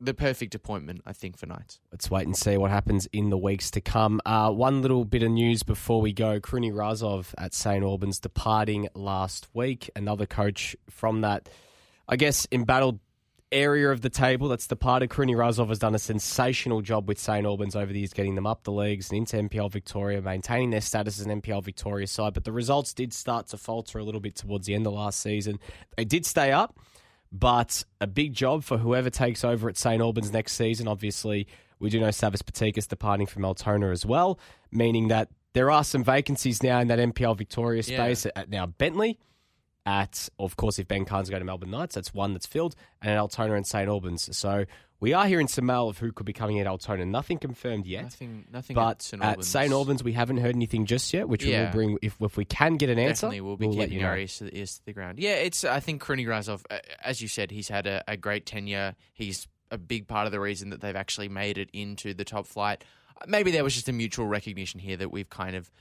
the 0.02 0.14
perfect 0.14 0.56
appointment, 0.56 1.02
I 1.06 1.14
think, 1.14 1.38
for 1.38 1.46
Knights. 1.46 1.80
Let's 1.92 2.10
wait 2.10 2.26
and 2.26 2.36
see 2.36 2.58
what 2.58 2.72
happens 2.72 3.08
in 3.14 3.30
the 3.30 3.38
weeks 3.38 3.72
to 3.72 3.82
come. 3.82 4.20
Uh, 4.26 4.52
one 4.52 4.82
little 4.82 5.06
bit 5.06 5.24
of 5.24 5.32
news 5.32 5.64
before 5.64 6.02
we 6.02 6.12
go: 6.12 6.40
Kruni 6.40 6.76
Razov 6.76 7.34
at 7.38 7.54
St 7.54 7.84
Albans 7.84 8.20
departing 8.20 8.90
last 8.96 9.48
week. 9.54 9.90
Another 9.96 10.26
coach 10.26 10.76
from 10.90 11.22
that, 11.22 11.48
I 12.08 12.16
guess, 12.16 12.48
embattled 12.52 13.00
area 13.52 13.92
of 13.92 14.02
the 14.02 14.10
table 14.10 14.48
that's 14.48 14.68
departed. 14.68 15.10
Kruni 15.10 15.36
Razov 15.36 15.70
has 15.70 15.80
done 15.80 15.94
a 15.94 16.00
sensational 16.00 16.82
job 16.82 17.08
with 17.08 17.20
St 17.20 17.46
Albans 17.46 17.76
over 17.76 17.92
the 17.92 18.00
years, 18.00 18.14
getting 18.14 18.36
them 18.36 18.48
up 18.48 18.64
the 18.64 18.72
leagues 18.72 19.12
and 19.12 19.18
into 19.18 19.38
NPL 19.38 19.72
Victoria, 19.72 20.22
maintaining 20.22 20.70
their 20.70 20.82
status 20.82 21.20
as 21.20 21.26
an 21.26 21.42
NPL 21.42 21.64
Victoria 21.64 22.08
side. 22.08 22.34
But 22.34 22.46
the 22.46 22.52
results 22.52 22.94
did 22.94 23.14
start 23.14 23.48
to 23.48 23.58
falter 23.58 24.00
a 24.00 24.04
little 24.04 24.22
bit 24.22 24.36
towards 24.36 24.68
the 24.68 24.74
end 24.74 24.88
of 24.88 24.94
last 24.94 25.20
season. 25.20 25.60
They 25.98 26.06
did 26.06 26.26
stay 26.26 26.52
up. 26.52 26.78
But 27.32 27.84
a 28.02 28.08
big 28.08 28.34
job 28.34 28.64
for 28.64 28.78
whoever 28.78 29.10
takes 29.10 29.44
over 29.46 29.70
at 29.70 29.78
St 29.78 30.02
Albans 30.02 30.32
next 30.34 30.54
season. 30.54 30.88
Obviously, 30.88 31.48
we 31.80 31.90
do 31.90 32.00
know 32.00 32.10
Savas 32.10 32.44
Patikas 32.44 32.88
departing 32.88 33.26
from 33.26 33.46
Altona 33.46 33.90
as 33.90 34.06
well, 34.06 34.38
meaning 34.72 35.08
that 35.08 35.30
there 35.54 35.72
are 35.72 35.84
some 35.84 36.04
vacancies 36.04 36.62
now 36.62 36.80
in 36.80 36.88
that 36.90 37.00
NPL 37.00 37.36
Victoria 37.38 37.84
Yeah. 37.86 37.98
space 37.98 38.26
at 38.36 38.50
now 38.50 38.66
Bentleigh. 38.66 39.14
At 39.86 40.30
of 40.38 40.58
course, 40.58 40.78
if 40.78 40.88
Ben 40.88 41.06
Cahn's 41.06 41.30
go 41.30 41.40
to 41.40 41.46
Melbourne 41.46 41.72
Knights, 41.72 41.96
that's 41.96 42.14
one 42.14 42.34
that's 42.34 42.46
filled, 42.46 42.76
and 43.02 43.12
at 43.12 43.18
Altona 43.18 43.56
and 43.56 43.66
St 43.66 43.90
Albans. 43.90 44.36
So 44.38 44.66
we 45.02 45.14
are 45.14 45.26
hearing 45.26 45.48
some 45.48 45.66
mail 45.66 45.90
of 45.90 45.98
who 45.98 46.12
could 46.12 46.28
be 46.28 46.32
coming 46.32 46.60
at 46.60 46.68
Altona. 46.68 47.06
Nothing 47.06 47.40
confirmed 47.40 47.88
yet. 47.88 48.04
Nothing, 48.04 48.46
nothing. 48.54 48.76
But 48.76 48.92
at 48.92 49.02
St. 49.02 49.22
at 49.22 49.30
Albans. 49.30 49.48
St 49.48 49.72
Albans, 49.74 50.04
we 50.04 50.14
haven't 50.14 50.38
heard 50.38 50.56
anything 50.56 50.86
just 50.86 51.12
yet, 51.14 51.28
which 51.28 51.44
we 51.44 51.52
will 51.52 51.72
bring 51.72 51.98
if 52.02 52.16
if 52.22 52.38
we 52.38 52.46
can 52.46 52.78
get 52.78 52.90
an 52.90 53.00
answer. 53.00 53.28
Definitely, 53.28 53.42
we'll 53.42 53.58
be 53.58 53.68
let 53.68 53.90
keeping 53.90 54.00
you 54.00 54.06
our 54.06 54.18
ears 54.18 54.38
to, 54.38 54.46
the, 54.46 54.58
ears 54.58 54.76
to 54.76 54.86
the 54.86 54.94
ground. 54.94 55.20
Yeah, 55.20 55.34
it's. 55.34 55.66
I 55.66 55.80
think 55.80 56.02
Kruni 56.02 56.28
Razov, 56.28 56.64
uh, 56.70 56.78
as 57.04 57.20
you 57.20 57.28
said, 57.28 57.52
he's 57.52 57.68
had 57.68 57.88
a, 57.88 58.04
a 58.08 58.16
great 58.16 58.46
tenure. 58.46 58.96
He's 59.14 59.48
a 59.72 59.78
big 59.78 60.08
part 60.08 60.28
of 60.28 60.32
the 60.32 60.40
reason 60.40 60.70
that 60.70 60.82
they've 60.82 60.96
actually 60.96 61.30
made 61.30 61.58
it 61.58 61.70
into 61.74 62.14
the 62.14 62.24
top 62.24 62.46
flight. 62.46 62.84
Maybe 63.28 63.52
there 63.52 63.64
was 63.64 63.74
just 63.74 63.90
a 63.90 63.94
mutual 63.94 64.28
recognition 64.28 64.80
here 64.80 64.98
that 64.98 65.12
we've 65.12 65.30
kind 65.30 65.56
of 65.56 65.72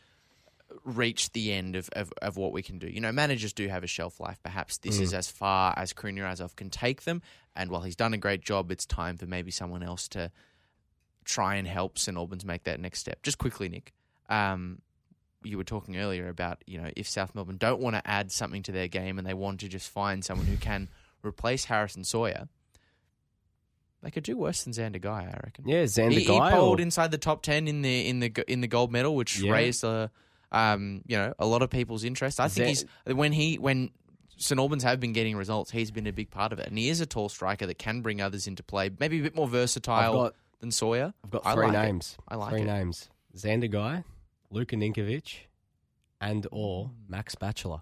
reached 0.85 1.33
the 1.33 1.53
end 1.53 1.75
of, 1.77 1.89
of, 1.95 2.13
of 2.23 2.37
what 2.37 2.53
we 2.53 2.63
can 2.63 2.79
do. 2.79 2.87
You 2.87 3.01
know, 3.01 3.13
managers 3.13 3.53
do 3.53 3.67
have 3.69 3.83
a 3.85 3.87
shelf 3.89 4.21
life. 4.21 4.39
Perhaps 4.43 4.79
this 4.79 4.99
Mm. 4.99 5.03
is 5.03 5.15
as 5.15 5.31
far 5.31 5.75
as 5.77 5.93
Krunirazov 5.93 6.55
can 6.57 6.71
take 6.71 7.03
them. 7.03 7.23
And 7.57 7.71
while 7.71 7.83
he's 7.83 7.97
done 7.97 8.15
a 8.15 8.19
great 8.19 8.43
job, 8.43 8.71
it's 8.71 8.87
time 8.87 9.17
for 9.17 9.27
maybe 9.27 9.51
someone 9.51 9.83
else 9.83 10.07
to 10.09 10.31
try 11.25 11.57
and 11.57 11.67
help 11.67 11.99
St 11.99 12.17
Albans 12.17 12.45
make 12.45 12.65
that 12.65 12.79
next 12.81 13.01
step. 13.01 13.23
Just 13.23 13.39
quickly, 13.39 13.69
Nick. 13.69 13.93
Um, 14.29 14.81
you 15.43 15.57
were 15.59 15.65
talking 15.65 15.97
earlier 15.97 16.29
about 16.29 16.63
you 16.67 16.79
know 16.81 16.91
if 16.97 17.09
South 17.09 17.35
Melbourne 17.35 17.57
don't 17.57 17.81
want 17.81 17.97
to 17.97 18.07
add 18.09 18.31
something 18.31 18.63
to 18.65 18.73
their 18.73 18.89
game 18.89 19.19
and 19.19 19.27
they 19.27 19.35
want 19.35 19.61
to 19.61 19.69
just 19.69 19.89
find 19.91 20.25
someone 20.25 20.47
who 20.47 20.57
can 20.57 20.89
replace 21.25 21.65
Harrison 21.65 22.05
Sawyer, 22.05 22.47
they 24.03 24.11
could 24.11 24.23
do 24.25 24.37
worse 24.37 24.65
than 24.65 24.73
Xander 24.73 25.01
Guy, 25.01 25.23
I 25.33 25.41
reckon. 25.45 25.67
Yeah, 25.67 25.85
Xander 25.85 26.13
he, 26.13 26.21
he 26.21 26.27
Guy. 26.27 26.51
polled 26.53 26.79
or- 26.79 26.83
inside 26.83 27.11
the 27.11 27.19
top 27.19 27.43
ten 27.43 27.69
in 27.69 27.83
the 27.83 28.09
in 28.09 28.21
the 28.21 28.33
in 28.51 28.61
the 28.61 28.69
gold 28.69 28.93
medal, 28.93 29.15
which 29.17 29.39
Yeah. 29.41 29.53
raised 29.53 29.85
a 29.85 30.11
um, 30.53 31.03
you 31.07 31.17
know 31.17 31.35
a 31.39 31.47
lot 31.47 31.63
of 31.63 31.71
people's 31.71 32.05
interest. 32.05 32.41
I 32.41 32.49
think 32.49 32.69
he's 32.69 32.85
when 33.07 33.33
he 33.33 33.59
when 33.59 33.91
St 34.37 34.59
Albans 34.59 34.83
have 34.83 35.01
been 35.01 35.13
getting 35.13 35.37
results, 35.37 35.71
he's 35.71 35.91
been 35.91 36.07
a 36.07 36.13
big 36.13 36.31
part 36.31 36.53
of 36.53 36.59
it, 36.59 36.67
and 36.67 36.79
he 36.79 36.89
is 36.89 37.01
a 37.01 37.07
tall 37.07 37.29
striker 37.29 37.67
that 37.67 37.79
can 37.79 38.01
bring 38.01 38.21
others 38.21 38.47
into 38.47 38.63
play, 38.63 38.91
maybe 38.99 39.21
a 39.21 39.23
bit 39.23 39.35
more 39.35 39.49
versatile 39.49 40.13
got 40.13 40.35
than 40.61 40.71
Sawyer. 40.71 41.13
I've 41.25 41.31
got 41.31 41.47
I 41.47 41.55
three 41.55 41.67
like 41.67 41.75
it. 41.75 41.83
names. 41.83 42.17
I 42.29 42.37
like 42.37 42.51
three 42.51 42.63
it. 42.63 42.67
names: 42.67 43.09
Xander 43.37 43.71
Guy, 43.71 44.05
Luka 44.51 44.77
Ninkovic, 44.77 45.35
and 46.21 46.47
or. 46.51 46.91
Max 47.09 47.35
Bachelor. 47.35 47.81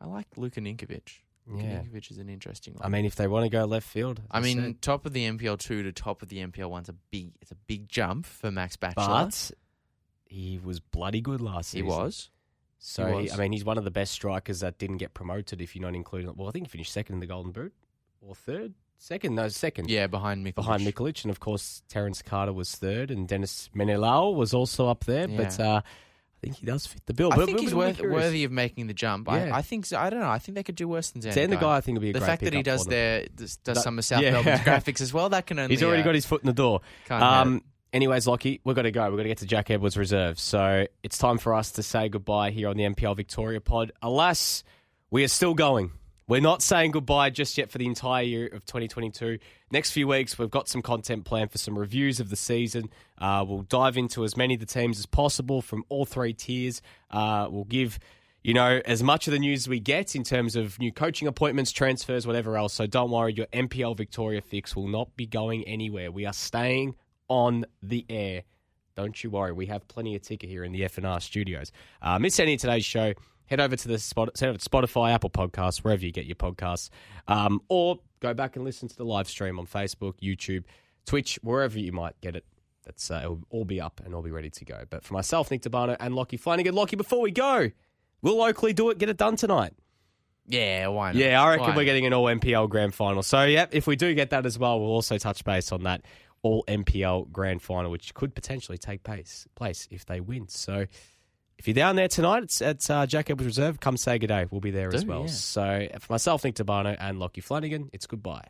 I 0.00 0.06
like 0.06 0.26
Luka 0.36 0.60
Ninkovic. 0.60 1.20
Yeah. 1.50 1.80
Ninkovic 1.80 2.10
is 2.10 2.18
an 2.18 2.28
interesting 2.28 2.74
one. 2.74 2.84
I 2.84 2.88
mean, 2.88 3.04
if 3.04 3.16
they 3.16 3.26
want 3.26 3.44
to 3.44 3.48
go 3.50 3.64
left 3.64 3.88
field, 3.88 4.20
I 4.30 4.40
mean, 4.40 4.58
said. 4.58 4.82
top 4.82 5.06
of 5.06 5.12
the 5.12 5.24
NPL 5.28 5.58
two 5.58 5.82
to 5.82 5.92
top 5.92 6.22
of 6.22 6.28
the 6.28 6.38
NPL 6.46 6.68
one's 6.70 6.88
a 6.88 6.94
big. 7.10 7.32
It's 7.40 7.50
a 7.50 7.56
big 7.56 7.88
jump 7.88 8.26
for 8.26 8.50
Max 8.50 8.76
Bachelor. 8.76 9.06
but 9.24 9.50
he 10.28 10.58
was 10.62 10.80
bloody 10.80 11.20
good 11.20 11.40
last 11.40 11.70
season. 11.70 11.86
he 11.86 11.92
was. 11.92 12.30
So 12.78 13.06
he 13.06 13.22
was. 13.22 13.32
I 13.32 13.36
mean, 13.36 13.52
he's 13.52 13.64
one 13.64 13.78
of 13.78 13.84
the 13.84 13.90
best 13.90 14.12
strikers 14.12 14.60
that 14.60 14.78
didn't 14.78 14.98
get 14.98 15.14
promoted. 15.14 15.60
If 15.60 15.74
you're 15.74 15.82
not 15.82 15.94
including, 15.96 16.32
well, 16.36 16.48
I 16.48 16.52
think 16.52 16.66
he 16.66 16.70
finished 16.70 16.92
second 16.92 17.14
in 17.14 17.20
the 17.20 17.26
Golden 17.26 17.50
Boot 17.50 17.72
or 18.20 18.34
third, 18.34 18.74
second, 18.98 19.34
no, 19.34 19.48
second. 19.48 19.90
Yeah, 19.90 20.06
behind 20.06 20.46
Mikulic. 20.46 20.54
behind 20.54 20.82
Mikulic, 20.86 21.24
and 21.24 21.30
of 21.30 21.40
course 21.40 21.82
Terence 21.88 22.22
Carter 22.22 22.52
was 22.52 22.74
third, 22.76 23.10
and 23.10 23.26
Dennis 23.26 23.68
Menelau 23.74 24.34
was 24.34 24.54
also 24.54 24.88
up 24.88 25.04
there. 25.04 25.26
But 25.26 25.58
uh, 25.58 25.82
I 25.84 26.38
think 26.40 26.56
he 26.58 26.66
does 26.66 26.86
fit 26.86 27.04
the 27.06 27.14
bill. 27.14 27.32
I 27.32 27.36
but 27.36 27.46
think 27.46 27.58
he's 27.58 27.74
worth, 27.74 28.00
worthy 28.00 28.44
of 28.44 28.52
making 28.52 28.86
the 28.86 28.94
jump. 28.94 29.26
Yeah. 29.26 29.50
I, 29.52 29.58
I 29.58 29.62
think. 29.62 29.92
I 29.92 30.08
don't 30.08 30.20
know. 30.20 30.30
I 30.30 30.38
think 30.38 30.54
they 30.54 30.62
could 30.62 30.76
do 30.76 30.86
worse 30.86 31.10
than 31.10 31.20
Xander. 31.20 31.32
Xander 31.32 31.50
Guy. 31.54 31.60
Guy, 31.60 31.76
I 31.76 31.80
think 31.80 31.96
would 31.96 32.02
be 32.02 32.10
a 32.10 32.12
the 32.12 32.20
fact 32.20 32.42
that 32.42 32.52
he 32.52 32.62
does 32.62 32.86
their 32.86 33.26
does, 33.34 33.58
That- 33.64 33.78
some 33.78 33.98
of 33.98 34.04
South 34.04 34.22
yeah. 34.22 34.30
Melbourne's 34.30 34.60
graphics 34.60 35.00
as 35.00 35.12
well. 35.12 35.30
That 35.30 35.46
can 35.46 35.58
only. 35.58 35.74
He's 35.74 35.82
already 35.82 36.02
uh, 36.02 36.04
got 36.04 36.14
his 36.14 36.26
foot 36.26 36.42
in 36.42 36.46
the 36.46 36.52
door. 36.52 36.80
Um, 37.10 37.64
anyways, 37.92 38.26
Lockie, 38.26 38.60
we've 38.64 38.76
got 38.76 38.82
to 38.82 38.90
go. 38.90 39.08
We've 39.08 39.16
got 39.16 39.22
to 39.22 39.28
get 39.28 39.38
to 39.38 39.46
Jack 39.46 39.70
Edwards 39.70 39.96
Reserve. 39.96 40.38
So 40.38 40.86
it's 41.02 41.18
time 41.18 41.38
for 41.38 41.54
us 41.54 41.72
to 41.72 41.82
say 41.82 42.08
goodbye 42.08 42.50
here 42.50 42.68
on 42.68 42.76
the 42.76 42.84
NPL 42.84 43.16
Victoria 43.16 43.60
pod. 43.60 43.92
Alas, 44.02 44.64
we 45.10 45.24
are 45.24 45.28
still 45.28 45.54
going. 45.54 45.92
We're 46.26 46.42
not 46.42 46.60
saying 46.60 46.90
goodbye 46.90 47.30
just 47.30 47.56
yet 47.56 47.70
for 47.70 47.78
the 47.78 47.86
entire 47.86 48.22
year 48.22 48.46
of 48.48 48.66
2022. 48.66 49.38
Next 49.70 49.92
few 49.92 50.06
weeks, 50.06 50.38
we've 50.38 50.50
got 50.50 50.68
some 50.68 50.82
content 50.82 51.24
planned 51.24 51.50
for 51.50 51.56
some 51.56 51.78
reviews 51.78 52.20
of 52.20 52.28
the 52.28 52.36
season. 52.36 52.90
Uh, 53.16 53.44
we'll 53.48 53.62
dive 53.62 53.96
into 53.96 54.24
as 54.24 54.36
many 54.36 54.52
of 54.54 54.60
the 54.60 54.66
teams 54.66 54.98
as 54.98 55.06
possible 55.06 55.62
from 55.62 55.84
all 55.88 56.04
three 56.04 56.34
tiers. 56.34 56.82
Uh, 57.10 57.48
we'll 57.50 57.64
give 57.64 57.98
you 58.42 58.54
know, 58.54 58.80
as 58.84 59.02
much 59.02 59.26
of 59.26 59.32
the 59.32 59.38
news 59.38 59.68
we 59.68 59.80
get 59.80 60.14
in 60.14 60.22
terms 60.22 60.54
of 60.54 60.78
new 60.78 60.92
coaching 60.92 61.28
appointments, 61.28 61.72
transfers, 61.72 62.26
whatever 62.26 62.56
else. 62.56 62.72
So 62.72 62.86
don't 62.86 63.10
worry, 63.10 63.32
your 63.32 63.46
NPL 63.46 63.96
Victoria 63.96 64.40
fix 64.40 64.76
will 64.76 64.88
not 64.88 65.16
be 65.16 65.26
going 65.26 65.66
anywhere. 65.66 66.12
We 66.12 66.24
are 66.24 66.32
staying 66.32 66.94
on 67.28 67.64
the 67.82 68.04
air. 68.08 68.42
Don't 68.96 69.22
you 69.22 69.30
worry. 69.30 69.52
We 69.52 69.66
have 69.66 69.86
plenty 69.86 70.16
of 70.16 70.22
ticker 70.22 70.46
here 70.46 70.64
in 70.64 70.72
the 70.72 70.82
FNR 70.82 71.22
studios. 71.22 71.70
Uh, 72.02 72.18
miss 72.18 72.40
any 72.40 72.54
of 72.54 72.60
today's 72.60 72.84
show, 72.84 73.14
head 73.46 73.60
over 73.60 73.76
to 73.76 73.88
the 73.88 73.98
spot, 73.98 74.36
head 74.38 74.48
over 74.48 74.58
to 74.58 74.68
Spotify, 74.68 75.12
Apple 75.12 75.30
Podcasts, 75.30 75.78
wherever 75.78 76.04
you 76.04 76.10
get 76.10 76.26
your 76.26 76.36
podcasts, 76.36 76.90
um, 77.28 77.60
or 77.68 78.00
go 78.20 78.34
back 78.34 78.56
and 78.56 78.64
listen 78.64 78.88
to 78.88 78.96
the 78.96 79.04
live 79.04 79.28
stream 79.28 79.58
on 79.58 79.66
Facebook, 79.66 80.14
YouTube, 80.20 80.64
Twitch, 81.06 81.38
wherever 81.42 81.78
you 81.78 81.92
might 81.92 82.20
get 82.20 82.34
it. 82.34 82.44
That's 82.84 83.10
uh, 83.10 83.20
it'll 83.22 83.40
all 83.50 83.64
be 83.64 83.80
up 83.80 84.00
and 84.04 84.14
all 84.14 84.22
be 84.22 84.30
ready 84.30 84.50
to 84.50 84.64
go. 84.64 84.82
But 84.88 85.04
for 85.04 85.14
myself, 85.14 85.50
Nick 85.50 85.62
Tabano, 85.62 85.96
and 86.00 86.14
Lockie 86.14 86.36
Flanagan, 86.38 86.74
Lockie, 86.74 86.96
before 86.96 87.20
we 87.20 87.30
go, 87.30 87.70
will 88.22 88.42
Oakleigh 88.42 88.74
do 88.74 88.90
it? 88.90 88.98
Get 88.98 89.08
it 89.10 89.16
done 89.16 89.36
tonight? 89.36 89.74
Yeah, 90.46 90.86
why 90.88 91.12
not? 91.12 91.16
Yeah, 91.16 91.42
I 91.42 91.50
reckon 91.50 91.64
Why 91.64 91.68
we're 91.72 91.74
not? 91.82 91.84
getting 91.84 92.06
an 92.06 92.14
all 92.14 92.24
NPL 92.24 92.70
grand 92.70 92.94
final. 92.94 93.22
So, 93.22 93.44
yeah, 93.44 93.66
if 93.70 93.86
we 93.86 93.96
do 93.96 94.14
get 94.14 94.30
that 94.30 94.46
as 94.46 94.58
well, 94.58 94.80
we'll 94.80 94.88
also 94.88 95.18
touch 95.18 95.44
base 95.44 95.70
on 95.72 95.82
that 95.82 96.00
all 96.42 96.64
NPL 96.68 97.30
grand 97.32 97.62
final, 97.62 97.90
which 97.90 98.14
could 98.14 98.34
potentially 98.34 98.78
take 98.78 99.02
place, 99.02 99.46
place 99.54 99.88
if 99.90 100.06
they 100.06 100.20
win. 100.20 100.48
So, 100.48 100.86
if 101.58 101.66
you're 101.66 101.74
down 101.74 101.96
there 101.96 102.08
tonight, 102.08 102.44
it's 102.44 102.62
at 102.62 102.88
uh, 102.88 103.06
Jack 103.06 103.30
Edwards 103.30 103.46
Reserve. 103.46 103.80
Come 103.80 103.96
say 103.96 104.18
good 104.18 104.28
day. 104.28 104.46
We'll 104.50 104.60
be 104.60 104.70
there 104.70 104.94
as 104.94 105.04
well. 105.04 105.22
yeah. 105.22 105.26
So, 105.26 105.88
for 105.98 106.12
myself, 106.12 106.44
Nick 106.44 106.54
Tabano, 106.54 106.96
and 106.98 107.18
Lockie 107.18 107.40
Flanagan, 107.40 107.90
it's 107.92 108.06
goodbye. 108.06 108.46